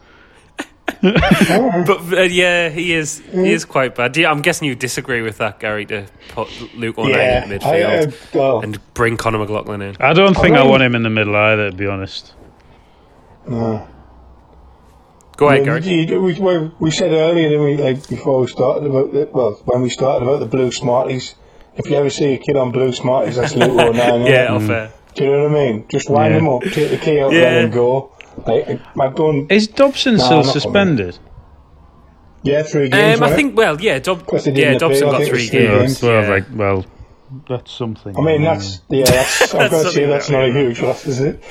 but 1.02 2.12
uh, 2.12 2.22
yeah, 2.22 2.70
he 2.70 2.94
is. 2.94 3.18
He 3.18 3.52
is 3.52 3.64
quite 3.64 3.94
bad. 3.94 4.16
You, 4.16 4.26
I'm 4.26 4.40
guessing 4.40 4.68
you 4.68 4.74
disagree 4.74 5.22
with 5.22 5.38
that, 5.38 5.60
Gary, 5.60 5.84
to 5.86 6.06
put 6.30 6.48
Luke 6.74 6.98
O'Nien 6.98 7.16
yeah, 7.16 7.44
in 7.44 7.50
midfield 7.50 8.34
I, 8.34 8.38
uh, 8.38 8.60
and 8.60 8.94
bring 8.94 9.16
Conor 9.16 9.38
McLaughlin 9.38 9.82
in. 9.82 9.96
I 10.00 10.12
don't 10.12 10.34
think 10.34 10.56
I, 10.56 10.60
I 10.60 10.66
want 10.66 10.82
him 10.82 10.94
in 10.94 11.02
the 11.02 11.10
middle 11.10 11.36
either. 11.36 11.70
To 11.70 11.76
be 11.76 11.86
honest. 11.86 12.32
No. 13.46 13.86
Go 15.36 15.48
ahead, 15.48 15.64
Gary. 15.64 16.06
We, 16.18 16.34
we, 16.40 16.70
we 16.80 16.90
said 16.90 17.12
earlier, 17.12 17.62
we, 17.62 17.76
like 17.76 18.08
before 18.08 18.40
we 18.40 18.48
started 18.48 18.88
about 18.88 19.12
the, 19.12 19.28
well, 19.32 19.52
when 19.66 19.82
we 19.82 19.90
started 19.90 20.26
about 20.26 20.40
the 20.40 20.46
blue 20.46 20.72
smarties 20.72 21.36
if 21.78 21.88
you 21.88 21.96
ever 21.96 22.10
see 22.10 22.34
a 22.34 22.38
kid 22.38 22.56
on 22.56 22.72
Blue 22.72 22.92
Smarties, 22.92 23.36
that's 23.36 23.54
Luke 23.54 23.70
O'Nien. 23.70 24.26
yeah, 24.26 24.48
mm. 24.48 24.66
fair. 24.66 24.92
Do 25.14 25.24
you 25.24 25.30
know 25.32 25.48
what 25.48 25.52
I 25.52 25.54
mean? 25.54 25.88
Just 25.88 26.10
wind 26.10 26.34
yeah. 26.34 26.40
him 26.40 26.48
up, 26.48 26.62
take 26.62 26.90
the 26.90 26.98
key 26.98 27.20
out, 27.20 27.32
yeah. 27.32 27.40
let 27.40 27.64
him 27.64 27.70
go. 27.70 28.12
Like, 28.46 28.80
I 29.00 29.08
don't. 29.08 29.50
Is 29.50 29.66
Dobson 29.68 30.16
nah, 30.16 30.24
still 30.24 30.44
suspended? 30.44 31.18
Yeah, 32.42 32.62
three 32.62 32.88
games. 32.88 33.20
Um, 33.20 33.24
I 33.24 33.34
think. 33.34 33.56
Well, 33.56 33.80
yeah, 33.80 33.98
Dob- 33.98 34.28
yeah, 34.46 34.78
Dobson 34.78 35.10
got 35.10 35.26
three 35.26 35.48
games. 35.48 36.00
Well, 36.02 36.22
yeah. 36.22 36.28
like, 36.28 36.44
well, 36.52 36.84
that's 37.48 37.72
something. 37.72 38.16
I 38.16 38.20
mean, 38.20 38.42
that's 38.42 38.80
yeah. 38.88 39.04
That's, 39.04 39.54
I've 39.54 39.70
got 39.70 39.82
to 39.82 39.90
say 39.90 40.06
that's 40.06 40.30
not 40.30 40.48
a 40.48 40.52
huge 40.52 40.80
loss, 40.80 41.06
is 41.06 41.20
it? 41.20 41.42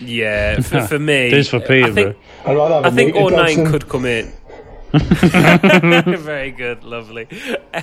Yeah, 0.00 0.60
for, 0.60 0.80
for 0.88 0.98
me, 0.98 1.28
it 1.28 1.34
is 1.34 1.48
for 1.48 1.60
Peter. 1.60 1.88
I 1.88 1.92
think, 1.92 2.16
I 2.46 2.90
think 2.90 3.16
O'Nien 3.16 3.66
could 3.66 3.88
come 3.88 4.06
in. 4.06 4.32
Very 4.92 6.52
good, 6.52 6.84
lovely. 6.84 7.28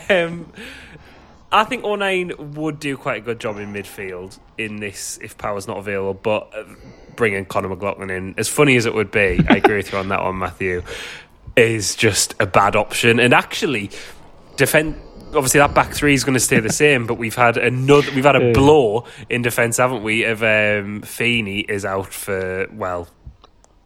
Um, 0.10 0.52
I 1.54 1.63
think 1.66 1.84
O'Nien 1.84 2.54
would 2.56 2.80
do 2.80 2.98
quite 2.98 3.18
a 3.18 3.22
good 3.22 3.39
job 3.39 3.60
in 3.60 3.72
midfield 3.72 4.39
in 4.58 4.78
this 4.78 5.20
if 5.22 5.38
Power's 5.38 5.68
not 5.68 5.78
available, 5.78 6.16
but 6.16 6.50
uh, 6.56 6.63
bringing 7.16 7.46
Conor 7.46 7.70
McLaughlin 7.70 8.10
in, 8.10 8.34
as 8.39 8.50
funny 8.50 8.76
as 8.76 8.88
it 8.88 8.96
would 8.96 9.12
be, 9.12 9.39
I 9.48 9.58
agree 9.58 9.78
with 9.78 9.92
you 9.92 10.00
on 10.00 10.08
that 10.08 10.24
one, 10.24 10.39
Matthew, 10.39 10.82
is 11.56 11.96
just 11.96 12.34
a 12.39 12.48
bad 12.48 12.76
option. 12.76 13.20
And 13.20 13.36
actually, 13.36 13.92
defend 14.56 15.00
obviously 15.36 15.60
that 15.60 15.76
back 15.76 15.94
three 15.94 16.16
is 16.16 16.24
going 16.24 16.34
to 16.34 16.39
stay 16.39 16.60
the 16.60 16.74
same, 16.74 17.06
but 17.06 17.16
we've 17.16 17.36
had 17.36 17.58
another 17.58 18.10
we've 18.16 18.26
had 18.26 18.36
a 18.36 18.52
blow 18.54 19.06
in 19.30 19.44
defence, 19.44 19.78
haven't 19.78 20.02
we? 20.02 20.24
Of 20.24 20.42
um, 20.42 21.04
Feeney 21.04 21.60
is 21.60 21.86
out 21.86 22.12
for 22.12 22.68
well 22.74 23.08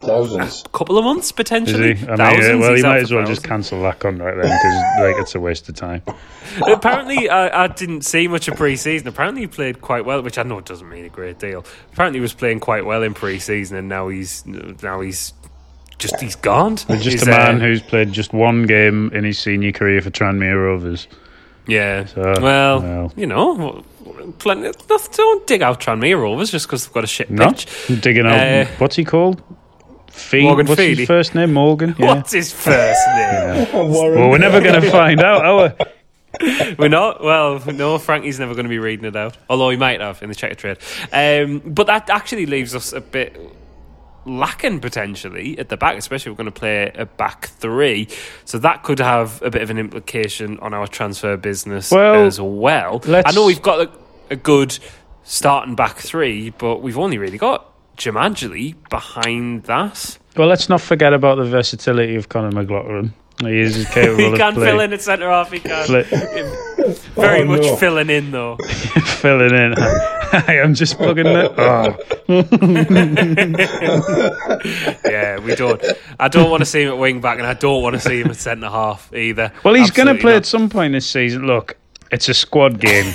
Thousands. 0.00 0.62
A 0.64 0.68
couple 0.68 0.96
of 0.96 1.04
months 1.04 1.32
potentially. 1.32 1.92
Is 1.92 2.00
he? 2.00 2.06
I 2.06 2.10
mean, 2.10 2.40
yeah, 2.40 2.54
well, 2.54 2.74
he 2.74 2.82
might 2.82 3.02
as 3.02 3.12
well 3.12 3.26
just 3.26 3.42
cancel 3.42 3.82
that 3.82 3.98
contract 3.98 4.36
then 4.40 4.44
because 4.44 4.84
like 5.00 5.20
it's 5.20 5.34
a 5.34 5.40
waste 5.40 5.68
of 5.68 5.74
time. 5.74 6.02
Apparently, 6.68 7.28
I, 7.28 7.64
I, 7.64 7.66
didn't 7.66 8.02
see 8.02 8.28
much 8.28 8.46
of 8.46 8.56
pre-season. 8.56 9.08
Apparently, 9.08 9.40
he 9.42 9.46
played 9.48 9.80
quite 9.80 10.04
well, 10.04 10.22
which 10.22 10.38
I 10.38 10.44
know 10.44 10.60
doesn't 10.60 10.88
mean 10.88 11.04
a 11.04 11.08
great 11.08 11.40
deal. 11.40 11.64
Apparently, 11.92 12.18
he 12.18 12.22
was 12.22 12.32
playing 12.32 12.60
quite 12.60 12.84
well 12.86 13.02
in 13.02 13.12
pre-season, 13.12 13.76
and 13.76 13.88
now 13.88 14.06
he's 14.06 14.46
now 14.46 15.00
he's 15.00 15.32
just 15.98 16.20
he's 16.20 16.36
gone. 16.36 16.76
just 16.76 17.02
he's, 17.02 17.22
a 17.24 17.26
man 17.26 17.56
uh, 17.56 17.58
who's 17.58 17.82
played 17.82 18.12
just 18.12 18.32
one 18.32 18.66
game 18.66 19.10
in 19.12 19.24
his 19.24 19.36
senior 19.40 19.72
career 19.72 20.00
for 20.00 20.10
Tranmere 20.10 20.64
Rovers. 20.64 21.08
Yeah. 21.66 22.04
So, 22.06 22.34
well, 22.40 22.80
well, 22.80 23.12
you 23.16 23.26
know, 23.26 23.84
plenty. 24.38 24.70
Don't 24.86 25.46
dig 25.48 25.60
out 25.60 25.80
Tranmere 25.80 26.20
Rovers 26.20 26.52
just 26.52 26.68
because 26.68 26.86
they've 26.86 26.94
got 26.94 27.02
a 27.02 27.08
shit 27.08 27.34
pitch. 27.34 27.66
No, 27.90 27.96
digging 27.96 28.26
out. 28.26 28.38
Uh, 28.38 28.66
what's 28.78 28.94
he 28.94 29.04
called? 29.04 29.42
Fee- 30.18 30.42
Morgan 30.42 30.66
What's 30.66 30.80
Feeney. 30.80 30.96
his 30.96 31.06
first 31.06 31.34
name? 31.34 31.52
Morgan. 31.52 31.94
Yeah. 31.98 32.14
What's 32.14 32.32
his 32.32 32.52
first 32.52 33.00
name? 33.06 33.16
Yeah. 33.16 33.72
well, 33.74 34.30
we're 34.30 34.38
never 34.38 34.60
going 34.60 34.80
to 34.80 34.90
find 34.90 35.20
out, 35.22 35.44
are 35.44 35.74
we? 35.78 35.86
We're 36.78 36.88
not. 36.88 37.24
Well, 37.24 37.58
no, 37.72 37.98
Frankie's 37.98 38.38
never 38.38 38.54
going 38.54 38.66
to 38.66 38.70
be 38.70 38.78
reading 38.78 39.06
it 39.06 39.16
out. 39.16 39.36
Although 39.48 39.70
he 39.70 39.76
might 39.76 40.00
have 40.00 40.22
in 40.22 40.28
the 40.28 40.34
Checkatrade. 40.34 40.78
Um, 41.12 41.62
but 41.64 41.86
that 41.86 42.10
actually 42.10 42.46
leaves 42.46 42.74
us 42.74 42.92
a 42.92 43.00
bit 43.00 43.36
lacking 44.26 44.80
potentially 44.80 45.58
at 45.58 45.68
the 45.68 45.76
back, 45.76 45.96
especially 45.96 46.30
if 46.30 46.38
we're 46.38 46.44
going 46.44 46.52
to 46.52 46.60
play 46.60 46.92
a 46.94 47.06
back 47.06 47.46
three. 47.46 48.08
So 48.44 48.58
that 48.58 48.82
could 48.82 48.98
have 48.98 49.42
a 49.42 49.50
bit 49.50 49.62
of 49.62 49.70
an 49.70 49.78
implication 49.78 50.58
on 50.60 50.74
our 50.74 50.86
transfer 50.86 51.36
business 51.36 51.90
well, 51.90 52.26
as 52.26 52.40
well. 52.40 53.00
I 53.06 53.32
know 53.32 53.46
we've 53.46 53.62
got 53.62 53.88
a, 53.88 53.90
a 54.30 54.36
good 54.36 54.78
starting 55.24 55.74
back 55.74 55.96
three, 55.96 56.50
but 56.50 56.82
we've 56.82 56.98
only 56.98 57.18
really 57.18 57.38
got 57.38 57.72
Jumanjili 57.98 58.74
behind 58.88 59.64
that. 59.64 60.18
Well, 60.36 60.48
let's 60.48 60.68
not 60.68 60.80
forget 60.80 61.12
about 61.12 61.36
the 61.36 61.44
versatility 61.44 62.14
of 62.14 62.28
Conor 62.28 62.52
McLaughlin. 62.52 63.12
He 63.40 63.60
is 63.60 63.86
capable 63.92 64.32
he 64.32 64.36
can 64.36 64.54
fill 64.54 64.80
in 64.80 64.92
at 64.92 65.00
centre 65.00 65.28
half. 65.28 65.52
He 65.52 65.60
can. 65.60 65.86
Very 67.14 67.42
oh, 67.42 67.44
much 67.44 67.62
no. 67.62 67.76
filling 67.76 68.10
in 68.10 68.30
though. 68.30 68.56
filling 69.20 69.54
in. 69.54 69.74
I 70.30 70.58
am 70.62 70.74
just 70.74 70.96
plugging 70.96 71.26
it. 71.26 71.52
Oh. 71.56 71.96
yeah, 75.04 75.38
we 75.38 75.54
don't. 75.54 75.82
I 76.20 76.28
don't 76.28 76.50
want 76.50 76.60
to 76.60 76.66
see 76.66 76.82
him 76.82 76.88
at 76.88 76.98
wing 76.98 77.20
back, 77.20 77.38
and 77.38 77.46
I 77.46 77.54
don't 77.54 77.82
want 77.82 77.94
to 77.94 78.00
see 78.00 78.20
him 78.20 78.28
at 78.28 78.36
centre 78.36 78.68
half 78.68 79.12
either. 79.14 79.52
Well, 79.64 79.74
he's 79.74 79.90
going 79.90 80.14
to 80.14 80.20
play 80.20 80.32
not. 80.32 80.38
at 80.38 80.46
some 80.46 80.68
point 80.68 80.92
this 80.92 81.08
season. 81.08 81.46
Look, 81.46 81.78
it's 82.10 82.28
a 82.28 82.34
squad 82.34 82.78
game. 82.80 83.14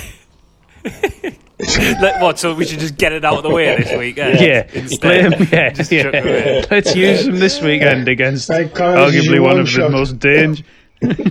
Let, 1.78 2.20
what? 2.20 2.38
So 2.38 2.52
we 2.54 2.64
should 2.64 2.80
just 2.80 2.96
get 2.96 3.12
it 3.12 3.24
out 3.24 3.36
of 3.36 3.42
the 3.44 3.50
way 3.50 3.76
this 3.76 3.96
weekend. 3.96 4.38
Eh? 4.38 4.44
Yeah, 4.44 4.88
play 5.00 5.22
him. 5.22 5.32
Yeah, 5.52 5.72
yeah. 5.88 6.64
Let's 6.68 6.96
use 6.96 7.26
him 7.28 7.38
this 7.38 7.60
weekend 7.60 8.08
against 8.08 8.48
arguably 8.50 9.40
one 9.40 9.60
of 9.60 9.72
the 9.72 9.88
most 9.88 10.18
dangerous 10.18 10.66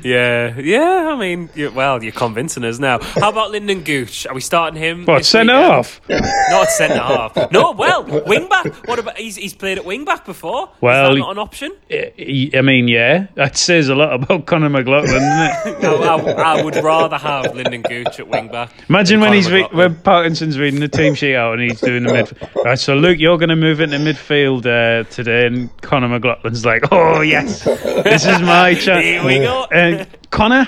yeah, 0.03 0.57
yeah. 0.59 1.09
I 1.13 1.15
mean, 1.17 1.49
you, 1.55 1.71
well, 1.71 2.03
you're 2.03 2.11
convincing 2.11 2.63
us 2.63 2.79
now. 2.79 2.99
How 3.01 3.29
about 3.29 3.51
Lynden 3.51 3.83
Gooch? 3.83 4.27
Are 4.27 4.33
we 4.33 4.41
starting 4.41 4.79
him? 4.79 5.05
What 5.05 5.25
centre 5.25 5.53
half? 5.53 6.01
Not 6.09 6.69
centre 6.69 6.95
half. 6.95 7.51
No, 7.51 7.71
well, 7.71 8.03
wing 8.25 8.47
back. 8.49 8.65
What 8.87 8.99
about 8.99 9.17
he's 9.17 9.35
he's 9.35 9.53
played 9.53 9.77
at 9.77 9.85
wing 9.85 10.05
back 10.05 10.25
before? 10.25 10.69
Well, 10.81 11.15
not 11.15 11.31
an 11.31 11.39
option. 11.39 11.73
I 11.91 12.61
mean, 12.61 12.87
yeah, 12.87 13.27
that 13.35 13.57
says 13.57 13.89
a 13.89 13.95
lot 13.95 14.13
about 14.13 14.45
Conor 14.45 14.69
McLaughlin, 14.69 15.11
doesn't 15.11 15.73
it? 15.73 15.83
I, 15.83 16.15
I, 16.15 16.59
I, 16.59 16.63
would 16.63 16.75
rather 16.75 17.17
have 17.17 17.45
Lynden 17.45 17.87
Gooch 17.87 18.19
at 18.19 18.27
wing 18.27 18.49
back. 18.49 18.71
Imagine 18.89 19.19
when 19.19 19.33
he's 19.33 19.51
re- 19.51 19.67
when 19.71 19.95
Parkinson's 19.95 20.57
reading 20.57 20.79
the 20.79 20.87
team 20.87 21.15
sheet 21.15 21.35
out 21.35 21.53
and 21.53 21.61
he's 21.61 21.81
doing 21.81 22.03
the 22.03 22.13
mid. 22.13 22.37
Right, 22.63 22.79
so 22.79 22.95
Luke, 22.95 23.19
you're 23.19 23.37
going 23.37 23.49
to 23.49 23.55
move 23.55 23.79
into 23.79 23.97
midfield 23.97 24.65
uh, 24.65 25.09
today, 25.09 25.47
and 25.47 25.75
Conor 25.81 26.19
McLaughlin's 26.19 26.65
like, 26.65 26.83
oh 26.91 27.21
yes, 27.21 27.63
this 27.63 28.25
is 28.25 28.41
my 28.41 28.73
chance. 28.73 29.03
Here 29.03 29.23
we 29.23 29.39
go. 29.39 29.62
Uh, 29.71 30.05
Connor, 30.29 30.67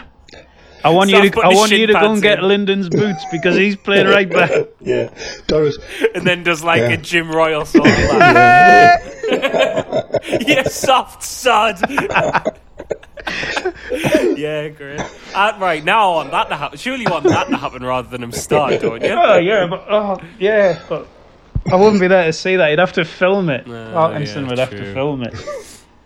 I 0.85 0.89
want 0.89 1.09
you 1.09 1.31
to 1.31 1.41
I 1.41 1.47
want 1.47 1.71
you 1.71 1.87
to 1.87 1.93
go 1.93 2.11
and 2.11 2.21
get 2.21 2.39
Lynden's 2.39 2.89
boots 2.89 3.25
because 3.31 3.55
he's 3.55 3.75
playing 3.75 4.05
right 4.05 4.29
back. 4.29 4.51
yeah, 4.81 5.09
Doris. 5.47 5.79
And 6.13 6.27
then 6.27 6.43
does 6.43 6.63
like 6.63 6.81
yeah. 6.81 6.91
a 6.91 6.97
Jim 6.97 7.31
Royle 7.31 7.65
sort 7.65 7.87
of 7.87 7.97
like, 7.97 9.01
you 10.47 10.63
soft 10.65 11.23
sod. 11.23 11.79
yeah, 14.37 14.67
great. 14.67 15.01
Uh, 15.33 15.57
right 15.59 15.83
now, 15.83 16.11
I 16.11 16.15
want 16.17 16.29
that 16.31 16.49
to 16.49 16.55
happen. 16.55 16.77
Surely 16.77 17.05
you 17.05 17.09
want 17.09 17.23
that 17.23 17.49
to 17.49 17.57
happen 17.57 17.83
rather 17.83 18.07
than 18.07 18.21
him 18.21 18.31
start, 18.31 18.79
don't 18.79 19.01
you? 19.01 19.09
Oh 19.09 19.39
yeah, 19.39 19.65
but 19.65 19.85
oh 19.89 20.19
yeah, 20.37 20.79
but 20.87 21.07
I 21.71 21.77
wouldn't 21.77 21.99
be 21.99 22.07
there 22.07 22.25
to 22.25 22.33
see 22.33 22.57
that. 22.57 22.69
You'd 22.69 22.77
have 22.77 22.93
to 22.93 23.05
film 23.05 23.49
it. 23.49 23.67
Uh, 23.67 23.91
Parkinson 23.91 24.43
yeah, 24.43 24.49
would 24.49 24.57
true. 24.57 24.77
have 24.77 24.85
to 24.85 24.93
film 24.93 25.23
it. 25.23 25.33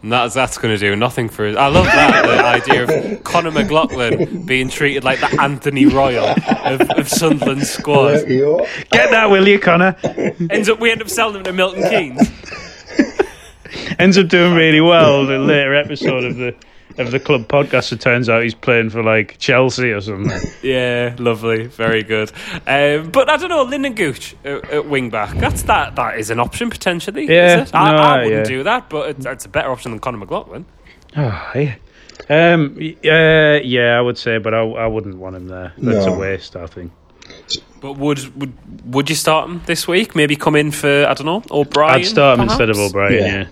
And 0.01 0.11
that's 0.13 0.33
that's 0.33 0.57
going 0.57 0.73
to 0.73 0.79
do 0.79 0.95
nothing 0.95 1.27
for 1.27 1.45
us. 1.45 1.57
I 1.57 1.67
love 1.67 1.85
that 1.85 2.25
the 2.25 2.71
idea 2.71 3.15
of 3.15 3.23
Conor 3.23 3.51
McLaughlin 3.51 4.45
being 4.45 4.69
treated 4.69 5.03
like 5.03 5.19
the 5.19 5.41
Antony 5.41 5.85
Royle 5.87 6.35
of, 6.63 6.81
of 6.91 7.09
Sunderland's 7.09 7.69
squad. 7.69 8.25
Get 8.25 9.11
that, 9.11 9.29
will 9.29 9.47
you, 9.47 9.59
Connor? 9.59 9.97
Ends 10.49 10.69
up 10.69 10.79
we 10.79 10.91
end 10.91 11.01
up 11.01 11.09
selling 11.09 11.35
him 11.37 11.43
to 11.43 11.53
Milton 11.53 11.89
Keynes. 11.89 12.29
Ends 13.99 14.17
up 14.17 14.29
doing 14.29 14.53
really 14.53 14.81
well. 14.81 15.25
The 15.25 15.37
later 15.37 15.75
episode 15.75 16.23
of 16.23 16.37
the 16.37 16.55
of 16.99 17.11
the 17.11 17.19
club 17.19 17.47
podcast, 17.47 17.91
it 17.91 18.01
turns 18.01 18.29
out 18.29 18.43
he's 18.43 18.53
playing 18.53 18.89
for 18.89 19.03
like 19.03 19.37
Chelsea 19.37 19.91
or 19.91 20.01
something. 20.01 20.39
Yeah, 20.61 21.15
lovely, 21.17 21.67
very 21.67 22.03
good. 22.03 22.31
Um, 22.67 23.11
but 23.11 23.29
I 23.29 23.37
don't 23.37 23.49
know, 23.49 23.65
Lynden 23.65 23.95
Gooch 23.95 24.35
at, 24.43 24.69
at 24.69 24.85
wing 24.87 25.09
back. 25.09 25.35
That's 25.37 25.63
that. 25.63 25.95
That 25.95 26.19
is 26.19 26.29
an 26.29 26.39
option 26.39 26.69
potentially. 26.69 27.27
Yeah, 27.27 27.65
I, 27.73 27.91
no, 27.91 27.97
I, 27.97 28.17
wouldn't 28.23 28.33
yeah. 28.33 28.43
do 28.43 28.63
that, 28.63 28.89
but 28.89 29.09
it's, 29.09 29.25
it's, 29.25 29.45
a 29.45 29.49
better 29.49 29.71
option 29.71 29.91
than 29.91 29.99
Conor 29.99 30.17
McLaughlin. 30.17 30.65
Oh 31.15 31.51
yeah. 31.55 31.75
Um, 32.29 32.77
uh, 32.77 33.59
yeah, 33.63 33.97
I 33.97 34.01
would 34.01 34.17
say, 34.17 34.37
but 34.37 34.53
I, 34.53 34.59
I 34.59 34.87
wouldn't 34.87 35.17
want 35.17 35.35
him 35.35 35.47
there. 35.47 35.73
That's 35.77 36.05
no. 36.05 36.15
a 36.15 36.19
waste, 36.19 36.55
I 36.55 36.67
think. 36.67 36.91
But 37.79 37.93
would 37.93 38.35
would 38.39 38.93
would 38.93 39.09
you 39.09 39.15
start 39.15 39.49
him 39.49 39.61
this 39.65 39.87
week? 39.87 40.15
Maybe 40.15 40.35
come 40.35 40.55
in 40.55 40.71
for 40.71 41.05
I 41.05 41.13
don't 41.13 41.25
know 41.25 41.43
O'Brien. 41.49 42.01
I'd 42.01 42.05
start 42.05 42.39
him 42.39 42.47
perhaps? 42.47 42.59
instead 42.59 42.69
of 42.69 42.77
O'Brien. 42.77 43.13
Yeah. 43.13 43.47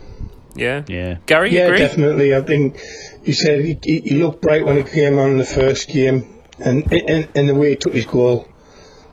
yeah, 0.56 0.84
yeah, 0.88 0.96
yeah. 0.96 1.18
Gary, 1.26 1.54
yeah, 1.54 1.68
agree? 1.68 1.80
definitely. 1.80 2.36
I 2.36 2.42
think 2.42 2.80
he 3.28 3.34
said 3.34 3.60
he, 3.60 3.78
he, 3.84 4.16
looked 4.16 4.42
bright 4.42 4.66
when 4.66 4.78
he 4.78 4.84
came 4.84 5.20
on 5.20 5.32
in 5.32 5.38
the 5.38 5.44
first 5.44 5.90
game, 5.90 6.42
and 6.60 6.90
in 6.94 7.46
the 7.46 7.54
way 7.54 7.72
he 7.72 7.76
took 7.76 7.94
his 7.94 8.06
goal 8.06 8.48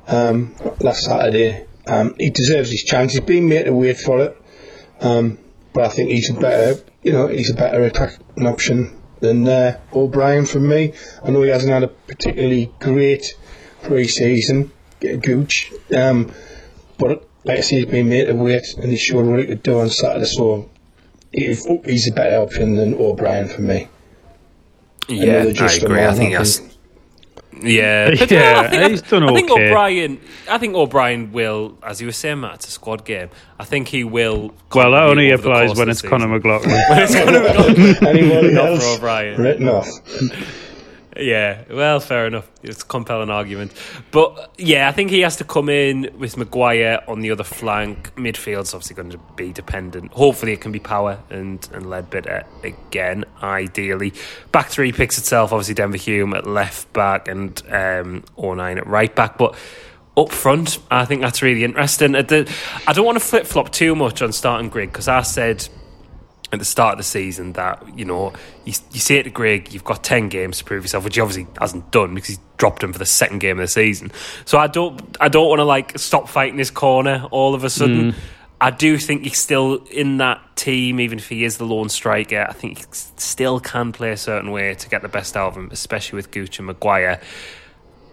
um, 0.06 0.54
last 0.78 1.02
Saturday, 1.02 1.66
um, 1.88 2.14
he 2.16 2.30
deserves 2.30 2.70
his 2.70 2.84
chance. 2.84 3.10
He's 3.10 3.22
been 3.22 3.48
made 3.48 3.64
to 3.64 3.72
wait 3.72 3.98
for 3.98 4.20
it, 4.20 4.40
um, 5.00 5.40
but 5.72 5.86
I 5.86 5.88
think 5.88 6.10
he's 6.10 6.30
a 6.30 6.34
better, 6.34 6.80
you 7.02 7.10
know, 7.10 7.26
he's 7.26 7.50
a 7.50 7.54
better 7.54 7.82
attacking 7.82 8.46
option 8.46 9.02
than 9.18 9.48
uh, 9.48 9.80
O'Brien 9.92 10.46
for 10.46 10.60
me. 10.60 10.92
I 11.24 11.30
know 11.30 11.42
he 11.42 11.50
hasn't 11.50 11.72
had 11.72 11.82
a 11.82 11.88
particularly 11.88 12.72
great 12.78 13.34
pre-season, 13.82 14.70
Gooch, 15.00 15.72
um, 15.92 16.30
but 16.98 17.28
like 17.42 17.58
I 17.58 17.62
say, 17.62 17.76
he's 17.78 17.86
been 17.86 18.10
made 18.10 18.26
to 18.26 18.34
wait, 18.34 18.74
and 18.78 18.92
he 18.92 18.96
showed 18.96 19.26
what 19.26 19.40
he 19.40 19.46
could 19.46 19.64
do 19.64 19.80
on 19.80 19.90
Saturday. 19.90 20.26
So 20.26 20.70
he's 21.32 22.08
a 22.08 22.12
better 22.12 22.36
option 22.36 22.76
than 22.76 22.94
O'Brien 22.94 23.48
for 23.48 23.60
me. 23.60 23.88
Yeah, 25.08 25.52
I 25.60 25.72
agree. 25.74 26.04
I 26.04 26.14
think 26.14 26.34
that's. 26.34 26.60
Yeah, 27.62 28.10
but 28.18 28.30
yeah, 28.30 28.62
I 28.64 28.68
think, 28.68 28.90
he's 28.90 29.02
done 29.02 29.22
okay. 29.24 29.32
I 29.32 29.36
think 29.36 29.50
O'Brien. 29.50 30.20
I 30.50 30.58
think 30.58 30.74
O'Brien 30.74 31.32
will, 31.32 31.78
as 31.82 32.00
you 32.00 32.08
were 32.08 32.12
saying, 32.12 32.40
Matt, 32.40 32.56
it's 32.56 32.68
a 32.68 32.70
squad 32.70 33.04
game. 33.04 33.30
I 33.58 33.64
think 33.64 33.88
he 33.88 34.02
will. 34.02 34.52
Well, 34.74 34.90
that 34.90 35.02
only 35.04 35.30
applies 35.30 35.74
when 35.78 35.88
it's 35.88 36.02
Conor 36.02 36.28
McLaughlin. 36.34 36.70
when 36.70 37.02
it's 37.02 37.14
Conor 37.14 37.40
McLaughlin, 37.40 38.06
Anybody 38.08 38.56
else? 38.56 38.96
O'Brien. 38.96 39.40
Written 39.40 39.68
off. 39.68 39.86
Yeah, 41.16 41.62
well, 41.70 42.00
fair 42.00 42.26
enough. 42.26 42.50
It's 42.62 42.82
a 42.82 42.86
compelling 42.86 43.30
argument. 43.30 43.72
But 44.10 44.52
yeah, 44.58 44.88
I 44.88 44.92
think 44.92 45.10
he 45.10 45.20
has 45.20 45.36
to 45.36 45.44
come 45.44 45.68
in 45.68 46.10
with 46.18 46.36
Maguire 46.36 47.02
on 47.06 47.20
the 47.20 47.30
other 47.30 47.44
flank. 47.44 48.12
Midfield's 48.16 48.74
obviously 48.74 48.96
going 48.96 49.10
to 49.10 49.18
be 49.36 49.52
dependent. 49.52 50.12
Hopefully, 50.12 50.52
it 50.52 50.60
can 50.60 50.72
be 50.72 50.80
power 50.80 51.20
and, 51.30 51.68
and 51.72 51.86
Leadbitter 51.86 52.44
again, 52.64 53.24
ideally. 53.42 54.12
Back 54.50 54.68
three 54.68 54.92
picks 54.92 55.16
itself, 55.18 55.52
obviously, 55.52 55.74
Denver 55.74 55.98
Hume 55.98 56.34
at 56.34 56.46
left 56.46 56.92
back 56.92 57.28
and 57.28 57.62
um, 57.70 58.24
O'Nien 58.36 58.78
at 58.78 58.86
right 58.86 59.14
back. 59.14 59.38
But 59.38 59.54
up 60.16 60.30
front, 60.32 60.78
I 60.90 61.04
think 61.04 61.22
that's 61.22 61.42
really 61.42 61.64
interesting. 61.64 62.16
I 62.16 62.22
don't 62.22 63.04
want 63.04 63.18
to 63.18 63.24
flip 63.24 63.46
flop 63.46 63.70
too 63.70 63.94
much 63.94 64.20
on 64.22 64.32
starting 64.32 64.68
Grigg 64.68 64.90
because 64.90 65.08
I 65.08 65.22
said 65.22 65.68
at 66.54 66.58
the 66.58 66.64
start 66.64 66.92
of 66.92 66.98
the 66.98 67.04
season 67.04 67.52
that 67.52 67.98
you 67.98 68.04
know 68.04 68.32
you, 68.64 68.72
you 68.92 69.00
say 69.00 69.22
to 69.22 69.30
Grigg, 69.30 69.72
you've 69.72 69.84
got 69.84 70.02
ten 70.02 70.28
games 70.28 70.58
to 70.58 70.64
prove 70.64 70.84
yourself, 70.84 71.04
which 71.04 71.16
he 71.16 71.20
obviously 71.20 71.46
hasn't 71.60 71.90
done 71.90 72.14
because 72.14 72.28
he's 72.28 72.40
dropped 72.56 72.82
him 72.82 72.92
for 72.92 72.98
the 72.98 73.06
second 73.06 73.40
game 73.40 73.58
of 73.58 73.64
the 73.64 73.68
season. 73.68 74.10
So 74.44 74.58
I 74.58 74.66
don't 74.66 75.16
I 75.20 75.28
don't 75.28 75.48
want 75.48 75.60
to 75.60 75.64
like 75.64 75.98
stop 75.98 76.28
fighting 76.28 76.56
this 76.56 76.70
corner 76.70 77.26
all 77.30 77.54
of 77.54 77.64
a 77.64 77.70
sudden. 77.70 78.12
Mm. 78.12 78.14
I 78.60 78.70
do 78.70 78.96
think 78.96 79.24
he's 79.24 79.38
still 79.38 79.84
in 79.90 80.18
that 80.18 80.40
team, 80.56 80.98
even 81.00 81.18
if 81.18 81.28
he 81.28 81.44
is 81.44 81.58
the 81.58 81.66
lone 81.66 81.90
striker. 81.90 82.46
I 82.48 82.52
think 82.52 82.78
he 82.78 82.84
still 82.90 83.60
can 83.60 83.92
play 83.92 84.12
a 84.12 84.16
certain 84.16 84.52
way 84.52 84.74
to 84.74 84.88
get 84.88 85.02
the 85.02 85.08
best 85.08 85.36
out 85.36 85.48
of 85.48 85.56
him, 85.56 85.68
especially 85.70 86.16
with 86.16 86.30
Gooch 86.30 86.58
and 86.58 86.66
Maguire. 86.66 87.20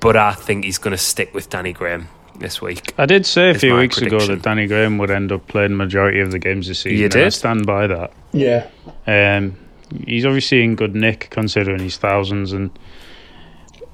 But 0.01 0.17
I 0.17 0.33
think 0.33 0.65
he's 0.65 0.79
going 0.79 0.91
to 0.91 0.97
stick 0.97 1.33
with 1.33 1.49
Danny 1.49 1.73
Graham 1.73 2.09
this 2.39 2.61
week. 2.61 2.93
I 2.97 3.05
did 3.05 3.25
say 3.25 3.49
a 3.49 3.53
few 3.53 3.75
weeks 3.75 3.97
prediction. 3.97 4.17
ago 4.17 4.35
that 4.35 4.43
Danny 4.43 4.67
Graham 4.67 4.97
would 4.97 5.11
end 5.11 5.31
up 5.31 5.47
playing 5.47 5.77
majority 5.77 6.19
of 6.19 6.31
the 6.31 6.39
games 6.39 6.67
this 6.67 6.79
season. 6.79 6.99
You 6.99 7.09
did? 7.09 7.25
I 7.25 7.29
stand 7.29 7.65
by 7.65 7.87
that. 7.87 8.13
Yeah. 8.33 8.67
Um, 9.07 9.57
he's 10.05 10.25
obviously 10.25 10.63
in 10.63 10.75
good 10.75 10.95
nick 10.95 11.27
considering 11.29 11.79
he's 11.79 11.97
thousands 11.97 12.53
and 12.53 12.71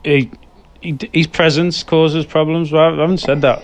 he, 0.04 0.32
he 0.82 0.98
his 1.14 1.28
presence 1.28 1.84
causes 1.84 2.26
problems. 2.26 2.72
But 2.72 2.94
I 2.94 3.02
haven't 3.02 3.20
said 3.20 3.42
that. 3.42 3.64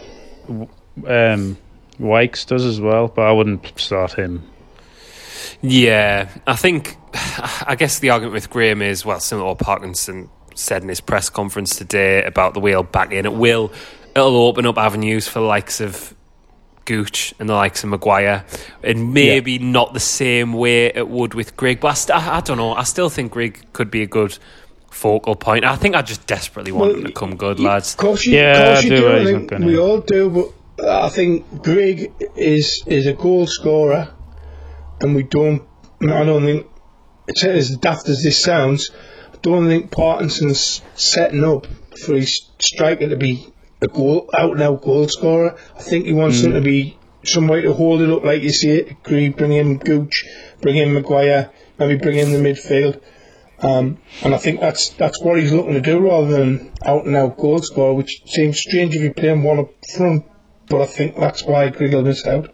Um, 0.50 1.58
Wykes 2.00 2.46
does 2.46 2.66
as 2.66 2.82
well, 2.82 3.08
but 3.08 3.24
I 3.24 3.32
wouldn't 3.32 3.80
start 3.80 4.14
him. 4.14 4.44
Yeah, 5.62 6.30
I 6.46 6.56
think. 6.56 6.98
I 7.14 7.76
guess 7.78 8.00
the 8.00 8.10
argument 8.10 8.34
with 8.34 8.50
Graham 8.50 8.82
is 8.82 9.06
well, 9.06 9.20
similar 9.20 9.56
to 9.56 9.64
Parkinson 9.64 10.30
said 10.56 10.84
in 10.84 10.90
his 10.90 11.02
press 11.02 11.30
conference 11.30 11.76
today 11.76 12.24
about 12.24 12.54
the 12.54 12.60
wheel 12.60 12.84
back 12.84 13.12
in. 13.12 13.26
It 13.26 13.34
will 13.34 13.72
it'll 14.16 14.38
open 14.38 14.66
up 14.66 14.78
avenues 14.78 15.28
for 15.28 15.40
the 15.40 15.46
likes 15.46 15.82
of 15.82 16.14
Gooch 16.86 17.34
and 17.40 17.50
the 17.50 17.54
likes 17.54 17.84
of 17.84 17.90
Maguire, 17.90 18.46
and 18.84 19.14
maybe 19.14 19.54
yeah. 19.54 19.72
not 19.72 19.94
the 19.94 20.00
same 20.00 20.54
way 20.54 20.88
it 20.88 21.08
would 21.08 21.34
with 21.34 21.56
Grigg. 21.56 21.80
But 21.80 21.88
I, 21.90 21.94
st- 21.94 22.28
I, 22.28 22.42
don't 22.42 22.58
know. 22.58 22.74
I 22.74 22.84
still 22.84 23.10
think 23.10 23.32
Grigg 23.32 23.72
could 23.74 23.90
be 23.90 24.02
a 24.02 24.08
good 24.08 24.38
focal 24.92 25.36
point. 25.36 25.66
I 25.66 25.76
think 25.76 25.96
I 25.96 26.02
just 26.02 26.28
desperately 26.28 26.72
want 26.72 26.92
well, 26.92 27.00
him 27.00 27.06
to 27.06 27.14
come 27.14 27.36
good, 27.36 27.60
lads. 27.60 27.94
Of 27.94 27.98
course 27.98 28.26
you, 28.26 28.36
yeah, 28.36 28.74
course 28.74 28.84
you 28.84 28.90
do. 28.90 29.48
do. 29.48 29.66
we 29.66 29.78
all 29.78 30.02
do, 30.02 30.54
but 30.78 30.88
I 30.88 31.10
think 31.10 31.64
Grigg 31.64 32.12
is 32.36 32.84
is 32.86 33.08
a 33.08 33.14
goal 33.14 33.48
scorer, 33.48 34.14
and 35.02 35.16
we 35.16 35.24
don't. 35.24 35.64
I 36.02 36.26
don't 36.26 36.44
think, 36.44 36.68
as 37.46 37.78
daft 37.78 38.10
as 38.10 38.24
this 38.24 38.42
sounds, 38.42 38.92
I 39.34 39.38
don't 39.42 39.68
think 39.68 39.90
Parkinson's 39.90 40.82
setting 40.96 41.46
up 41.46 41.66
for 41.98 42.16
his 42.16 42.50
striker 42.60 43.08
to 43.08 43.16
be 43.16 43.53
a 43.84 43.88
goal, 43.88 44.30
out 44.38 44.52
and 44.52 44.62
out 44.62 44.82
goal 44.82 45.08
scorer. 45.08 45.56
I 45.76 45.82
think 45.82 46.06
he 46.06 46.14
wants 46.14 46.40
mm. 46.40 46.46
him 46.46 46.54
to 46.54 46.62
be 46.62 46.98
somebody 47.24 47.64
to 47.64 47.74
hold 47.74 48.02
it 48.02 48.10
up, 48.10 48.24
like 48.24 48.42
you 48.42 48.52
say. 48.52 48.98
Green, 49.04 49.32
bring 49.32 49.54
in 49.54 49.78
Gooch, 49.78 50.26
bring 50.62 50.78
in 50.78 50.94
Maguire, 50.94 51.52
maybe 51.78 51.98
bring 51.98 52.18
in 52.18 52.32
the 52.32 52.38
midfield. 52.38 53.02
Um, 53.60 54.00
and 54.22 54.36
I 54.36 54.38
think 54.38 54.60
that's 54.60 54.90
that's 54.90 55.22
what 55.22 55.40
he's 55.40 55.54
looking 55.54 55.74
to 55.74 55.82
do 55.82 56.00
rather 56.00 56.28
than 56.28 56.72
out 56.84 57.06
and 57.06 57.16
out 57.16 57.38
goal 57.38 57.60
scorer, 57.60 57.94
which 57.94 58.24
seems 58.26 58.60
strange 58.60 58.96
if 58.96 59.02
you 59.02 59.14
play 59.14 59.30
him 59.30 59.44
one 59.44 59.60
up 59.60 59.72
front. 59.96 60.26
But 60.68 60.82
I 60.82 60.86
think 60.86 61.16
that's 61.16 61.44
why 61.44 61.70
Griggle 61.70 62.04
missed 62.04 62.28
out. 62.28 62.54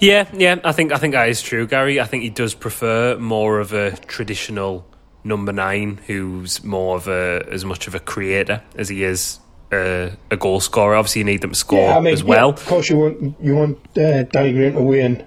Yeah, 0.00 0.28
yeah, 0.32 0.56
I 0.64 0.72
think 0.72 0.92
I 0.92 0.96
think 0.96 1.12
that 1.12 1.28
is 1.28 1.42
true, 1.42 1.66
Gary. 1.66 2.00
I 2.00 2.04
think 2.04 2.22
he 2.22 2.30
does 2.30 2.54
prefer 2.54 3.18
more 3.18 3.58
of 3.58 3.72
a 3.72 3.96
traditional 3.96 4.86
number 5.24 5.52
nine, 5.52 6.00
who's 6.06 6.64
more 6.64 6.96
of 6.96 7.08
a 7.08 7.46
as 7.50 7.64
much 7.64 7.88
of 7.88 7.94
a 7.94 8.00
creator 8.00 8.62
as 8.74 8.88
he 8.88 9.02
is 9.02 9.40
uh, 9.72 10.10
a 10.30 10.36
goal 10.36 10.60
scorer. 10.60 10.96
Obviously, 10.96 11.20
you 11.20 11.24
need 11.24 11.40
them 11.40 11.50
to 11.50 11.56
score 11.56 11.80
yeah, 11.80 11.98
I 11.98 12.00
mean, 12.00 12.12
as 12.12 12.24
well. 12.24 12.48
Yeah, 12.48 12.54
of 12.54 12.66
course, 12.66 12.90
you 12.90 12.98
want 12.98 13.36
you 13.40 13.56
want 13.56 13.78
uh, 13.98 14.22
Danny 14.24 14.52
Graham 14.52 14.74
to 14.74 14.82
win 14.82 15.26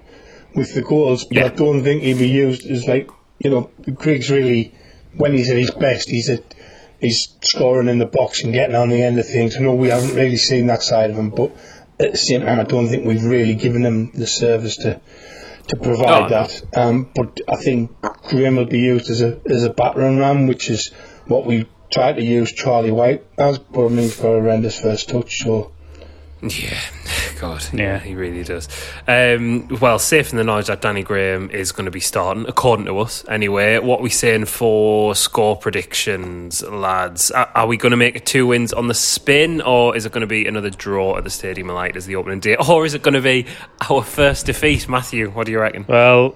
with 0.54 0.74
the 0.74 0.82
goals, 0.82 1.24
but 1.24 1.36
yeah. 1.36 1.44
I 1.46 1.48
don't 1.48 1.82
think 1.82 2.02
he'd 2.02 2.18
be 2.18 2.28
used 2.28 2.66
as 2.66 2.86
like 2.86 3.10
you 3.38 3.50
know. 3.50 3.70
Craig's 3.96 4.30
really 4.30 4.74
when 5.16 5.32
he's 5.32 5.50
at 5.50 5.56
his 5.56 5.70
best, 5.70 6.08
he's 6.10 6.28
at 6.28 6.54
he's 7.00 7.36
scoring 7.42 7.88
in 7.88 7.98
the 7.98 8.06
box 8.06 8.42
and 8.42 8.52
getting 8.52 8.76
on 8.76 8.88
the 8.88 9.02
end 9.02 9.18
of 9.18 9.26
things. 9.26 9.56
I 9.56 9.60
know 9.60 9.74
we 9.74 9.88
haven't 9.88 10.14
really 10.14 10.36
seen 10.36 10.68
that 10.68 10.82
side 10.82 11.10
of 11.10 11.16
him, 11.16 11.30
but 11.30 11.52
at 12.00 12.12
the 12.12 12.18
same 12.18 12.42
time, 12.42 12.60
I 12.60 12.64
don't 12.64 12.88
think 12.88 13.06
we've 13.06 13.24
really 13.24 13.54
given 13.54 13.84
him 13.84 14.12
the 14.12 14.26
service 14.26 14.76
to 14.78 15.00
to 15.68 15.76
provide 15.76 16.24
oh, 16.24 16.28
that. 16.28 16.62
Um, 16.76 17.10
but 17.14 17.40
I 17.48 17.56
think 17.56 17.92
Graham 18.00 18.56
will 18.56 18.64
be 18.64 18.80
used 18.80 19.10
as 19.10 19.22
a 19.22 19.40
as 19.46 19.64
a 19.64 19.70
battering 19.70 20.18
ram, 20.18 20.46
which 20.46 20.70
is 20.70 20.88
what 21.26 21.46
we 21.46 21.68
tried 21.92 22.16
to 22.16 22.22
use 22.22 22.52
Charlie 22.52 22.90
Wyke 22.90 23.24
as, 23.38 23.58
but 23.58 23.86
I 23.86 23.88
mean, 23.88 24.10
a 24.10 24.12
horrendous 24.14 24.80
first 24.80 25.08
touch, 25.08 25.38
so. 25.38 25.72
Yeah, 26.42 26.76
God, 27.40 27.64
yeah, 27.72 28.00
he 28.00 28.16
really 28.16 28.42
does. 28.42 28.68
Um, 29.06 29.68
well, 29.80 30.00
safe 30.00 30.32
in 30.32 30.38
the 30.38 30.44
knowledge 30.44 30.66
that 30.66 30.80
Danny 30.80 31.04
Graham 31.04 31.50
is 31.50 31.70
going 31.70 31.84
to 31.84 31.92
be 31.92 32.00
starting, 32.00 32.46
according 32.48 32.86
to 32.86 32.98
us, 32.98 33.24
anyway. 33.28 33.78
What 33.78 34.00
are 34.00 34.02
we 34.02 34.10
saying 34.10 34.46
for 34.46 35.14
score 35.14 35.56
predictions, 35.56 36.62
lads? 36.64 37.30
Are, 37.30 37.48
are 37.54 37.66
we 37.68 37.76
going 37.76 37.92
to 37.92 37.96
make 37.96 38.16
it 38.16 38.26
two 38.26 38.48
wins 38.48 38.72
on 38.72 38.88
the 38.88 38.94
spin, 38.94 39.60
or 39.60 39.94
is 39.94 40.04
it 40.04 40.10
going 40.10 40.22
to 40.22 40.26
be 40.26 40.46
another 40.46 40.70
draw 40.70 41.16
at 41.16 41.22
the 41.22 41.30
Stadium 41.30 41.70
of 41.70 41.76
Light 41.76 41.96
as 41.96 42.06
the 42.06 42.16
opening 42.16 42.40
day, 42.40 42.56
or 42.68 42.84
is 42.84 42.94
it 42.94 43.02
going 43.02 43.14
to 43.14 43.20
be 43.20 43.46
our 43.88 44.02
first 44.02 44.46
defeat? 44.46 44.88
Matthew, 44.88 45.30
what 45.30 45.46
do 45.46 45.52
you 45.52 45.60
reckon? 45.60 45.84
Well, 45.88 46.34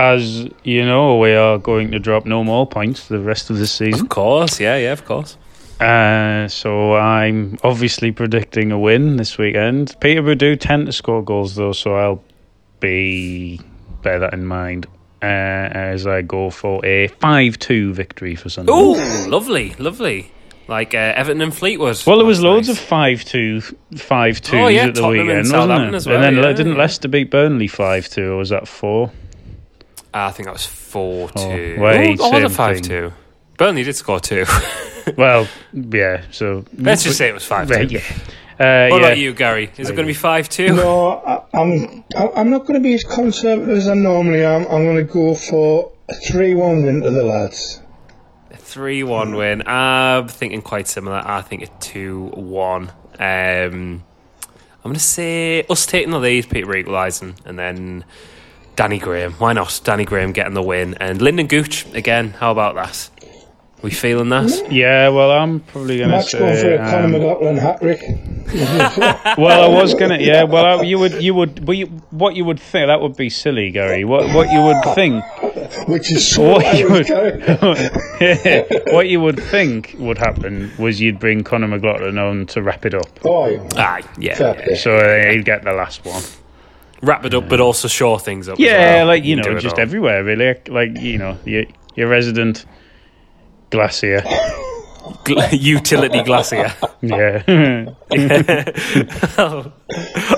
as 0.00 0.48
you 0.64 0.84
know, 0.84 1.18
we 1.18 1.34
are 1.34 1.58
going 1.58 1.90
to 1.90 1.98
drop 1.98 2.24
no 2.24 2.42
more 2.42 2.66
points 2.66 3.04
for 3.04 3.12
the 3.12 3.20
rest 3.20 3.50
of 3.50 3.58
the 3.58 3.66
season. 3.66 4.00
Of 4.00 4.08
course, 4.08 4.58
yeah, 4.58 4.76
yeah, 4.78 4.92
of 4.92 5.04
course. 5.04 5.36
Uh, 5.78 6.48
so 6.48 6.94
I'm 6.94 7.58
obviously 7.62 8.10
predicting 8.10 8.72
a 8.72 8.78
win 8.78 9.16
this 9.16 9.36
weekend. 9.36 9.94
Peterborough 10.00 10.34
do 10.34 10.56
tend 10.56 10.86
to 10.86 10.92
score 10.92 11.22
goals 11.22 11.54
though, 11.54 11.72
so 11.72 11.94
I'll 11.94 12.24
be 12.80 13.60
bear 14.02 14.18
that 14.20 14.32
in 14.32 14.46
mind 14.46 14.86
uh, 15.22 15.26
as 15.26 16.06
I 16.06 16.22
go 16.22 16.48
for 16.48 16.84
a 16.84 17.08
five-two 17.08 17.92
victory 17.92 18.36
for 18.36 18.48
Sunday. 18.48 18.72
Oh, 18.74 19.26
lovely, 19.28 19.74
lovely. 19.78 20.32
Like 20.66 20.94
uh, 20.94 21.12
Everton 21.16 21.42
and 21.42 21.54
Fleetwood. 21.54 22.02
Well, 22.06 22.16
there 22.16 22.26
was 22.26 22.40
loads 22.40 22.68
nice. 22.68 22.78
of 22.78 22.84
five-two, 22.84 23.60
five-twos 23.96 24.54
oh, 24.54 24.68
yeah, 24.68 24.86
at 24.86 24.94
the 24.94 25.00
Tottenham 25.02 25.26
weekend, 25.26 25.52
wasn't 25.52 25.94
it? 25.94 26.06
Well, 26.06 26.24
and 26.24 26.24
then 26.24 26.42
yeah. 26.42 26.52
didn't 26.52 26.76
Leicester 26.76 27.08
beat 27.08 27.30
Burnley 27.30 27.66
five-two, 27.66 28.32
or 28.32 28.36
was 28.36 28.48
that 28.48 28.68
four? 28.68 29.10
I 30.12 30.30
think 30.32 30.46
that 30.46 30.52
was 30.52 30.66
4 30.66 31.28
2. 31.30 31.34
Oh, 31.38 31.82
wait, 31.82 32.18
oh, 32.20 32.30
was 32.30 32.52
it 32.52 32.54
5 32.54 32.82
2? 32.82 33.12
Burnley 33.60 33.82
did 33.82 33.94
score 33.94 34.20
two. 34.20 34.46
well, 35.18 35.46
yeah, 35.72 36.24
so. 36.30 36.64
Let's 36.78 37.04
just 37.04 37.18
say 37.18 37.28
it 37.28 37.34
was 37.34 37.44
5 37.44 37.68
2. 37.68 37.86
Yeah. 37.88 38.00
Uh, 38.58 38.88
what 38.88 39.00
yeah. 39.00 39.06
about 39.06 39.18
you, 39.18 39.34
Gary? 39.34 39.70
Is 39.76 39.90
it 39.90 39.96
going 39.96 40.06
to 40.06 40.10
be 40.10 40.14
5 40.14 40.48
2? 40.48 40.74
No, 40.74 41.22
I, 41.26 41.42
I'm, 41.54 42.04
I'm 42.16 42.50
not 42.50 42.60
going 42.66 42.74
to 42.74 42.80
be 42.80 42.94
as 42.94 43.04
conservative 43.04 43.76
as 43.76 43.88
I 43.88 43.94
normally 43.94 44.44
am. 44.44 44.62
I'm 44.62 44.84
going 44.84 44.96
to 44.96 45.04
go 45.04 45.34
for 45.34 45.92
a 46.08 46.14
3 46.14 46.54
1 46.54 46.84
win 46.84 47.02
to 47.02 47.10
the 47.10 47.22
lads. 47.22 47.82
A 48.50 48.56
3 48.56 49.02
1 49.02 49.36
win. 49.36 49.62
I'm 49.66 50.28
thinking 50.28 50.62
quite 50.62 50.88
similar. 50.88 51.22
I 51.24 51.42
think 51.42 51.62
a 51.62 51.66
2 51.80 52.32
1. 52.34 52.82
Um, 52.82 52.92
I'm 53.18 54.82
going 54.84 54.94
to 54.94 55.00
say 55.00 55.64
us 55.64 55.84
taking 55.84 56.12
the 56.12 56.18
lead, 56.18 56.48
Peter 56.48 56.74
equalising, 56.74 57.34
and 57.44 57.58
then 57.58 58.04
Danny 58.80 58.98
Graham. 58.98 59.32
Why 59.32 59.52
not? 59.52 59.78
Danny 59.84 60.06
Graham 60.06 60.32
getting 60.32 60.54
the 60.54 60.62
win. 60.62 60.94
And 60.94 61.20
Lynden 61.20 61.50
Gooch, 61.50 61.84
again, 61.92 62.30
how 62.30 62.50
about 62.50 62.76
that? 62.76 63.10
We 63.82 63.90
feeling 63.90 64.30
that? 64.30 64.72
Yeah, 64.72 65.10
well, 65.10 65.30
I'm 65.32 65.60
probably 65.60 65.98
going 65.98 66.08
to 66.08 66.22
say. 66.22 66.38
Going 66.38 66.56
for 66.56 66.72
a 66.72 66.82
um, 66.82 66.90
Conor 66.90 67.08
McLaughlin 67.08 67.56
hat 67.58 67.80
trick. 67.82 68.00
well, 69.36 69.64
I 69.64 69.68
was 69.68 69.92
going 69.92 70.18
to. 70.18 70.24
Yeah, 70.24 70.44
well, 70.44 70.82
you 70.82 70.98
would, 70.98 71.22
you 71.22 71.34
would, 71.34 71.66
but 71.66 71.72
you, 71.72 71.88
what 72.08 72.36
you 72.36 72.46
would 72.46 72.58
think 72.58 72.86
that 72.86 73.02
would 73.02 73.18
be 73.18 73.28
silly, 73.28 73.70
Gary. 73.70 74.06
What, 74.06 74.34
what 74.34 74.50
you 74.50 74.62
would 74.62 74.82
think, 74.94 75.22
which 75.86 76.10
is 76.10 76.26
so 76.26 76.42
what 76.52 76.78
you 76.78 76.90
would, 76.90 77.06
yeah, 77.06 78.62
what 78.94 79.08
you 79.08 79.20
would 79.20 79.38
think 79.38 79.94
would 79.98 80.16
happen 80.16 80.72
was 80.78 81.02
you'd 81.02 81.18
bring 81.18 81.44
Conor 81.44 81.68
McLaughlin 81.68 82.16
on 82.16 82.46
to 82.46 82.62
wrap 82.62 82.86
it 82.86 82.94
up. 82.94 83.20
Oh, 83.26 83.44
yeah. 83.44 83.68
Aye, 83.76 84.02
yeah. 84.16 84.38
yeah. 84.40 84.74
So 84.74 84.96
uh, 84.96 85.32
he'd 85.32 85.44
get 85.44 85.64
the 85.64 85.72
last 85.74 86.02
one 86.06 86.22
wrap 87.02 87.24
it 87.24 87.34
up, 87.34 87.48
but 87.48 87.60
also 87.60 87.88
shore 87.88 88.18
things 88.18 88.48
up. 88.48 88.58
Yeah, 88.58 88.96
well. 88.96 89.06
like 89.06 89.24
you, 89.24 89.36
know, 89.36 89.58
just 89.58 89.78
everywhere 89.78 90.24
really. 90.24 90.56
Like 90.68 90.98
you 90.98 91.18
know, 91.18 91.38
your 91.44 91.64
your 91.94 92.08
resident 92.08 92.64
glacier. 93.70 94.22
Utility 95.52 96.22
glacier. 96.22 96.72
Yeah. 97.02 97.42
yeah. 97.46 97.94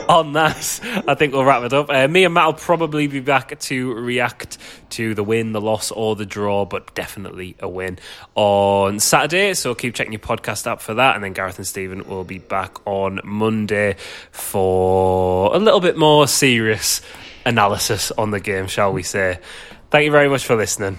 on 0.08 0.32
that, 0.32 0.80
I 1.08 1.14
think 1.14 1.32
we'll 1.32 1.44
wrap 1.44 1.62
it 1.64 1.72
up. 1.72 1.90
Uh, 1.90 2.08
me 2.08 2.24
and 2.24 2.34
Matt 2.34 2.46
will 2.46 2.52
probably 2.54 3.06
be 3.06 3.20
back 3.20 3.58
to 3.58 3.94
react 3.94 4.58
to 4.90 5.14
the 5.14 5.24
win, 5.24 5.52
the 5.52 5.60
loss, 5.60 5.90
or 5.90 6.16
the 6.16 6.26
draw, 6.26 6.64
but 6.64 6.94
definitely 6.94 7.56
a 7.60 7.68
win 7.68 7.98
on 8.34 9.00
Saturday. 9.00 9.54
So 9.54 9.74
keep 9.74 9.94
checking 9.94 10.12
your 10.12 10.20
podcast 10.20 10.70
app 10.70 10.80
for 10.80 10.94
that. 10.94 11.14
And 11.14 11.24
then 11.24 11.32
Gareth 11.32 11.58
and 11.58 11.66
Stephen 11.66 12.06
will 12.08 12.24
be 12.24 12.38
back 12.38 12.86
on 12.86 13.20
Monday 13.24 13.96
for 14.30 15.54
a 15.54 15.58
little 15.58 15.80
bit 15.80 15.96
more 15.96 16.26
serious 16.28 17.00
analysis 17.44 18.12
on 18.12 18.30
the 18.30 18.40
game, 18.40 18.66
shall 18.66 18.92
we 18.92 19.02
say. 19.02 19.38
Thank 19.90 20.06
you 20.06 20.10
very 20.10 20.28
much 20.28 20.44
for 20.44 20.56
listening. 20.56 20.98